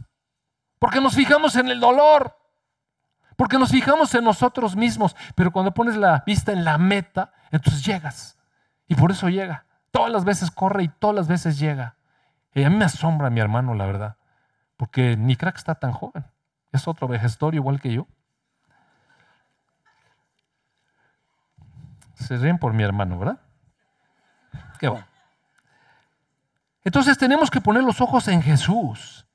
Porque 0.78 1.01
nos 1.01 1.14
fijamos 1.14 1.57
en 1.57 1.68
el 1.68 1.80
dolor. 1.80 2.36
Porque 3.36 3.59
nos 3.59 3.70
fijamos 3.70 4.14
en 4.14 4.24
nosotros 4.24 4.76
mismos. 4.76 5.16
Pero 5.34 5.53
cuando 5.53 5.72
pones 5.72 5.97
la 5.97 6.22
vista 6.26 6.53
en 6.53 6.64
la 6.64 6.76
meta, 6.78 7.32
entonces 7.51 7.84
llegas. 7.84 8.36
Y 8.88 8.95
por 8.95 9.11
eso 9.12 9.28
llega. 9.28 9.66
Todas 9.90 10.11
las 10.11 10.24
veces 10.24 10.51
corre 10.51 10.84
y 10.84 10.88
todas 10.88 11.16
las 11.16 11.28
veces 11.28 11.59
llega. 11.59 11.97
Y 12.55 12.65
a 12.65 12.71
mí 12.71 12.77
me 12.77 12.85
asombra 12.85 13.31
mi 13.31 13.41
hermano, 13.41 13.75
la 13.75 13.87
verdad. 13.87 14.17
Porque 14.77 15.17
ni 15.17 15.37
crack 15.37 15.57
está 15.57 15.75
tan 15.75 15.93
joven. 15.93 16.25
Es 16.71 16.87
otro 16.87 17.09
vejestorio 17.09 17.61
igual 17.61 17.81
que 17.81 17.93
yo. 17.93 18.07
Se 22.15 22.37
ríen 22.37 22.59
por 22.59 22.73
mi 22.73 22.83
hermano, 22.83 23.19
¿verdad? 23.19 23.41
Qué 24.79 24.89
bueno. 24.89 25.07
Entonces 26.85 27.17
tenemos 27.17 27.51
que 27.51 27.61
poner 27.61 27.85
los 27.85 28.01
ojos 28.01 28.29
en 28.29 28.43
Jesús. 28.43 29.27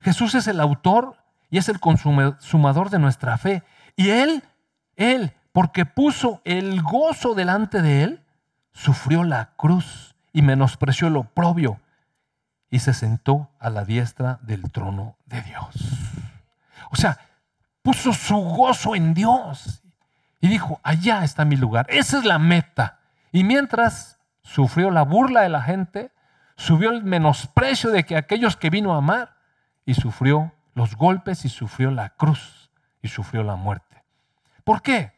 Jesús 0.00 0.34
es 0.34 0.46
el 0.46 0.60
autor 0.60 1.16
y 1.50 1.58
es 1.58 1.68
el 1.68 1.80
consumador 1.80 2.90
de 2.90 2.98
nuestra 2.98 3.38
fe. 3.38 3.62
Y 3.96 4.10
Él, 4.10 4.42
Él, 4.96 5.32
porque 5.52 5.86
puso 5.86 6.40
el 6.44 6.82
gozo 6.82 7.34
delante 7.34 7.82
de 7.82 8.02
Él, 8.02 8.24
sufrió 8.72 9.24
la 9.24 9.50
cruz 9.56 10.16
y 10.32 10.42
menospreció 10.42 11.10
lo 11.10 11.24
propio 11.24 11.80
y 12.76 12.78
se 12.78 12.92
sentó 12.92 13.48
a 13.58 13.70
la 13.70 13.86
diestra 13.86 14.38
del 14.42 14.70
trono 14.70 15.16
de 15.24 15.40
Dios. 15.40 15.74
O 16.90 16.96
sea, 16.96 17.16
puso 17.80 18.12
su 18.12 18.36
gozo 18.36 18.94
en 18.94 19.14
Dios 19.14 19.82
y 20.42 20.48
dijo, 20.48 20.78
allá 20.82 21.24
está 21.24 21.46
mi 21.46 21.56
lugar, 21.56 21.86
esa 21.88 22.18
es 22.18 22.26
la 22.26 22.38
meta. 22.38 22.98
Y 23.32 23.44
mientras 23.44 24.18
sufrió 24.42 24.90
la 24.90 25.04
burla 25.04 25.40
de 25.40 25.48
la 25.48 25.62
gente, 25.62 26.12
subió 26.56 26.90
el 26.90 27.02
menosprecio 27.02 27.88
de 27.88 28.04
que 28.04 28.14
aquellos 28.14 28.58
que 28.58 28.68
vino 28.68 28.92
a 28.92 28.98
amar 28.98 29.36
y 29.86 29.94
sufrió 29.94 30.52
los 30.74 30.96
golpes 30.96 31.46
y 31.46 31.48
sufrió 31.48 31.90
la 31.90 32.10
cruz 32.10 32.70
y 33.00 33.08
sufrió 33.08 33.42
la 33.42 33.56
muerte. 33.56 34.04
¿Por 34.64 34.82
qué? 34.82 35.14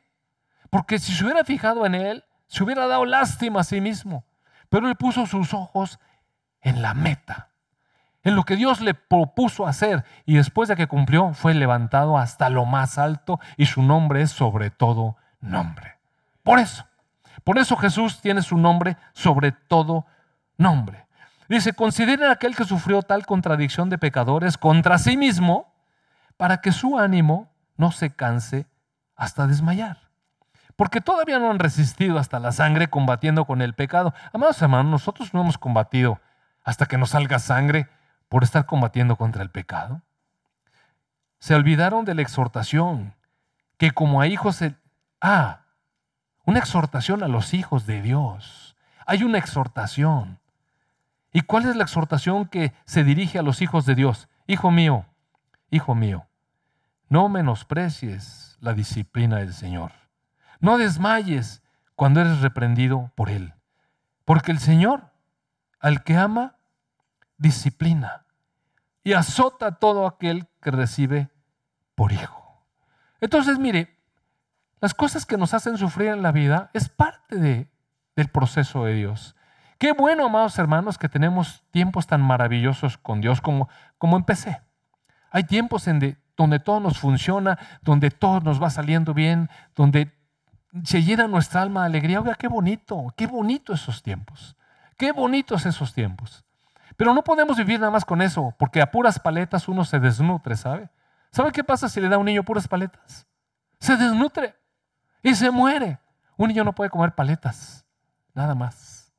Porque 0.70 1.00
si 1.00 1.12
se 1.12 1.24
hubiera 1.24 1.42
fijado 1.42 1.84
en 1.86 1.96
él, 1.96 2.24
se 2.46 2.62
hubiera 2.62 2.86
dado 2.86 3.04
lástima 3.04 3.62
a 3.62 3.64
sí 3.64 3.80
mismo. 3.80 4.24
Pero 4.68 4.88
él 4.88 4.94
puso 4.94 5.26
sus 5.26 5.52
ojos 5.54 5.98
en 6.60 6.82
la 6.82 6.94
meta, 6.94 7.47
en 8.24 8.36
lo 8.36 8.44
que 8.44 8.56
Dios 8.56 8.80
le 8.80 8.94
propuso 8.94 9.66
hacer 9.66 10.04
y 10.26 10.36
después 10.36 10.68
de 10.68 10.76
que 10.76 10.86
cumplió 10.86 11.32
fue 11.34 11.54
levantado 11.54 12.18
hasta 12.18 12.50
lo 12.50 12.64
más 12.64 12.98
alto 12.98 13.40
y 13.56 13.66
su 13.66 13.82
nombre 13.82 14.22
es 14.22 14.30
sobre 14.30 14.70
todo 14.70 15.16
nombre. 15.40 15.96
Por 16.42 16.58
eso, 16.58 16.86
por 17.44 17.58
eso 17.58 17.76
Jesús 17.76 18.20
tiene 18.20 18.42
su 18.42 18.56
nombre 18.58 18.96
sobre 19.12 19.52
todo 19.52 20.06
nombre. 20.56 21.06
Dice, 21.48 21.72
consideren 21.72 22.30
aquel 22.30 22.54
que 22.54 22.64
sufrió 22.64 23.02
tal 23.02 23.24
contradicción 23.24 23.88
de 23.88 23.96
pecadores 23.96 24.58
contra 24.58 24.98
sí 24.98 25.16
mismo 25.16 25.72
para 26.36 26.60
que 26.60 26.72
su 26.72 26.98
ánimo 26.98 27.50
no 27.76 27.90
se 27.90 28.10
canse 28.10 28.66
hasta 29.16 29.46
desmayar. 29.46 29.98
Porque 30.76 31.00
todavía 31.00 31.38
no 31.38 31.50
han 31.50 31.58
resistido 31.58 32.18
hasta 32.18 32.38
la 32.38 32.52
sangre 32.52 32.88
combatiendo 32.88 33.46
con 33.46 33.62
el 33.62 33.74
pecado. 33.74 34.14
Amados 34.32 34.60
hermanos, 34.60 34.90
nosotros 34.90 35.32
no 35.32 35.40
hemos 35.40 35.58
combatido 35.58 36.20
hasta 36.62 36.86
que 36.86 36.98
nos 36.98 37.10
salga 37.10 37.38
sangre 37.38 37.88
por 38.28 38.44
estar 38.44 38.66
combatiendo 38.66 39.16
contra 39.16 39.42
el 39.42 39.50
pecado. 39.50 40.02
Se 41.38 41.54
olvidaron 41.54 42.04
de 42.04 42.14
la 42.14 42.22
exhortación, 42.22 43.14
que 43.76 43.92
como 43.92 44.20
a 44.20 44.26
hijos... 44.26 44.60
Ah, 45.20 45.62
una 46.44 46.60
exhortación 46.60 47.22
a 47.22 47.28
los 47.28 47.52
hijos 47.52 47.86
de 47.86 48.00
Dios. 48.00 48.74
Hay 49.06 49.22
una 49.22 49.36
exhortación. 49.36 50.40
¿Y 51.32 51.42
cuál 51.42 51.66
es 51.66 51.76
la 51.76 51.84
exhortación 51.84 52.46
que 52.46 52.72
se 52.86 53.04
dirige 53.04 53.38
a 53.38 53.42
los 53.42 53.60
hijos 53.60 53.84
de 53.84 53.94
Dios? 53.94 54.28
Hijo 54.46 54.70
mío, 54.70 55.04
hijo 55.70 55.94
mío, 55.94 56.26
no 57.08 57.28
menosprecies 57.28 58.56
la 58.60 58.72
disciplina 58.72 59.36
del 59.36 59.52
Señor. 59.52 59.92
No 60.60 60.78
desmayes 60.78 61.62
cuando 61.94 62.20
eres 62.20 62.40
reprendido 62.40 63.12
por 63.14 63.28
Él. 63.30 63.54
Porque 64.24 64.50
el 64.50 64.58
Señor, 64.58 65.12
al 65.80 66.02
que 66.02 66.16
ama, 66.16 66.56
disciplina 67.38 68.26
y 69.02 69.14
azota 69.14 69.68
a 69.68 69.74
todo 69.76 70.06
aquel 70.06 70.46
que 70.60 70.70
recibe 70.70 71.30
por 71.94 72.12
hijo. 72.12 72.66
Entonces, 73.20 73.58
mire, 73.58 73.96
las 74.80 74.94
cosas 74.94 75.26
que 75.26 75.36
nos 75.36 75.54
hacen 75.54 75.78
sufrir 75.78 76.08
en 76.08 76.22
la 76.22 76.32
vida 76.32 76.70
es 76.74 76.88
parte 76.88 77.36
de, 77.36 77.70
del 78.14 78.28
proceso 78.28 78.84
de 78.84 78.94
Dios. 78.94 79.34
Qué 79.78 79.92
bueno, 79.92 80.26
amados 80.26 80.58
hermanos, 80.58 80.98
que 80.98 81.08
tenemos 81.08 81.64
tiempos 81.70 82.06
tan 82.06 82.20
maravillosos 82.20 82.98
con 82.98 83.20
Dios 83.20 83.40
como, 83.40 83.68
como 83.96 84.16
empecé. 84.16 84.60
Hay 85.30 85.44
tiempos 85.44 85.86
en 85.88 86.18
donde 86.36 86.58
todo 86.58 86.80
nos 86.80 86.98
funciona, 86.98 87.58
donde 87.82 88.10
todo 88.10 88.40
nos 88.40 88.62
va 88.62 88.70
saliendo 88.70 89.14
bien, 89.14 89.48
donde 89.74 90.12
se 90.84 91.02
llena 91.02 91.28
nuestra 91.28 91.62
alma 91.62 91.82
de 91.82 91.86
alegría. 91.86 92.20
Oiga, 92.20 92.34
qué 92.34 92.48
bonito, 92.48 93.12
qué 93.16 93.26
bonito 93.26 93.72
esos 93.72 94.02
tiempos. 94.02 94.56
Qué 94.96 95.12
bonitos 95.12 95.64
esos 95.66 95.94
tiempos. 95.94 96.44
Pero 96.98 97.14
no 97.14 97.22
podemos 97.22 97.56
vivir 97.56 97.78
nada 97.78 97.92
más 97.92 98.04
con 98.04 98.20
eso, 98.20 98.56
porque 98.58 98.82
a 98.82 98.90
puras 98.90 99.20
paletas 99.20 99.68
uno 99.68 99.84
se 99.84 100.00
desnutre, 100.00 100.56
¿sabe? 100.56 100.90
¿Sabe 101.30 101.52
qué 101.52 101.62
pasa 101.62 101.88
si 101.88 102.00
le 102.00 102.08
da 102.08 102.16
a 102.16 102.18
un 102.18 102.26
niño 102.26 102.42
puras 102.42 102.66
paletas? 102.66 103.24
Se 103.78 103.96
desnutre 103.96 104.56
y 105.22 105.32
se 105.36 105.48
muere. 105.52 106.00
Un 106.36 106.48
niño 106.48 106.64
no 106.64 106.74
puede 106.74 106.90
comer 106.90 107.14
paletas, 107.14 107.86
nada 108.34 108.56
más. 108.56 109.12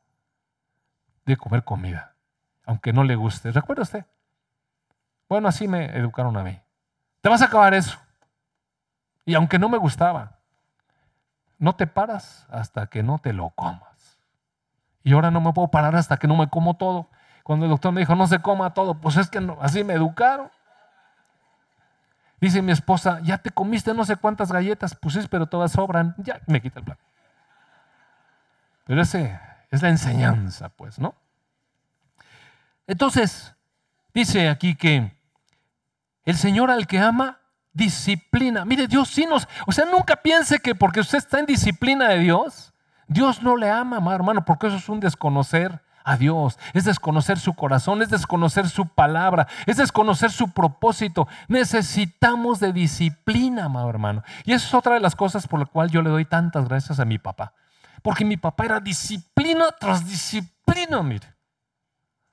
De 1.25 1.37
comer 1.37 1.63
comida, 1.63 2.17
aunque 2.65 2.91
no 2.91 3.05
le 3.05 3.15
guste. 3.15 3.49
¿Recuerda 3.49 3.83
usted? 3.83 4.05
Bueno, 5.29 5.47
así 5.47 5.65
me 5.65 5.85
educaron 5.97 6.35
a 6.35 6.43
mí. 6.43 6.59
Te 7.21 7.29
vas 7.29 7.41
a 7.41 7.45
acabar 7.45 7.73
eso. 7.73 7.97
Y 9.23 9.35
aunque 9.35 9.57
no 9.57 9.69
me 9.69 9.77
gustaba, 9.77 10.39
no 11.57 11.77
te 11.77 11.87
paras 11.87 12.45
hasta 12.49 12.87
que 12.87 13.03
no 13.03 13.19
te 13.19 13.31
lo 13.31 13.51
comas. 13.51 14.19
Y 15.01 15.13
ahora 15.13 15.31
no 15.31 15.39
me 15.39 15.53
puedo 15.53 15.69
parar 15.69 15.95
hasta 15.95 16.17
que 16.17 16.27
no 16.27 16.35
me 16.35 16.49
como 16.49 16.75
todo. 16.75 17.09
Cuando 17.43 17.65
el 17.65 17.71
doctor 17.71 17.91
me 17.91 18.01
dijo, 18.01 18.15
no 18.15 18.27
se 18.27 18.39
coma 18.39 18.73
todo, 18.73 18.95
pues 18.95 19.17
es 19.17 19.29
que 19.29 19.39
así 19.61 19.83
me 19.83 19.93
educaron. 19.93 20.49
Dice 22.39 22.61
mi 22.61 22.71
esposa, 22.71 23.19
ya 23.21 23.37
te 23.37 23.49
comiste 23.49 23.93
no 23.93 24.05
sé 24.05 24.15
cuántas 24.15 24.51
galletas, 24.51 24.95
pues 24.95 25.15
sí, 25.15 25.21
pero 25.29 25.47
todas 25.47 25.71
sobran. 25.71 26.15
Ya 26.17 26.39
me 26.47 26.61
quita 26.61 26.79
el 26.79 26.85
plan. 26.85 26.97
Pero 28.85 29.01
ese 29.01 29.39
es 29.71 29.81
la 29.81 29.89
enseñanza, 29.89 30.69
pues, 30.69 30.99
¿no? 30.99 31.15
Entonces, 32.87 33.53
dice 34.13 34.49
aquí 34.49 34.75
que 34.75 35.11
el 36.25 36.37
Señor 36.37 36.71
al 36.71 36.87
que 36.87 36.99
ama, 36.99 37.39
disciplina. 37.73 38.65
Mire, 38.65 38.87
Dios 38.87 39.09
sí 39.09 39.25
nos, 39.25 39.47
o 39.67 39.71
sea, 39.71 39.85
nunca 39.85 40.15
piense 40.17 40.59
que 40.59 40.75
porque 40.75 41.01
usted 41.01 41.17
está 41.17 41.39
en 41.39 41.45
disciplina 41.45 42.09
de 42.09 42.19
Dios, 42.19 42.73
Dios 43.07 43.43
no 43.43 43.57
le 43.57 43.69
ama, 43.69 43.97
hermano, 44.13 44.45
porque 44.45 44.67
eso 44.67 44.77
es 44.77 44.89
un 44.89 44.99
desconocer 44.99 45.81
a 46.09 46.17
Dios, 46.17 46.57
es 46.73 46.85
desconocer 46.85 47.37
su 47.37 47.53
corazón, 47.53 48.01
es 48.01 48.09
desconocer 48.09 48.67
su 48.67 48.87
palabra, 48.87 49.47
es 49.67 49.77
desconocer 49.77 50.31
su 50.31 50.51
propósito. 50.51 51.27
Necesitamos 51.47 52.59
de 52.59 52.73
disciplina, 52.73 53.65
amado 53.65 53.87
hermano. 53.91 54.23
Y 54.43 54.53
eso 54.53 54.67
es 54.67 54.73
otra 54.73 54.95
de 54.95 55.01
las 55.01 55.15
cosas 55.15 55.47
por 55.47 55.59
la 55.59 55.67
cual 55.67 55.91
yo 55.91 56.01
le 56.01 56.09
doy 56.09 56.25
tantas 56.25 56.67
gracias 56.67 56.99
a 56.99 57.05
mi 57.05 57.19
papá. 57.19 57.53
Porque 58.01 58.25
mi 58.25 58.37
papá 58.37 58.65
era 58.65 58.79
disciplina 58.79 59.67
tras 59.79 60.03
disciplina, 60.03 61.03
mire. 61.03 61.31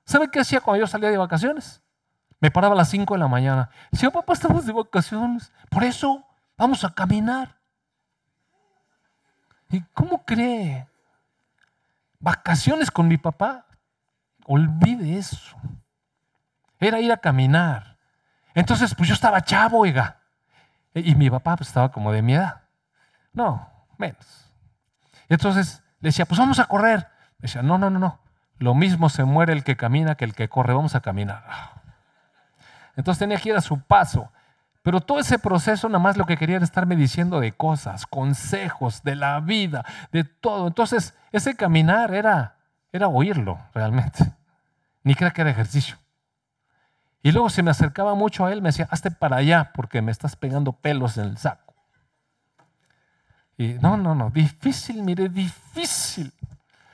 ¿Sabe 0.05 0.31
qué 0.31 0.39
hacía 0.39 0.59
cuando 0.59 0.79
yo 0.79 0.87
salía 0.87 1.11
de 1.11 1.17
vacaciones? 1.19 1.83
Me 2.39 2.49
paraba 2.49 2.73
a 2.73 2.77
las 2.77 2.89
5 2.89 3.13
de 3.13 3.19
la 3.19 3.27
mañana. 3.27 3.69
Decía, 3.91 4.09
papá, 4.09 4.33
estamos 4.33 4.65
de 4.65 4.73
vacaciones. 4.73 5.51
Por 5.69 5.83
eso 5.83 6.25
vamos 6.57 6.83
a 6.83 6.95
caminar. 6.95 7.59
¿Y 9.69 9.81
cómo 9.93 10.25
cree? 10.25 10.87
Vacaciones 12.19 12.89
con 12.89 13.07
mi 13.07 13.17
papá. 13.17 13.66
Olvide 14.47 15.17
eso. 15.17 15.55
Era 16.79 16.99
ir 16.99 17.11
a 17.11 17.17
caminar. 17.17 17.97
Entonces, 18.55 18.95
pues 18.95 19.07
yo 19.07 19.13
estaba 19.13 19.41
chavo, 19.41 19.79
oiga. 19.79 20.21
Y 20.93 21.13
mi 21.15 21.29
papá 21.29 21.55
pues, 21.57 21.67
estaba 21.67 21.91
como 21.91 22.11
de 22.11 22.21
mi. 22.21 22.35
No, 23.33 23.69
menos. 23.97 24.51
Entonces 25.29 25.83
le 25.99 26.09
decía, 26.09 26.25
pues 26.25 26.39
vamos 26.39 26.59
a 26.59 26.65
correr. 26.65 27.07
Me 27.37 27.43
decía, 27.43 27.61
no, 27.61 27.77
no, 27.77 27.89
no, 27.89 27.99
no. 27.99 28.19
Lo 28.57 28.73
mismo 28.73 29.09
se 29.09 29.23
muere 29.23 29.53
el 29.53 29.63
que 29.63 29.77
camina 29.77 30.15
que 30.15 30.25
el 30.25 30.33
que 30.33 30.49
corre. 30.49 30.73
Vamos 30.73 30.95
a 30.95 31.01
caminar. 31.01 31.43
Entonces 32.95 33.19
tenía 33.19 33.37
que 33.37 33.49
ir 33.49 33.55
a 33.55 33.61
su 33.61 33.79
paso. 33.81 34.31
Pero 34.81 35.01
todo 35.01 35.19
ese 35.19 35.37
proceso 35.37 35.89
nada 35.89 35.99
más 35.99 36.17
lo 36.17 36.25
que 36.25 36.37
quería 36.37 36.55
era 36.55 36.65
estarme 36.65 36.95
diciendo 36.95 37.39
de 37.39 37.51
cosas, 37.51 38.05
consejos, 38.05 39.03
de 39.03 39.15
la 39.15 39.39
vida, 39.41 39.85
de 40.11 40.23
todo. 40.23 40.67
Entonces 40.67 41.13
ese 41.31 41.55
caminar 41.55 42.13
era, 42.13 42.55
era 42.97 43.07
oírlo 43.07 43.59
realmente. 43.73 44.23
Ni 45.03 45.15
creía 45.15 45.31
que 45.31 45.41
era 45.41 45.49
ejercicio. 45.49 45.97
Y 47.23 47.31
luego 47.31 47.49
se 47.49 47.63
me 47.63 47.71
acercaba 47.71 48.15
mucho 48.15 48.45
a 48.45 48.53
él, 48.53 48.61
me 48.61 48.69
decía, 48.69 48.87
hazte 48.91 49.11
para 49.11 49.37
allá 49.37 49.71
porque 49.73 50.01
me 50.01 50.11
estás 50.11 50.35
pegando 50.35 50.73
pelos 50.73 51.17
en 51.17 51.25
el 51.25 51.37
saco. 51.37 51.73
Y 53.57 53.73
no, 53.81 53.97
no, 53.97 54.13
no, 54.13 54.29
difícil, 54.29 55.01
mire, 55.01 55.29
difícil. 55.29 56.31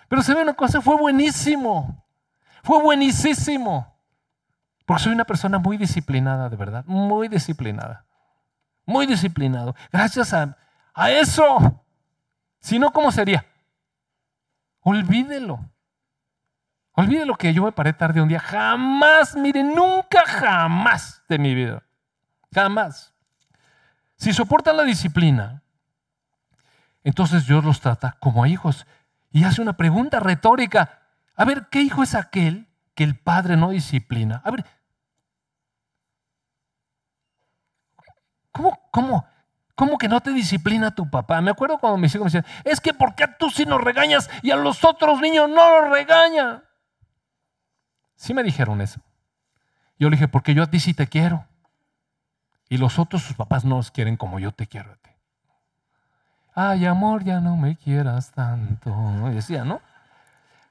Pero 0.08 0.22
se 0.22 0.34
ve 0.34 0.41
una 0.41 0.54
cosa, 0.54 0.82
fue 0.82 0.95
buenísimo. 0.97 2.06
Fue 2.64 2.82
buenísimo. 2.82 3.93
Porque 4.86 5.04
soy 5.04 5.14
una 5.14 5.26
persona 5.26 5.60
muy 5.60 5.78
disciplinada, 5.78 6.49
de 6.49 6.56
verdad, 6.56 6.86
muy 6.86 7.28
disciplinada. 7.28 8.06
Muy 8.86 9.06
disciplinado. 9.06 9.76
Gracias 9.91 10.34
a, 10.34 10.58
a 10.93 11.12
eso. 11.12 11.84
Si 12.60 12.80
no, 12.80 12.91
¿cómo 12.91 13.12
sería? 13.12 13.45
Olvídelo. 14.82 15.70
Olvídelo 16.93 17.35
que 17.35 17.53
yo 17.53 17.63
me 17.63 17.71
paré 17.71 17.93
tarde 17.93 18.21
un 18.21 18.27
día. 18.27 18.39
Jamás, 18.39 19.35
mire, 19.35 19.63
nunca 19.63 20.23
jamás 20.25 21.23
de 21.27 21.37
mi 21.39 21.55
vida. 21.55 21.83
Jamás. 22.53 23.13
Si 24.15 24.31
soportan 24.31 24.77
la 24.77 24.83
disciplina, 24.83 25.63
entonces 27.03 27.47
Dios 27.47 27.63
los 27.63 27.81
trata 27.81 28.15
como 28.19 28.43
a 28.43 28.47
hijos. 28.47 28.85
Y 29.31 29.43
hace 29.43 29.61
una 29.61 29.73
pregunta 29.73 30.19
retórica. 30.19 31.01
A 31.35 31.45
ver, 31.45 31.67
¿qué 31.71 31.81
hijo 31.81 32.03
es 32.03 32.13
aquel 32.13 32.67
que 32.95 33.03
el 33.03 33.17
padre 33.17 33.57
no 33.57 33.71
disciplina. 33.71 34.41
A 34.43 34.51
ver, 34.51 34.65
¿cómo, 38.51 38.79
cómo, 38.91 39.25
cómo 39.75 39.97
que 39.97 40.07
no 40.07 40.21
te 40.21 40.31
disciplina 40.31 40.93
tu 40.93 41.09
papá? 41.09 41.41
Me 41.41 41.51
acuerdo 41.51 41.77
cuando 41.77 41.97
mis 41.97 42.13
hijos 42.13 42.25
me 42.25 42.39
decían, 42.39 42.61
es 42.63 42.79
que 42.79 42.93
¿por 42.93 43.15
qué 43.15 43.27
tú 43.27 43.49
sí 43.49 43.65
nos 43.65 43.81
regañas 43.81 44.29
y 44.41 44.51
a 44.51 44.55
los 44.55 44.83
otros 44.83 45.19
niños 45.21 45.49
no 45.49 45.81
los 45.81 45.91
regañan? 45.91 46.63
Sí 48.24 48.34
me 48.34 48.41
dijeron 48.41 48.80
eso. 48.80 49.01
Yo 49.99 50.09
le 50.09 50.15
dije, 50.15 50.30
porque 50.30 50.53
yo 50.53 50.63
a 50.63 50.67
ti 50.67 50.80
sí 50.80 50.93
te 50.93 51.07
quiero. 51.07 51.45
Y 52.69 52.78
los 52.78 52.97
otros, 52.97 53.21
sus 53.21 53.36
papás 53.36 53.65
no 53.65 53.76
los 53.76 53.91
quieren 53.91 54.15
como 54.15 54.39
yo 54.39 54.53
te 54.53 54.65
quiero 54.65 54.93
a 54.93 54.95
ti. 54.95 55.09
Ay, 56.55 56.86
amor, 56.86 57.26
ya 57.26 57.41
no 57.41 57.57
me 57.57 57.76
quieras 57.76 58.32
tanto. 58.32 58.95
Decía, 59.30 59.65
¿no? 59.65 59.82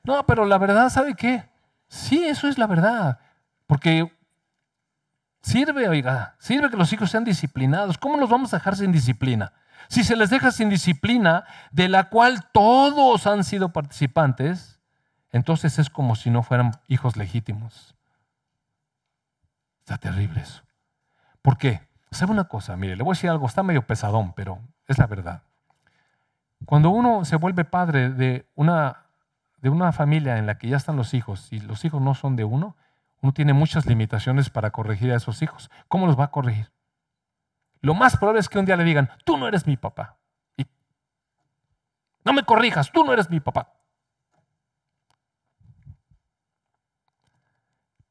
No, 0.02 0.24
pero 0.24 0.46
la 0.46 0.56
verdad, 0.56 0.88
¿sabe 0.88 1.14
qué? 1.14 1.46
Sí, 1.88 2.24
eso 2.24 2.48
es 2.48 2.56
la 2.56 2.66
verdad. 2.66 3.18
Porque 3.66 4.10
sirve, 5.42 5.90
oiga, 5.90 6.36
sirve 6.38 6.70
que 6.70 6.78
los 6.78 6.90
hijos 6.94 7.10
sean 7.10 7.24
disciplinados. 7.24 7.98
¿Cómo 7.98 8.16
los 8.16 8.30
vamos 8.30 8.54
a 8.54 8.56
dejar 8.56 8.76
sin 8.76 8.92
disciplina? 8.92 9.52
Si 9.88 10.04
se 10.04 10.16
les 10.16 10.30
deja 10.30 10.52
sin 10.52 10.70
disciplina, 10.70 11.44
de 11.70 11.90
la 11.90 12.08
cual 12.08 12.48
todos 12.50 13.26
han 13.26 13.44
sido 13.44 13.74
participantes, 13.74 14.80
entonces 15.32 15.78
es 15.78 15.90
como 15.90 16.14
si 16.14 16.30
no 16.30 16.42
fueran 16.42 16.72
hijos 16.88 17.16
legítimos. 17.16 17.96
Está 19.80 19.98
terrible 19.98 20.40
eso. 20.40 20.62
¿Por 21.40 21.58
qué? 21.58 21.88
¿Sabe 22.10 22.32
una 22.32 22.44
cosa? 22.44 22.76
Mire, 22.76 22.96
le 22.96 23.02
voy 23.02 23.12
a 23.12 23.16
decir 23.16 23.30
algo, 23.30 23.46
está 23.46 23.62
medio 23.62 23.86
pesadón, 23.86 24.34
pero 24.34 24.60
es 24.86 24.98
la 24.98 25.06
verdad. 25.06 25.42
Cuando 26.66 26.90
uno 26.90 27.24
se 27.24 27.36
vuelve 27.36 27.64
padre 27.64 28.10
de 28.10 28.46
una 28.54 28.98
de 29.62 29.70
una 29.70 29.92
familia 29.92 30.38
en 30.38 30.46
la 30.46 30.58
que 30.58 30.68
ya 30.68 30.76
están 30.76 30.96
los 30.96 31.14
hijos 31.14 31.52
y 31.52 31.60
los 31.60 31.84
hijos 31.84 32.02
no 32.02 32.14
son 32.14 32.34
de 32.34 32.44
uno, 32.44 32.76
uno 33.20 33.32
tiene 33.32 33.52
muchas 33.52 33.86
limitaciones 33.86 34.50
para 34.50 34.72
corregir 34.72 35.12
a 35.12 35.16
esos 35.16 35.40
hijos. 35.40 35.70
¿Cómo 35.86 36.06
los 36.06 36.18
va 36.18 36.24
a 36.24 36.30
corregir? 36.32 36.72
Lo 37.80 37.94
más 37.94 38.16
probable 38.16 38.40
es 38.40 38.48
que 38.48 38.58
un 38.58 38.64
día 38.64 38.76
le 38.76 38.82
digan, 38.82 39.08
tú 39.24 39.36
no 39.36 39.46
eres 39.46 39.66
mi 39.66 39.76
papá. 39.76 40.18
Y, 40.56 40.66
no 42.24 42.32
me 42.32 42.42
corrijas, 42.42 42.90
tú 42.90 43.04
no 43.04 43.12
eres 43.12 43.30
mi 43.30 43.38
papá. 43.38 43.72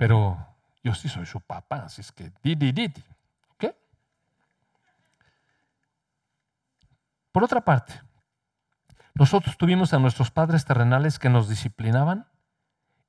Pero 0.01 0.35
yo 0.83 0.95
sí 0.95 1.07
soy 1.09 1.27
su 1.27 1.39
papá, 1.41 1.83
así 1.85 2.01
es 2.01 2.11
que 2.11 2.31
di, 2.41 2.55
di, 2.55 2.71
di, 2.71 2.91
¿Ok? 3.53 3.65
Por 7.31 7.43
otra 7.43 7.61
parte, 7.61 8.01
nosotros 9.13 9.55
tuvimos 9.59 9.93
a 9.93 9.99
nuestros 9.99 10.31
padres 10.31 10.65
terrenales 10.65 11.19
que 11.19 11.29
nos 11.29 11.47
disciplinaban 11.47 12.25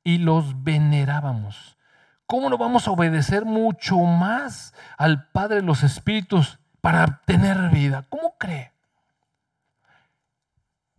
y 0.04 0.18
los 0.18 0.64
venerábamos. 0.64 1.78
¿Cómo 2.26 2.50
no 2.50 2.58
vamos 2.58 2.86
a 2.86 2.90
obedecer 2.90 3.46
mucho 3.46 3.96
más 3.96 4.74
al 4.98 5.30
Padre 5.30 5.56
de 5.56 5.62
los 5.62 5.84
Espíritus 5.84 6.58
para 6.82 7.22
tener 7.24 7.70
vida? 7.70 8.04
¿Cómo 8.10 8.36
cree? 8.36 8.70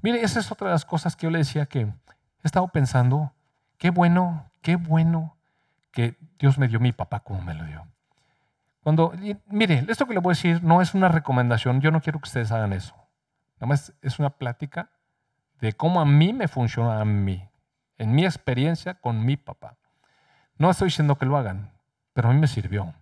Mire, 0.01 0.23
esa 0.23 0.39
es 0.39 0.51
otra 0.51 0.69
de 0.69 0.73
las 0.73 0.85
cosas 0.85 1.15
que 1.15 1.27
yo 1.27 1.29
le 1.29 1.37
decía 1.37 1.67
que 1.67 1.81
he 1.81 1.93
estado 2.41 2.67
pensando, 2.69 3.31
qué 3.77 3.91
bueno, 3.91 4.49
qué 4.63 4.75
bueno 4.75 5.37
que 5.93 6.17
Dios 6.37 6.57
me 6.57 6.67
dio 6.67 6.81
mi 6.81 6.91
papá 6.91 7.21
como 7.21 7.41
me 7.41 7.53
lo 7.53 7.63
dio. 7.63 7.87
Cuando, 8.81 9.13
mire, 9.47 9.85
esto 9.87 10.05
que 10.05 10.13
le 10.13 10.19
voy 10.19 10.31
a 10.31 10.35
decir 10.35 10.61
no 10.61 10.81
es 10.81 10.93
una 10.93 11.07
recomendación, 11.07 11.79
yo 11.79 11.91
no 11.91 12.01
quiero 12.01 12.19
que 12.19 12.27
ustedes 12.27 12.51
hagan 12.51 12.73
eso. 12.73 12.95
Nada 13.55 13.67
más 13.67 13.93
es 14.01 14.19
una 14.19 14.31
plática 14.31 14.89
de 15.61 15.71
cómo 15.71 16.01
a 16.01 16.05
mí 16.05 16.33
me 16.33 16.49
funciona 16.49 16.99
a 16.99 17.05
mí 17.05 17.47
en 17.97 18.13
mi 18.13 18.25
experiencia 18.25 18.95
con 18.95 19.25
mi 19.25 19.37
papá. 19.37 19.77
No 20.57 20.69
estoy 20.69 20.87
diciendo 20.87 21.17
que 21.17 21.25
lo 21.25 21.37
hagan, 21.37 21.71
pero 22.11 22.29
a 22.29 22.33
mí 22.33 22.39
me 22.39 22.47
sirvió. 22.47 22.93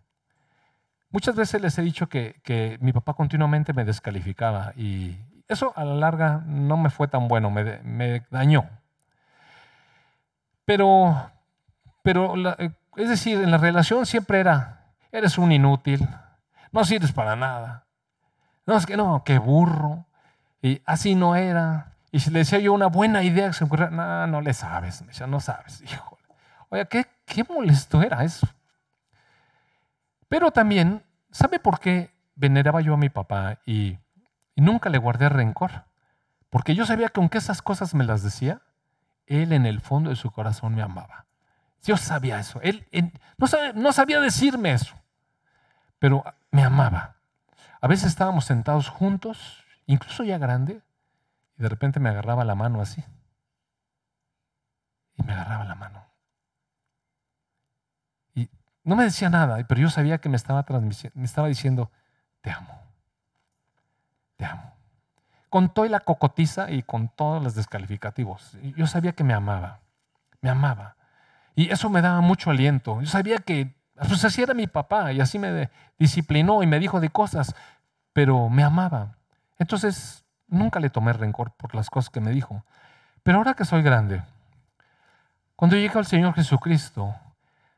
Muchas 1.09 1.35
veces 1.35 1.61
les 1.61 1.77
he 1.77 1.81
dicho 1.81 2.07
que, 2.07 2.77
mi 2.81 2.93
papá 2.93 3.13
continuamente 3.13 3.73
me 3.73 3.83
descalificaba 3.83 4.73
y 4.75 5.17
eso 5.47 5.73
a 5.75 5.83
la 5.83 5.95
larga 5.95 6.43
no 6.45 6.77
me 6.77 6.89
fue 6.89 7.07
tan 7.07 7.27
bueno, 7.27 7.49
me, 7.49 8.23
dañó. 8.29 8.69
Pero, 10.63 11.31
pero 12.03 12.35
eh, 12.59 12.71
es 12.95 13.09
decir, 13.09 13.41
en 13.41 13.51
la 13.51 13.57
relación 13.57 14.05
siempre 14.05 14.39
era, 14.39 14.93
eres 15.11 15.37
un 15.37 15.51
inútil, 15.51 16.07
no 16.71 16.83
sirves 16.85 17.11
para 17.11 17.35
nada. 17.35 17.85
No, 18.65 18.77
es 18.77 18.85
que 18.85 18.97
no, 18.97 19.23
qué 19.25 19.39
burro. 19.39 20.05
Y 20.61 20.81
así 20.85 21.15
no 21.15 21.35
era. 21.35 21.93
Y 22.11 22.19
si 22.19 22.29
le 22.29 22.39
decía 22.39 22.59
yo 22.59 22.73
una 22.73 22.87
buena 22.87 23.23
idea 23.23 23.47
que 23.47 23.53
se 23.53 23.63
me 23.63 23.67
ocurría, 23.67 23.89
no, 23.89 24.27
no 24.27 24.41
le 24.41 24.53
sabes. 24.53 25.05
Decía, 25.05 25.27
no 25.27 25.39
sabes. 25.39 25.81
Híjole. 25.81 26.21
Oye, 26.69 26.87
¿qué, 26.87 27.05
qué 27.25 27.43
molesto 27.43 28.01
era 28.01 28.23
eso. 28.23 28.47
Pero 30.27 30.51
también, 30.51 31.03
¿sabe 31.31 31.59
por 31.59 31.79
qué 31.79 32.13
veneraba 32.35 32.81
yo 32.81 32.93
a 32.93 32.97
mi 32.97 33.09
papá 33.09 33.59
y, 33.65 33.97
nunca 34.55 34.89
le 34.89 34.97
guardé 34.97 35.27
rencor? 35.27 35.85
Porque 36.49 36.75
yo 36.75 36.85
sabía 36.85 37.09
que 37.09 37.19
aunque 37.19 37.39
esas 37.39 37.61
cosas 37.61 37.93
me 37.95 38.03
las 38.03 38.23
decía, 38.23 38.61
él 39.25 39.53
en 39.53 39.65
el 39.65 39.81
fondo 39.81 40.09
de 40.09 40.15
su 40.15 40.31
corazón 40.31 40.75
me 40.75 40.81
amaba. 40.81 41.25
Yo 41.83 41.97
sabía 41.97 42.39
eso. 42.39 42.61
Él, 42.61 42.87
no, 43.37 43.47
no 43.73 43.91
sabía 43.91 44.19
decirme 44.19 44.73
eso, 44.73 44.95
pero 45.99 46.23
me 46.51 46.63
amaba. 46.63 47.15
A 47.79 47.87
veces 47.87 48.07
estábamos 48.07 48.45
sentados 48.45 48.89
juntos, 48.89 49.65
incluso 49.87 50.23
ya 50.23 50.37
grande, 50.37 50.81
y 51.57 51.63
de 51.63 51.69
repente 51.69 51.99
me 51.99 52.09
agarraba 52.09 52.45
la 52.45 52.53
mano 52.53 52.81
así. 52.81 53.03
Y 55.17 55.23
me 55.23 55.33
agarraba 55.33 55.65
la 55.65 55.75
mano. 55.75 56.05
Y 58.35 58.49
no 58.83 58.95
me 58.95 59.03
decía 59.03 59.29
nada, 59.29 59.57
pero 59.67 59.81
yo 59.81 59.89
sabía 59.89 60.19
que 60.19 60.29
me 60.29 60.37
estaba, 60.37 60.63
me 61.15 61.25
estaba 61.25 61.47
diciendo, 61.47 61.91
te 62.41 62.51
amo, 62.51 62.79
te 64.37 64.45
amo. 64.45 64.75
Con 65.49 65.73
toda 65.73 65.89
la 65.89 65.99
cocotiza 66.01 66.69
y 66.69 66.83
con 66.83 67.09
todos 67.09 67.43
los 67.43 67.55
descalificativos. 67.55 68.55
Yo 68.77 68.85
sabía 68.85 69.13
que 69.13 69.23
me 69.23 69.33
amaba, 69.33 69.79
me 70.41 70.49
amaba. 70.51 70.95
Y 71.55 71.69
eso 71.71 71.89
me 71.89 72.01
daba 72.01 72.21
mucho 72.21 72.49
aliento. 72.49 73.01
Yo 73.01 73.07
sabía 73.07 73.37
que 73.37 73.75
pues 74.07 74.25
así 74.25 74.41
era 74.41 74.53
mi 74.53 74.67
papá 74.67 75.11
y 75.13 75.21
así 75.21 75.37
me 75.37 75.69
disciplinó 75.99 76.63
y 76.63 76.67
me 76.67 76.79
dijo 76.79 76.99
de 76.99 77.09
cosas, 77.09 77.55
pero 78.13 78.49
me 78.49 78.63
amaba. 78.63 79.17
Entonces 79.59 80.25
nunca 80.47 80.79
le 80.79 80.89
tomé 80.89 81.13
rencor 81.13 81.51
por 81.51 81.75
las 81.75 81.89
cosas 81.89 82.09
que 82.09 82.19
me 82.19 82.31
dijo. 82.31 82.65
Pero 83.23 83.37
ahora 83.37 83.53
que 83.53 83.65
soy 83.65 83.83
grande, 83.83 84.23
cuando 85.55 85.77
llego 85.77 85.99
al 85.99 86.07
Señor 86.07 86.33
Jesucristo, 86.33 87.15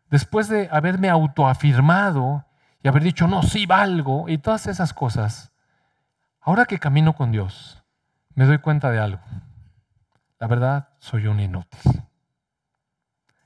después 0.10 0.48
de 0.48 0.70
haberme 0.72 1.10
autoafirmado 1.10 2.46
y 2.82 2.88
haber 2.88 3.04
dicho, 3.04 3.28
no, 3.28 3.44
sí 3.44 3.66
valgo 3.66 4.30
y 4.30 4.38
todas 4.38 4.68
esas 4.68 4.94
cosas, 4.94 5.52
ahora 6.40 6.66
que 6.66 6.80
camino 6.80 7.14
con 7.14 7.32
Dios, 7.32 7.84
me 8.36 8.46
doy 8.46 8.60
cuenta 8.60 8.92
de 8.92 9.00
algo. 9.00 9.22
La 10.40 10.48
verdad, 10.48 10.90
soy 11.00 11.28
un 11.28 11.40
inútil. 11.40 11.80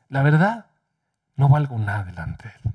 La 0.09 0.23
verdad, 0.23 0.65
no 1.35 1.49
valgo 1.49 1.77
nada 1.77 2.03
delante 2.03 2.47
de 2.47 2.53
Él. 2.63 2.73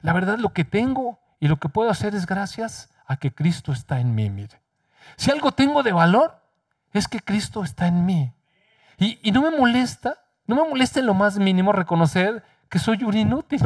La 0.00 0.12
verdad, 0.12 0.38
lo 0.38 0.52
que 0.52 0.64
tengo 0.64 1.18
y 1.40 1.48
lo 1.48 1.58
que 1.58 1.68
puedo 1.68 1.90
hacer 1.90 2.14
es 2.14 2.26
gracias 2.26 2.90
a 3.06 3.16
que 3.16 3.34
Cristo 3.34 3.72
está 3.72 4.00
en 4.00 4.14
mí, 4.14 4.30
mire. 4.30 4.60
Si 5.16 5.30
algo 5.30 5.52
tengo 5.52 5.82
de 5.82 5.92
valor, 5.92 6.40
es 6.92 7.08
que 7.08 7.20
Cristo 7.20 7.62
está 7.64 7.86
en 7.86 8.04
mí. 8.04 8.32
Y, 8.98 9.30
no 9.30 9.42
me 9.42 9.50
molesta, 9.50 10.18
no 10.46 10.56
me 10.56 10.68
molesta 10.68 11.00
en 11.00 11.06
lo 11.06 11.14
más 11.14 11.38
mínimo 11.38 11.72
reconocer 11.72 12.42
que 12.68 12.78
soy 12.78 13.04
un 13.04 13.16
inútil, 13.16 13.60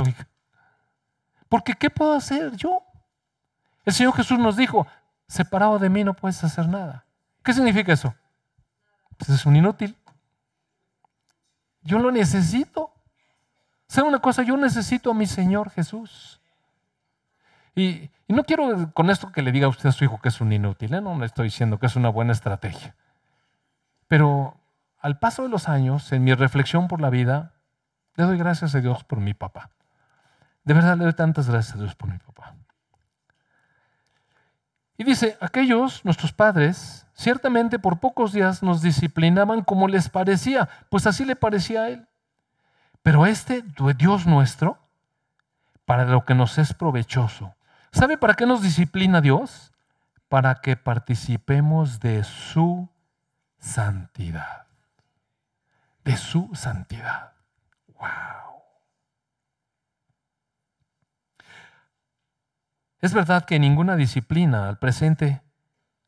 Porque 1.48 1.74
¿qué 1.74 1.88
puedo 1.88 2.14
hacer 2.14 2.56
yo? 2.56 2.82
El 3.84 3.92
Señor 3.92 4.14
Jesús 4.14 4.38
nos 4.38 4.56
dijo, 4.56 4.86
separado 5.28 5.78
de 5.78 5.88
mí 5.88 6.04
no 6.04 6.14
puedes 6.14 6.42
hacer 6.42 6.68
nada. 6.68 7.04
¿Qué 7.42 7.52
significa 7.52 7.92
eso? 7.92 8.14
Pues 9.16 9.30
es 9.30 9.46
un 9.46 9.56
inútil. 9.56 9.96
Yo 11.82 11.98
lo 11.98 12.10
necesito. 12.10 12.92
¿Sabe 13.86 14.08
una 14.08 14.20
cosa? 14.20 14.42
Yo 14.42 14.56
necesito 14.56 15.10
a 15.10 15.14
mi 15.14 15.26
Señor 15.26 15.70
Jesús. 15.70 16.40
Y, 17.74 18.10
no 18.28 18.44
quiero 18.44 18.92
con 18.92 19.10
esto 19.10 19.32
que 19.32 19.42
le 19.42 19.52
diga 19.52 19.66
a 19.66 19.70
usted 19.70 19.88
a 19.88 19.92
su 19.92 20.04
hijo 20.04 20.20
que 20.20 20.28
es 20.28 20.40
un 20.40 20.52
inútil, 20.52 20.94
¿eh? 20.94 21.00
no 21.00 21.18
le 21.18 21.26
estoy 21.26 21.46
diciendo 21.46 21.78
que 21.78 21.86
es 21.86 21.96
una 21.96 22.08
buena 22.08 22.32
estrategia. 22.32 22.94
Pero 24.06 24.56
al 25.00 25.18
paso 25.18 25.42
de 25.42 25.48
los 25.48 25.68
años, 25.68 26.12
en 26.12 26.22
mi 26.22 26.34
reflexión 26.34 26.86
por 26.86 27.00
la 27.00 27.10
vida, 27.10 27.54
le 28.14 28.24
doy 28.24 28.38
gracias 28.38 28.74
a 28.74 28.80
Dios 28.80 29.02
por 29.02 29.18
mi 29.18 29.34
papá. 29.34 29.70
De 30.64 30.74
verdad 30.74 30.96
le 30.96 31.04
doy 31.04 31.14
tantas 31.14 31.48
gracias 31.48 31.74
a 31.76 31.78
Dios 31.78 31.96
por 31.96 32.10
mi 32.10 32.18
papá. 32.18 32.54
Y 35.00 35.04
dice, 35.04 35.38
aquellos, 35.40 36.04
nuestros 36.04 36.30
padres, 36.30 37.06
ciertamente 37.14 37.78
por 37.78 38.00
pocos 38.00 38.34
días 38.34 38.62
nos 38.62 38.82
disciplinaban 38.82 39.62
como 39.62 39.88
les 39.88 40.10
parecía, 40.10 40.68
pues 40.90 41.06
así 41.06 41.24
le 41.24 41.36
parecía 41.36 41.84
a 41.84 41.88
él. 41.88 42.06
Pero 43.02 43.24
este 43.24 43.64
Dios 43.96 44.26
nuestro, 44.26 44.76
para 45.86 46.04
lo 46.04 46.26
que 46.26 46.34
nos 46.34 46.58
es 46.58 46.74
provechoso. 46.74 47.54
¿Sabe 47.92 48.18
para 48.18 48.34
qué 48.34 48.44
nos 48.44 48.60
disciplina 48.60 49.22
Dios? 49.22 49.72
Para 50.28 50.56
que 50.56 50.76
participemos 50.76 52.00
de 52.00 52.22
su 52.22 52.90
santidad. 53.58 54.66
De 56.04 56.18
su 56.18 56.50
santidad. 56.52 57.32
Wow. 57.98 58.59
Es 63.00 63.14
verdad 63.14 63.44
que 63.44 63.58
ninguna 63.58 63.96
disciplina 63.96 64.68
al 64.68 64.78
presente 64.78 65.42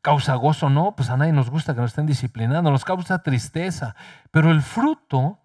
causa 0.01 0.35
gozo, 0.35 0.69
no, 0.69 0.95
pues 0.95 1.09
a 1.09 1.17
nadie 1.17 1.31
nos 1.31 1.49
gusta 1.49 1.73
que 1.73 1.81
nos 1.81 1.91
estén 1.91 2.05
disciplinando, 2.05 2.69
nos 2.69 2.85
causa 2.85 3.23
tristeza, 3.23 3.95
pero 4.31 4.51
el 4.51 4.61
fruto 4.61 5.39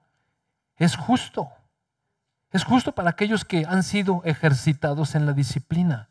es 0.76 0.96
justo. 0.96 1.50
Es 2.50 2.64
justo 2.64 2.92
para 2.92 3.10
aquellos 3.10 3.44
que 3.44 3.64
han 3.68 3.82
sido 3.82 4.22
ejercitados 4.24 5.14
en 5.14 5.26
la 5.26 5.32
disciplina. 5.32 6.08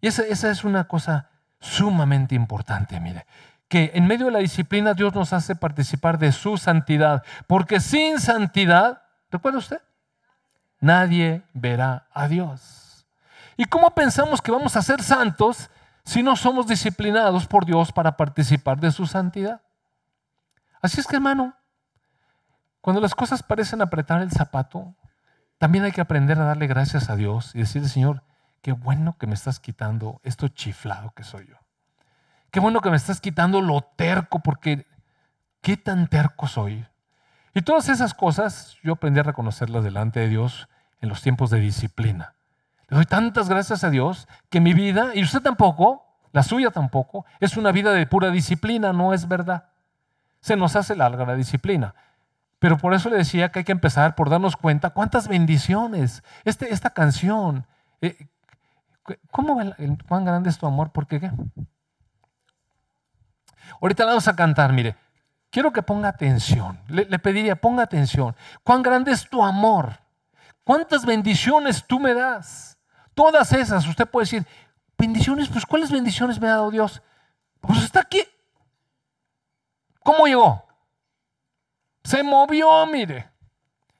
Y 0.00 0.06
esa, 0.08 0.22
es 0.50 0.64
una 0.64 0.84
cosa 0.84 1.30
sumamente 1.60 2.34
importante, 2.34 3.00
mire. 3.00 3.26
Que 3.68 3.90
en 3.94 4.06
medio 4.06 4.26
de 4.26 4.32
la 4.32 4.38
disciplina 4.38 4.94
Dios 4.94 5.14
nos 5.14 5.32
hace 5.32 5.56
participar 5.56 6.18
de 6.18 6.30
su 6.30 6.56
santidad. 6.56 7.24
Porque 7.48 7.80
sin 7.80 8.20
santidad, 8.20 9.02
¿recuerda 9.30 9.58
usted? 9.58 9.80
Nadie 10.78 11.42
verá 11.52 12.06
a 12.12 12.28
Dios. 12.28 12.85
¿Y 13.56 13.64
cómo 13.64 13.94
pensamos 13.94 14.42
que 14.42 14.50
vamos 14.50 14.76
a 14.76 14.82
ser 14.82 15.02
santos 15.02 15.70
si 16.04 16.22
no 16.22 16.36
somos 16.36 16.66
disciplinados 16.66 17.46
por 17.46 17.64
Dios 17.64 17.92
para 17.92 18.16
participar 18.16 18.78
de 18.80 18.92
su 18.92 19.06
santidad? 19.06 19.62
Así 20.82 21.00
es 21.00 21.06
que, 21.06 21.16
hermano, 21.16 21.54
cuando 22.80 23.00
las 23.00 23.14
cosas 23.14 23.42
parecen 23.42 23.82
apretar 23.82 24.22
el 24.22 24.30
zapato, 24.30 24.94
también 25.58 25.84
hay 25.84 25.92
que 25.92 26.00
aprender 26.00 26.38
a 26.38 26.44
darle 26.44 26.66
gracias 26.66 27.08
a 27.10 27.16
Dios 27.16 27.54
y 27.54 27.58
decirle, 27.58 27.88
Señor, 27.88 28.22
qué 28.62 28.72
bueno 28.72 29.16
que 29.18 29.26
me 29.26 29.34
estás 29.34 29.58
quitando 29.58 30.20
esto 30.22 30.48
chiflado 30.48 31.10
que 31.12 31.24
soy 31.24 31.46
yo. 31.48 31.56
Qué 32.50 32.60
bueno 32.60 32.80
que 32.80 32.90
me 32.90 32.96
estás 32.96 33.20
quitando 33.20 33.60
lo 33.60 33.80
terco, 33.80 34.38
porque 34.38 34.86
qué 35.62 35.76
tan 35.76 36.06
terco 36.08 36.46
soy. 36.46 36.86
Y 37.54 37.62
todas 37.62 37.88
esas 37.88 38.14
cosas 38.14 38.76
yo 38.82 38.92
aprendí 38.92 39.18
a 39.18 39.24
reconocerlas 39.24 39.82
delante 39.82 40.20
de 40.20 40.28
Dios 40.28 40.68
en 41.00 41.08
los 41.08 41.22
tiempos 41.22 41.50
de 41.50 41.58
disciplina. 41.58 42.35
Le 42.88 42.96
doy 42.96 43.06
tantas 43.06 43.48
gracias 43.48 43.82
a 43.84 43.90
Dios 43.90 44.28
que 44.48 44.60
mi 44.60 44.72
vida, 44.72 45.10
y 45.14 45.22
usted 45.22 45.40
tampoco, 45.40 46.04
la 46.32 46.42
suya 46.42 46.70
tampoco, 46.70 47.26
es 47.40 47.56
una 47.56 47.72
vida 47.72 47.92
de 47.92 48.06
pura 48.06 48.30
disciplina, 48.30 48.92
no 48.92 49.12
es 49.12 49.26
verdad. 49.26 49.70
Se 50.40 50.56
nos 50.56 50.76
hace 50.76 50.94
larga 50.94 51.26
la 51.26 51.34
disciplina. 51.34 51.94
Pero 52.58 52.78
por 52.78 52.94
eso 52.94 53.10
le 53.10 53.16
decía 53.16 53.50
que 53.50 53.60
hay 53.60 53.64
que 53.64 53.72
empezar 53.72 54.14
por 54.14 54.30
darnos 54.30 54.56
cuenta 54.56 54.90
cuántas 54.90 55.28
bendiciones. 55.28 56.22
Este, 56.44 56.72
esta 56.72 56.90
canción, 56.90 57.66
eh, 58.00 58.28
¿cómo 59.30 59.60
cuán 60.08 60.24
grande 60.24 60.50
es 60.50 60.58
tu 60.58 60.66
amor? 60.66 60.90
¿Por 60.92 61.06
qué? 61.06 61.30
Ahorita 63.80 64.04
la 64.04 64.10
vamos 64.10 64.28
a 64.28 64.36
cantar, 64.36 64.72
mire. 64.72 64.96
Quiero 65.50 65.72
que 65.72 65.82
ponga 65.82 66.08
atención. 66.08 66.78
Le 66.88 67.18
pediría, 67.18 67.56
ponga 67.56 67.82
atención. 67.82 68.34
¿Cuán 68.62 68.82
grande 68.82 69.12
es 69.12 69.28
tu 69.28 69.42
amor? 69.42 70.00
¿Cuántas 70.64 71.06
bendiciones 71.06 71.84
tú 71.86 72.00
me 72.00 72.12
das? 72.12 72.75
Todas 73.16 73.50
esas, 73.54 73.86
usted 73.88 74.06
puede 74.06 74.24
decir, 74.26 74.46
bendiciones, 74.98 75.48
pues 75.48 75.64
¿cuáles 75.64 75.90
bendiciones 75.90 76.38
me 76.38 76.48
ha 76.48 76.56
dado 76.56 76.70
Dios? 76.70 77.00
Pues 77.62 77.82
está 77.82 78.00
aquí. 78.00 78.22
¿Cómo 80.00 80.26
llegó? 80.26 80.62
Se 82.04 82.22
movió, 82.22 82.84
mire. 82.84 83.30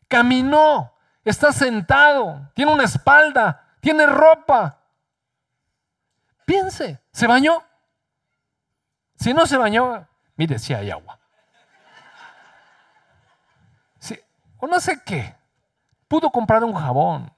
Caminó. 0.06 0.92
Está 1.24 1.50
sentado. 1.50 2.52
Tiene 2.54 2.70
una 2.70 2.84
espalda. 2.84 3.74
Tiene 3.80 4.04
ropa. 4.04 4.82
Piense. 6.44 7.00
¿Se 7.10 7.26
bañó? 7.26 7.64
Si 9.14 9.32
no 9.32 9.46
se 9.46 9.56
bañó, 9.56 10.06
mire, 10.36 10.58
si 10.58 10.74
hay 10.74 10.90
agua. 10.90 11.18
Si, 13.98 14.20
o 14.58 14.66
no 14.66 14.78
sé 14.78 15.02
qué. 15.06 15.34
Pudo 16.06 16.30
comprar 16.30 16.62
un 16.62 16.74
jabón, 16.74 17.32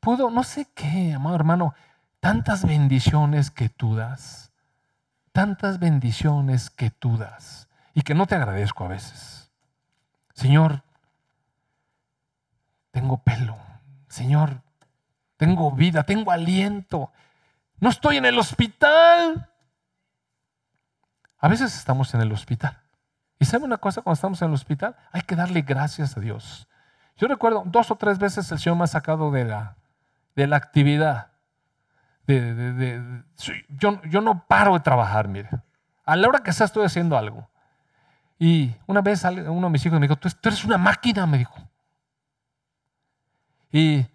pudo, 0.00 0.30
no 0.30 0.42
sé 0.42 0.66
qué, 0.74 1.12
amado 1.14 1.36
hermano, 1.36 1.74
tantas 2.20 2.64
bendiciones 2.64 3.50
que 3.50 3.68
tú 3.68 3.94
das, 3.94 4.52
tantas 5.32 5.78
bendiciones 5.78 6.70
que 6.70 6.90
tú 6.90 7.16
das 7.16 7.68
y 7.94 8.02
que 8.02 8.14
no 8.14 8.26
te 8.26 8.34
agradezco 8.34 8.84
a 8.84 8.88
veces. 8.88 9.50
Señor, 10.34 10.82
tengo 12.90 13.22
pelo, 13.22 13.56
Señor, 14.08 14.62
tengo 15.36 15.70
vida, 15.72 16.02
tengo 16.02 16.30
aliento, 16.32 17.12
no 17.78 17.88
estoy 17.88 18.18
en 18.18 18.26
el 18.26 18.38
hospital. 18.38 19.48
A 21.38 21.48
veces 21.48 21.74
estamos 21.74 22.12
en 22.12 22.20
el 22.20 22.32
hospital. 22.32 22.78
¿Y 23.38 23.46
sabe 23.46 23.64
una 23.64 23.78
cosa? 23.78 24.02
Cuando 24.02 24.16
estamos 24.16 24.42
en 24.42 24.48
el 24.48 24.54
hospital, 24.54 24.96
hay 25.12 25.22
que 25.22 25.34
darle 25.34 25.62
gracias 25.62 26.14
a 26.16 26.20
Dios. 26.20 26.68
Yo 27.16 27.26
recuerdo 27.26 27.62
dos 27.64 27.90
o 27.90 27.96
tres 27.96 28.18
veces 28.18 28.52
el 28.52 28.58
Señor 28.58 28.76
me 28.76 28.84
ha 28.84 28.86
sacado 28.86 29.30
de 29.30 29.46
la, 29.46 29.76
de 30.40 30.46
la 30.46 30.56
actividad. 30.56 31.32
De, 32.26 33.22
yo, 33.68 34.00
yo, 34.04 34.20
no 34.20 34.46
paro 34.46 34.74
de 34.74 34.80
trabajar, 34.80 35.28
mire. 35.28 35.50
A 36.04 36.16
la 36.16 36.28
hora 36.28 36.40
que 36.40 36.52
sea 36.52 36.66
estoy 36.66 36.84
haciendo 36.84 37.18
algo. 37.18 37.48
Y 38.38 38.74
una 38.86 39.02
vez 39.02 39.24
uno 39.24 39.66
de 39.66 39.70
mis 39.70 39.84
hijos 39.84 40.00
me 40.00 40.06
dijo, 40.06 40.16
tú 40.16 40.28
eres 40.44 40.64
una 40.64 40.78
máquina, 40.78 41.26
me 41.26 41.38
dijo. 41.38 41.54
Y 43.72 44.06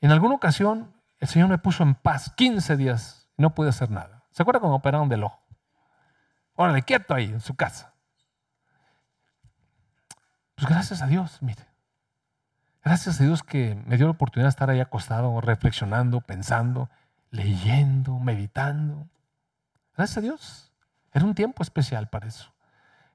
en 0.00 0.10
alguna 0.10 0.34
ocasión 0.34 0.92
el 1.20 1.28
Señor 1.28 1.48
me 1.48 1.58
puso 1.58 1.82
en 1.82 1.94
paz 1.94 2.32
15 2.36 2.76
días 2.76 3.28
no 3.36 3.54
pude 3.54 3.68
hacer 3.68 3.90
nada. 3.90 4.24
¿Se 4.30 4.42
acuerda 4.42 4.60
cuando 4.60 4.76
operaron 4.76 5.08
del 5.08 5.24
ojo? 5.24 5.42
Órale, 6.54 6.82
quieto 6.82 7.14
ahí, 7.14 7.26
en 7.26 7.40
su 7.40 7.54
casa. 7.54 7.94
Pues 10.54 10.68
gracias 10.68 11.02
a 11.02 11.06
Dios, 11.06 11.42
mire. 11.42 11.66
Gracias 12.86 13.20
a 13.20 13.24
Dios 13.24 13.42
que 13.42 13.76
me 13.84 13.96
dio 13.96 14.06
la 14.06 14.12
oportunidad 14.12 14.46
de 14.46 14.50
estar 14.50 14.70
ahí 14.70 14.78
acostado, 14.78 15.40
reflexionando, 15.40 16.20
pensando, 16.20 16.88
leyendo, 17.32 18.20
meditando. 18.20 19.08
Gracias 19.96 20.18
a 20.18 20.20
Dios. 20.20 20.72
Era 21.12 21.24
un 21.24 21.34
tiempo 21.34 21.64
especial 21.64 22.06
para 22.06 22.28
eso. 22.28 22.52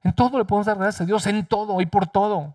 En 0.02 0.12
todo 0.12 0.36
le 0.36 0.44
podemos 0.44 0.66
dar 0.66 0.76
gracias 0.76 1.00
a 1.00 1.04
Dios, 1.06 1.26
en 1.26 1.46
todo 1.46 1.80
y 1.80 1.86
por 1.86 2.06
todo. 2.06 2.54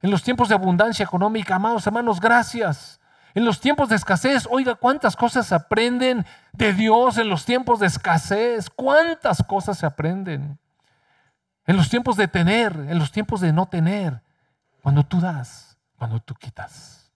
En 0.00 0.12
los 0.12 0.22
tiempos 0.22 0.48
de 0.48 0.54
abundancia 0.54 1.02
económica, 1.02 1.56
amados 1.56 1.88
hermanos, 1.88 2.20
gracias. 2.20 3.00
En 3.34 3.44
los 3.44 3.60
tiempos 3.60 3.88
de 3.88 3.96
escasez, 3.96 4.46
oiga, 4.48 4.76
cuántas 4.76 5.16
cosas 5.16 5.48
se 5.48 5.56
aprenden 5.56 6.24
de 6.52 6.72
Dios 6.72 7.18
en 7.18 7.30
los 7.30 7.44
tiempos 7.44 7.80
de 7.80 7.88
escasez, 7.88 8.70
cuántas 8.70 9.42
cosas 9.42 9.78
se 9.78 9.86
aprenden. 9.86 10.56
En 11.66 11.76
los 11.76 11.90
tiempos 11.90 12.16
de 12.16 12.28
tener, 12.28 12.76
en 12.76 13.00
los 13.00 13.10
tiempos 13.10 13.40
de 13.40 13.52
no 13.52 13.66
tener, 13.66 14.22
cuando 14.82 15.02
tú 15.02 15.20
das, 15.20 15.73
cuando 16.04 16.20
tú 16.20 16.34
quitas. 16.34 17.10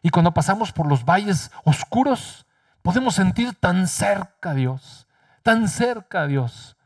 Y 0.00 0.10
cuando 0.10 0.32
pasamos 0.32 0.70
por 0.70 0.86
los 0.86 1.04
valles 1.04 1.50
oscuros, 1.64 2.46
podemos 2.80 3.16
sentir 3.16 3.52
tan 3.54 3.88
cerca 3.88 4.50
a 4.50 4.54
Dios, 4.54 5.08
tan 5.42 5.66
cerca 5.68 6.22
a 6.22 6.26
Dios. 6.28 6.76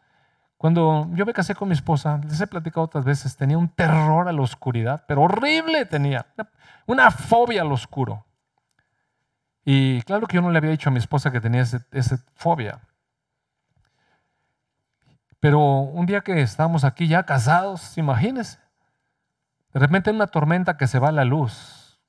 Cuando 0.56 1.10
yo 1.12 1.26
me 1.26 1.34
casé 1.34 1.54
con 1.54 1.68
mi 1.68 1.74
esposa, 1.74 2.18
les 2.26 2.40
he 2.40 2.46
platicado 2.46 2.86
otras 2.86 3.04
veces, 3.04 3.36
tenía 3.36 3.58
un 3.58 3.68
terror 3.68 4.28
a 4.28 4.32
la 4.32 4.40
oscuridad, 4.40 5.04
pero 5.06 5.24
horrible 5.24 5.84
tenía, 5.84 6.24
una 6.86 7.10
fobia 7.10 7.60
al 7.60 7.72
oscuro. 7.72 8.24
Y 9.62 10.00
claro 10.02 10.26
que 10.26 10.36
yo 10.36 10.42
no 10.42 10.50
le 10.50 10.56
había 10.56 10.70
dicho 10.70 10.88
a 10.88 10.92
mi 10.92 10.98
esposa 10.98 11.30
que 11.30 11.42
tenía 11.42 11.60
esa 11.62 12.18
fobia. 12.34 12.80
Pero 15.38 15.60
un 15.60 16.06
día 16.06 16.22
que 16.22 16.40
estábamos 16.40 16.82
aquí 16.84 17.08
ya 17.08 17.24
casados, 17.24 17.98
imagínense, 17.98 18.58
de 19.76 19.80
repente 19.80 20.10
una 20.10 20.26
tormenta 20.26 20.78
que 20.78 20.86
se 20.86 20.98
va 20.98 21.12
la 21.12 21.26
luz 21.26 22.00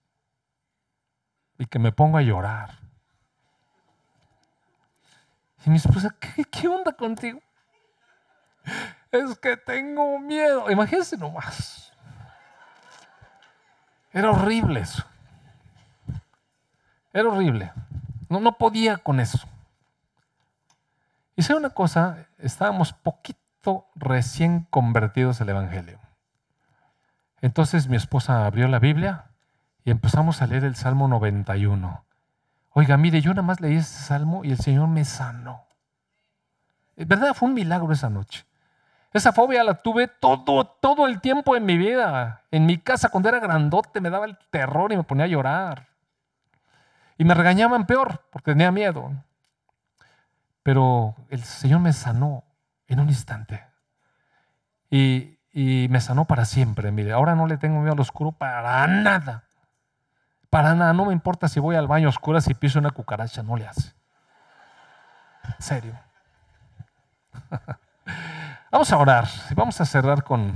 y 1.57 1.65
que 1.65 1.80
me 1.80 1.91
pongo 1.91 2.18
a 2.18 2.22
llorar. 2.22 2.80
Y 5.65 5.70
mi 5.70 5.76
esposa, 5.76 6.15
¿qué, 6.18 6.45
qué 6.45 6.70
onda 6.70 6.93
contigo? 6.93 7.41
Es 9.11 9.38
que 9.39 9.57
tengo 9.57 10.18
miedo. 10.18 10.72
Imagínense 10.72 11.18
nomás. 11.18 11.91
Era 14.13 14.32
horrible 14.32 14.80
eso. 14.80 15.03
Era 17.11 17.28
horrible. 17.28 17.74
No, 18.30 18.39
no 18.39 18.53
podía 18.53 18.95
con 18.95 19.20
eso. 19.20 19.45
Y 21.36 21.41
sé 21.41 21.53
una 21.53 21.72
cosa, 21.72 22.28
estábamos 22.38 22.93
poquito 22.93 23.89
recién 23.95 24.61
convertidos 24.70 25.41
al 25.41 25.49
Evangelio. 25.49 26.07
Entonces 27.42 27.88
mi 27.88 27.96
esposa 27.96 28.46
abrió 28.46 28.68
la 28.68 28.80
Biblia 28.80 29.26
y 29.84 29.92
empezamos 29.92 30.42
a 30.42 30.48
leer 30.48 30.64
el 30.64 30.76
Salmo 30.76 31.08
91. 31.08 32.06
Oiga, 32.72 32.98
mire, 32.98 33.22
yo 33.22 33.32
nada 33.32 33.42
más 33.42 33.62
leí 33.62 33.76
ese 33.76 34.04
salmo 34.04 34.44
y 34.44 34.52
el 34.52 34.60
Señor 34.60 34.88
me 34.88 35.06
sanó. 35.06 35.66
Es 36.96 37.08
verdad, 37.08 37.34
fue 37.34 37.50
un 37.50 37.56
milagro 37.56 37.92
esa 37.94 38.10
noche. 38.10 38.46
Esa 39.14 39.32
fobia 39.32 39.64
la 39.64 39.76
tuve 39.76 40.08
todo, 40.08 40.66
todo 40.66 41.08
el 41.08 41.22
tiempo 41.22 41.56
en 41.56 41.66
mi 41.66 41.78
vida. 41.78 42.44
En 42.52 42.66
mi 42.66 42.78
casa, 42.78 43.10
cuando 43.10 43.30
era 43.30 43.40
grandote, 43.40 44.02
me 44.02 44.10
daba 44.10 44.26
el 44.26 44.38
terror 44.52 44.92
y 44.92 44.98
me 44.98 45.04
ponía 45.04 45.26
a 45.26 45.28
llorar. 45.28 45.88
Y 47.18 47.24
me 47.24 47.34
regañaban 47.34 47.88
peor 47.88 48.26
porque 48.32 48.52
tenía 48.52 48.72
miedo. 48.72 49.12
Pero 50.64 51.16
el 51.30 51.44
Señor 51.44 51.80
me 51.80 51.94
sanó 51.94 52.44
en 52.88 53.00
un 53.00 53.10
instante. 53.10 53.64
Y, 54.90 55.37
me 55.89 55.99
sanó 56.01 56.26
para 56.26 56.45
siempre. 56.45 56.91
Mire, 56.91 57.14
ahora 57.14 57.36
no 57.36 57.47
le 57.47 57.58
tengo 57.58 57.80
miedo 57.80 57.93
al 57.93 57.99
oscuro 57.99 58.32
para 58.32 58.86
nada. 58.86 59.43
Para 60.51 60.76
nada. 60.76 60.93
No 60.93 61.05
me 61.05 61.14
importa 61.14 61.47
si 61.47 61.60
voy 61.60 61.76
al 61.76 61.88
baño 61.88 62.10
oscuro, 62.10 62.39
si 62.41 62.53
piso 62.53 62.78
una 62.78 62.91
cucaracha, 62.91 63.41
no 63.41 63.55
le 63.55 63.68
hace. 63.68 63.93
Serio. 65.58 65.97
Vamos 68.72 68.91
a 68.91 68.97
orar. 68.97 69.28
Vamos 69.55 69.82
a 69.82 69.86
cerrar 69.86 70.24
con 70.24 70.53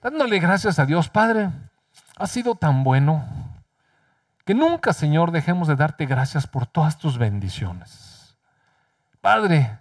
dándole 0.00 0.38
gracias 0.38 0.78
a 0.78 0.86
Dios. 0.86 1.08
Padre, 1.08 1.50
ha 2.16 2.26
sido 2.28 2.54
tan 2.54 2.84
bueno. 2.84 3.24
Que 4.44 4.54
nunca, 4.54 4.92
Señor, 4.92 5.32
dejemos 5.32 5.66
de 5.66 5.76
darte 5.76 6.06
gracias 6.06 6.46
por 6.46 6.66
todas 6.66 6.98
tus 6.98 7.18
bendiciones. 7.18 8.36
Padre, 9.20 9.80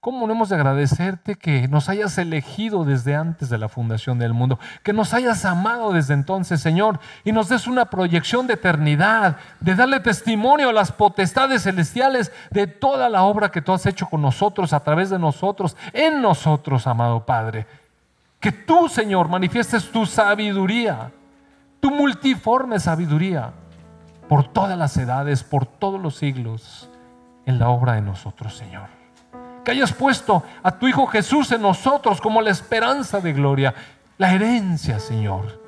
¿cómo 0.00 0.26
no 0.26 0.32
hemos 0.32 0.48
de 0.48 0.54
agradecerte 0.54 1.34
que 1.34 1.66
nos 1.68 1.88
hayas 1.88 2.16
elegido 2.18 2.84
desde 2.84 3.16
antes 3.16 3.48
de 3.48 3.58
la 3.58 3.68
fundación 3.68 4.18
del 4.18 4.32
mundo? 4.32 4.58
Que 4.82 4.92
nos 4.92 5.12
hayas 5.12 5.44
amado 5.44 5.92
desde 5.92 6.14
entonces, 6.14 6.60
Señor, 6.60 7.00
y 7.24 7.32
nos 7.32 7.48
des 7.48 7.66
una 7.66 7.86
proyección 7.86 8.46
de 8.46 8.54
eternidad, 8.54 9.36
de 9.60 9.74
darle 9.74 10.00
testimonio 10.00 10.68
a 10.68 10.72
las 10.72 10.92
potestades 10.92 11.62
celestiales 11.64 12.32
de 12.50 12.66
toda 12.66 13.08
la 13.08 13.22
obra 13.22 13.50
que 13.50 13.62
tú 13.62 13.72
has 13.72 13.86
hecho 13.86 14.06
con 14.06 14.22
nosotros, 14.22 14.72
a 14.72 14.80
través 14.80 15.10
de 15.10 15.18
nosotros, 15.18 15.76
en 15.92 16.22
nosotros, 16.22 16.86
amado 16.86 17.26
Padre. 17.26 17.66
Que 18.40 18.52
tú, 18.52 18.88
Señor, 18.88 19.28
manifiestes 19.28 19.90
tu 19.90 20.06
sabiduría, 20.06 21.10
tu 21.80 21.90
multiforme 21.90 22.78
sabiduría 22.78 23.52
por 24.28 24.46
todas 24.52 24.78
las 24.78 24.96
edades, 24.96 25.42
por 25.42 25.66
todos 25.66 26.00
los 26.00 26.16
siglos, 26.16 26.88
en 27.46 27.58
la 27.58 27.70
obra 27.70 27.94
de 27.94 28.02
nosotros, 28.02 28.56
Señor. 28.56 28.97
Que 29.68 29.72
hayas 29.72 29.92
puesto 29.92 30.42
a 30.62 30.70
tu 30.70 30.88
Hijo 30.88 31.06
Jesús 31.08 31.52
en 31.52 31.60
nosotros 31.60 32.22
como 32.22 32.40
la 32.40 32.48
esperanza 32.48 33.20
de 33.20 33.34
gloria, 33.34 33.74
la 34.16 34.32
herencia, 34.32 34.98
Señor. 34.98 35.62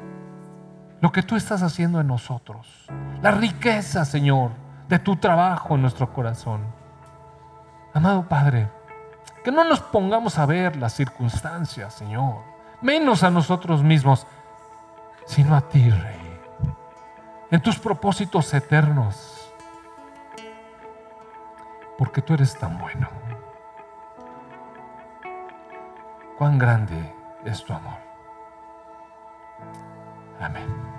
Lo 1.02 1.12
que 1.12 1.22
tú 1.22 1.36
estás 1.36 1.62
haciendo 1.62 2.00
en 2.00 2.06
nosotros, 2.06 2.86
la 3.20 3.30
riqueza, 3.30 4.06
Señor, 4.06 4.52
de 4.88 5.00
tu 5.00 5.16
trabajo 5.16 5.74
en 5.74 5.82
nuestro 5.82 6.10
corazón. 6.14 6.62
Amado 7.92 8.26
Padre, 8.26 8.70
que 9.44 9.52
no 9.52 9.64
nos 9.64 9.80
pongamos 9.80 10.38
a 10.38 10.46
ver 10.46 10.76
las 10.76 10.94
circunstancias, 10.94 11.92
Señor, 11.92 12.36
menos 12.80 13.22
a 13.22 13.28
nosotros 13.28 13.82
mismos, 13.82 14.26
sino 15.26 15.54
a 15.54 15.60
ti, 15.60 15.90
Rey 15.90 16.30
en 17.50 17.60
tus 17.60 17.78
propósitos 17.78 18.54
eternos, 18.54 19.52
porque 21.98 22.22
tú 22.22 22.32
eres 22.32 22.56
tan 22.56 22.78
bueno. 22.78 23.29
Cuán 26.40 26.58
grande 26.58 27.14
es 27.44 27.62
tu 27.62 27.74
amor. 27.74 27.98
Amén. 30.40 30.89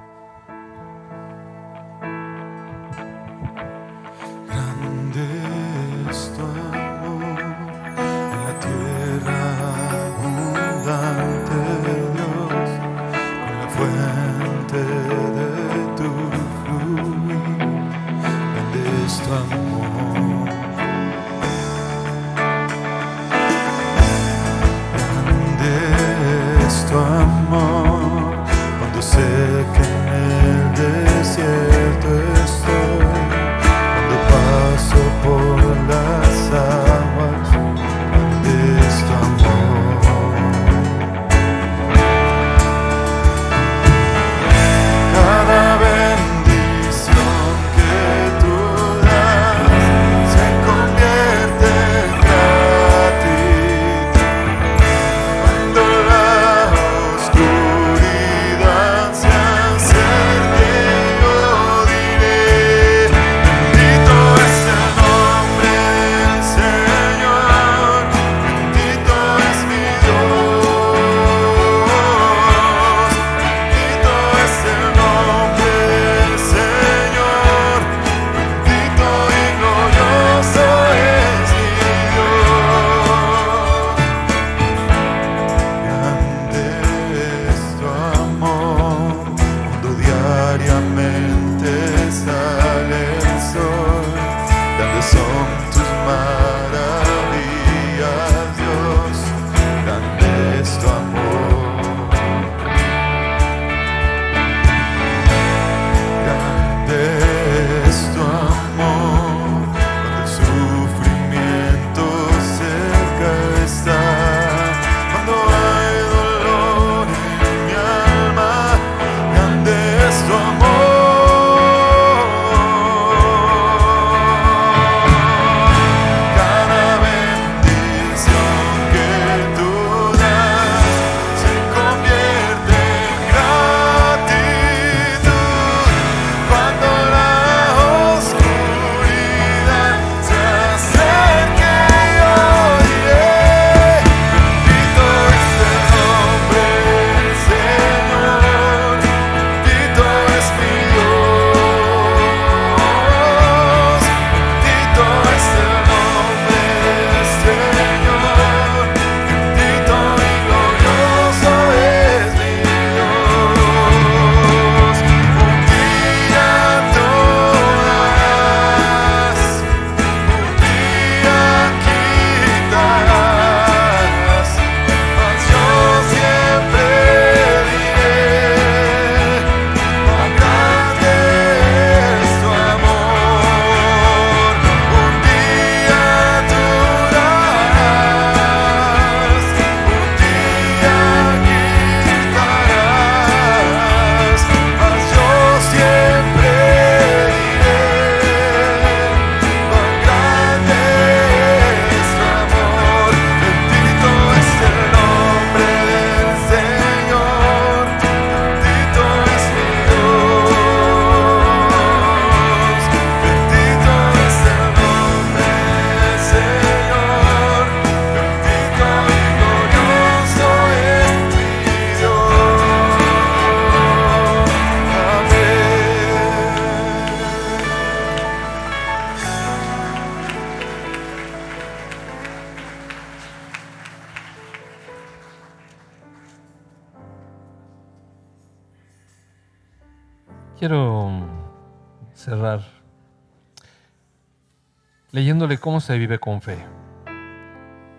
Cómo 245.57 245.79
se 245.79 245.97
vive 245.97 246.19
con 246.19 246.41
fe. 246.41 246.57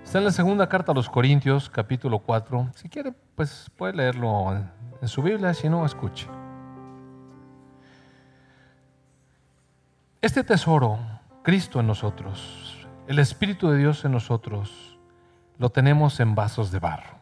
Está 0.04 0.18
en 0.18 0.24
la 0.24 0.30
segunda 0.30 0.68
carta 0.68 0.92
a 0.92 0.94
los 0.94 1.08
Corintios, 1.08 1.70
capítulo 1.70 2.18
4. 2.18 2.70
Si 2.74 2.88
quiere, 2.88 3.12
pues 3.34 3.70
puede 3.76 3.94
leerlo 3.94 4.52
en, 5.00 5.08
su 5.08 5.22
Biblia, 5.22 5.54
si 5.54 5.68
no, 5.68 5.86
escuche. 5.86 6.28
Este 10.20 10.44
tesoro, 10.44 10.98
Cristo 11.42 11.80
en 11.80 11.86
nosotros, 11.86 12.86
el 13.08 13.18
Espíritu 13.18 13.70
de 13.70 13.78
Dios 13.78 14.04
en 14.04 14.12
nosotros, 14.12 14.98
lo 15.58 15.70
tenemos 15.70 16.20
en 16.20 16.34
vasos 16.34 16.70
de 16.70 16.78
barro. 16.78 17.18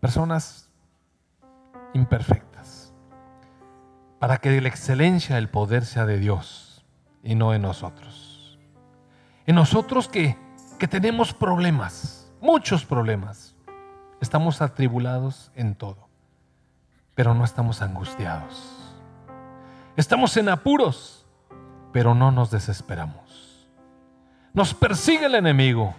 Personas 0.00 0.70
imperfectas. 1.92 2.94
Para 4.18 4.38
que 4.38 4.60
la 4.60 4.68
excelencia 4.68 5.34
del 5.34 5.48
poder 5.48 5.84
sea 5.84 6.06
de 6.06 6.18
Dios 6.18 6.69
y 7.22 7.34
no 7.34 7.54
en 7.54 7.62
nosotros. 7.62 8.58
En 9.46 9.56
nosotros 9.56 10.08
que, 10.08 10.36
que 10.78 10.88
tenemos 10.88 11.32
problemas, 11.34 12.32
muchos 12.40 12.84
problemas. 12.84 13.56
Estamos 14.20 14.60
atribulados 14.60 15.50
en 15.54 15.74
todo, 15.74 16.08
pero 17.14 17.34
no 17.34 17.44
estamos 17.44 17.80
angustiados. 17.80 18.76
Estamos 19.96 20.36
en 20.36 20.50
apuros, 20.50 21.26
pero 21.92 22.14
no 22.14 22.30
nos 22.30 22.50
desesperamos. 22.50 23.66
Nos 24.52 24.74
persigue 24.74 25.26
el 25.26 25.34
enemigo, 25.34 25.94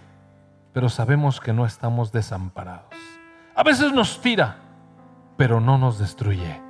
pero 0.72 0.88
sabemos 0.88 1.40
que 1.40 1.52
no 1.52 1.66
estamos 1.66 2.12
desamparados. 2.12 2.94
A 3.54 3.62
veces 3.62 3.92
nos 3.92 4.20
tira, 4.20 4.56
pero 5.36 5.60
no 5.60 5.78
nos 5.78 5.98
destruye, 5.98 6.61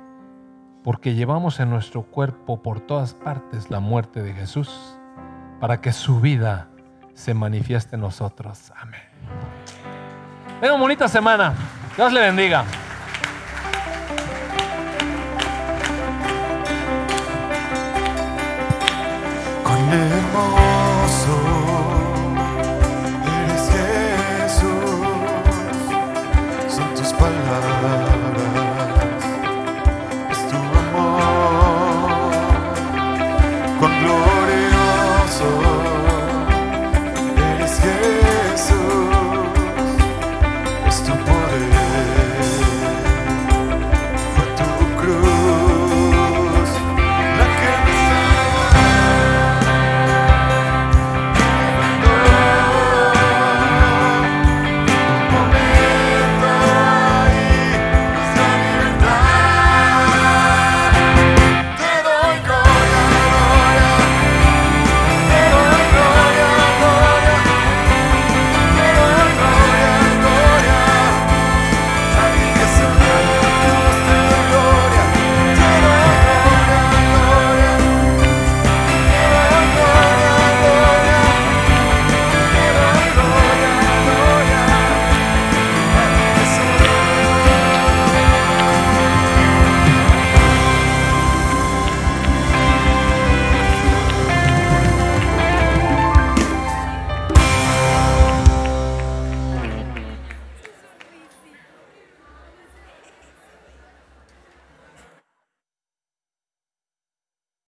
porque 0.83 1.13
llevamos 1.13 1.59
en 1.59 1.69
nuestro 1.69 2.03
cuerpo 2.03 2.61
por 2.61 2.81
todas 2.81 3.13
partes 3.13 3.69
la 3.69 3.79
muerte 3.79 4.21
de 4.21 4.33
Jesús, 4.33 4.97
para 5.59 5.79
que 5.81 5.93
su 5.93 6.19
vida 6.19 6.67
se 7.13 7.33
manifieste 7.33 7.95
en 7.95 8.01
nosotros. 8.01 8.71
Amén. 8.75 9.01
Tenga 10.59 10.73
una 10.73 10.81
bonita 10.81 11.07
semana. 11.07 11.53
Dios 11.95 12.11
le 12.11 12.19
bendiga. 12.21 12.65
Cuán 19.63 20.82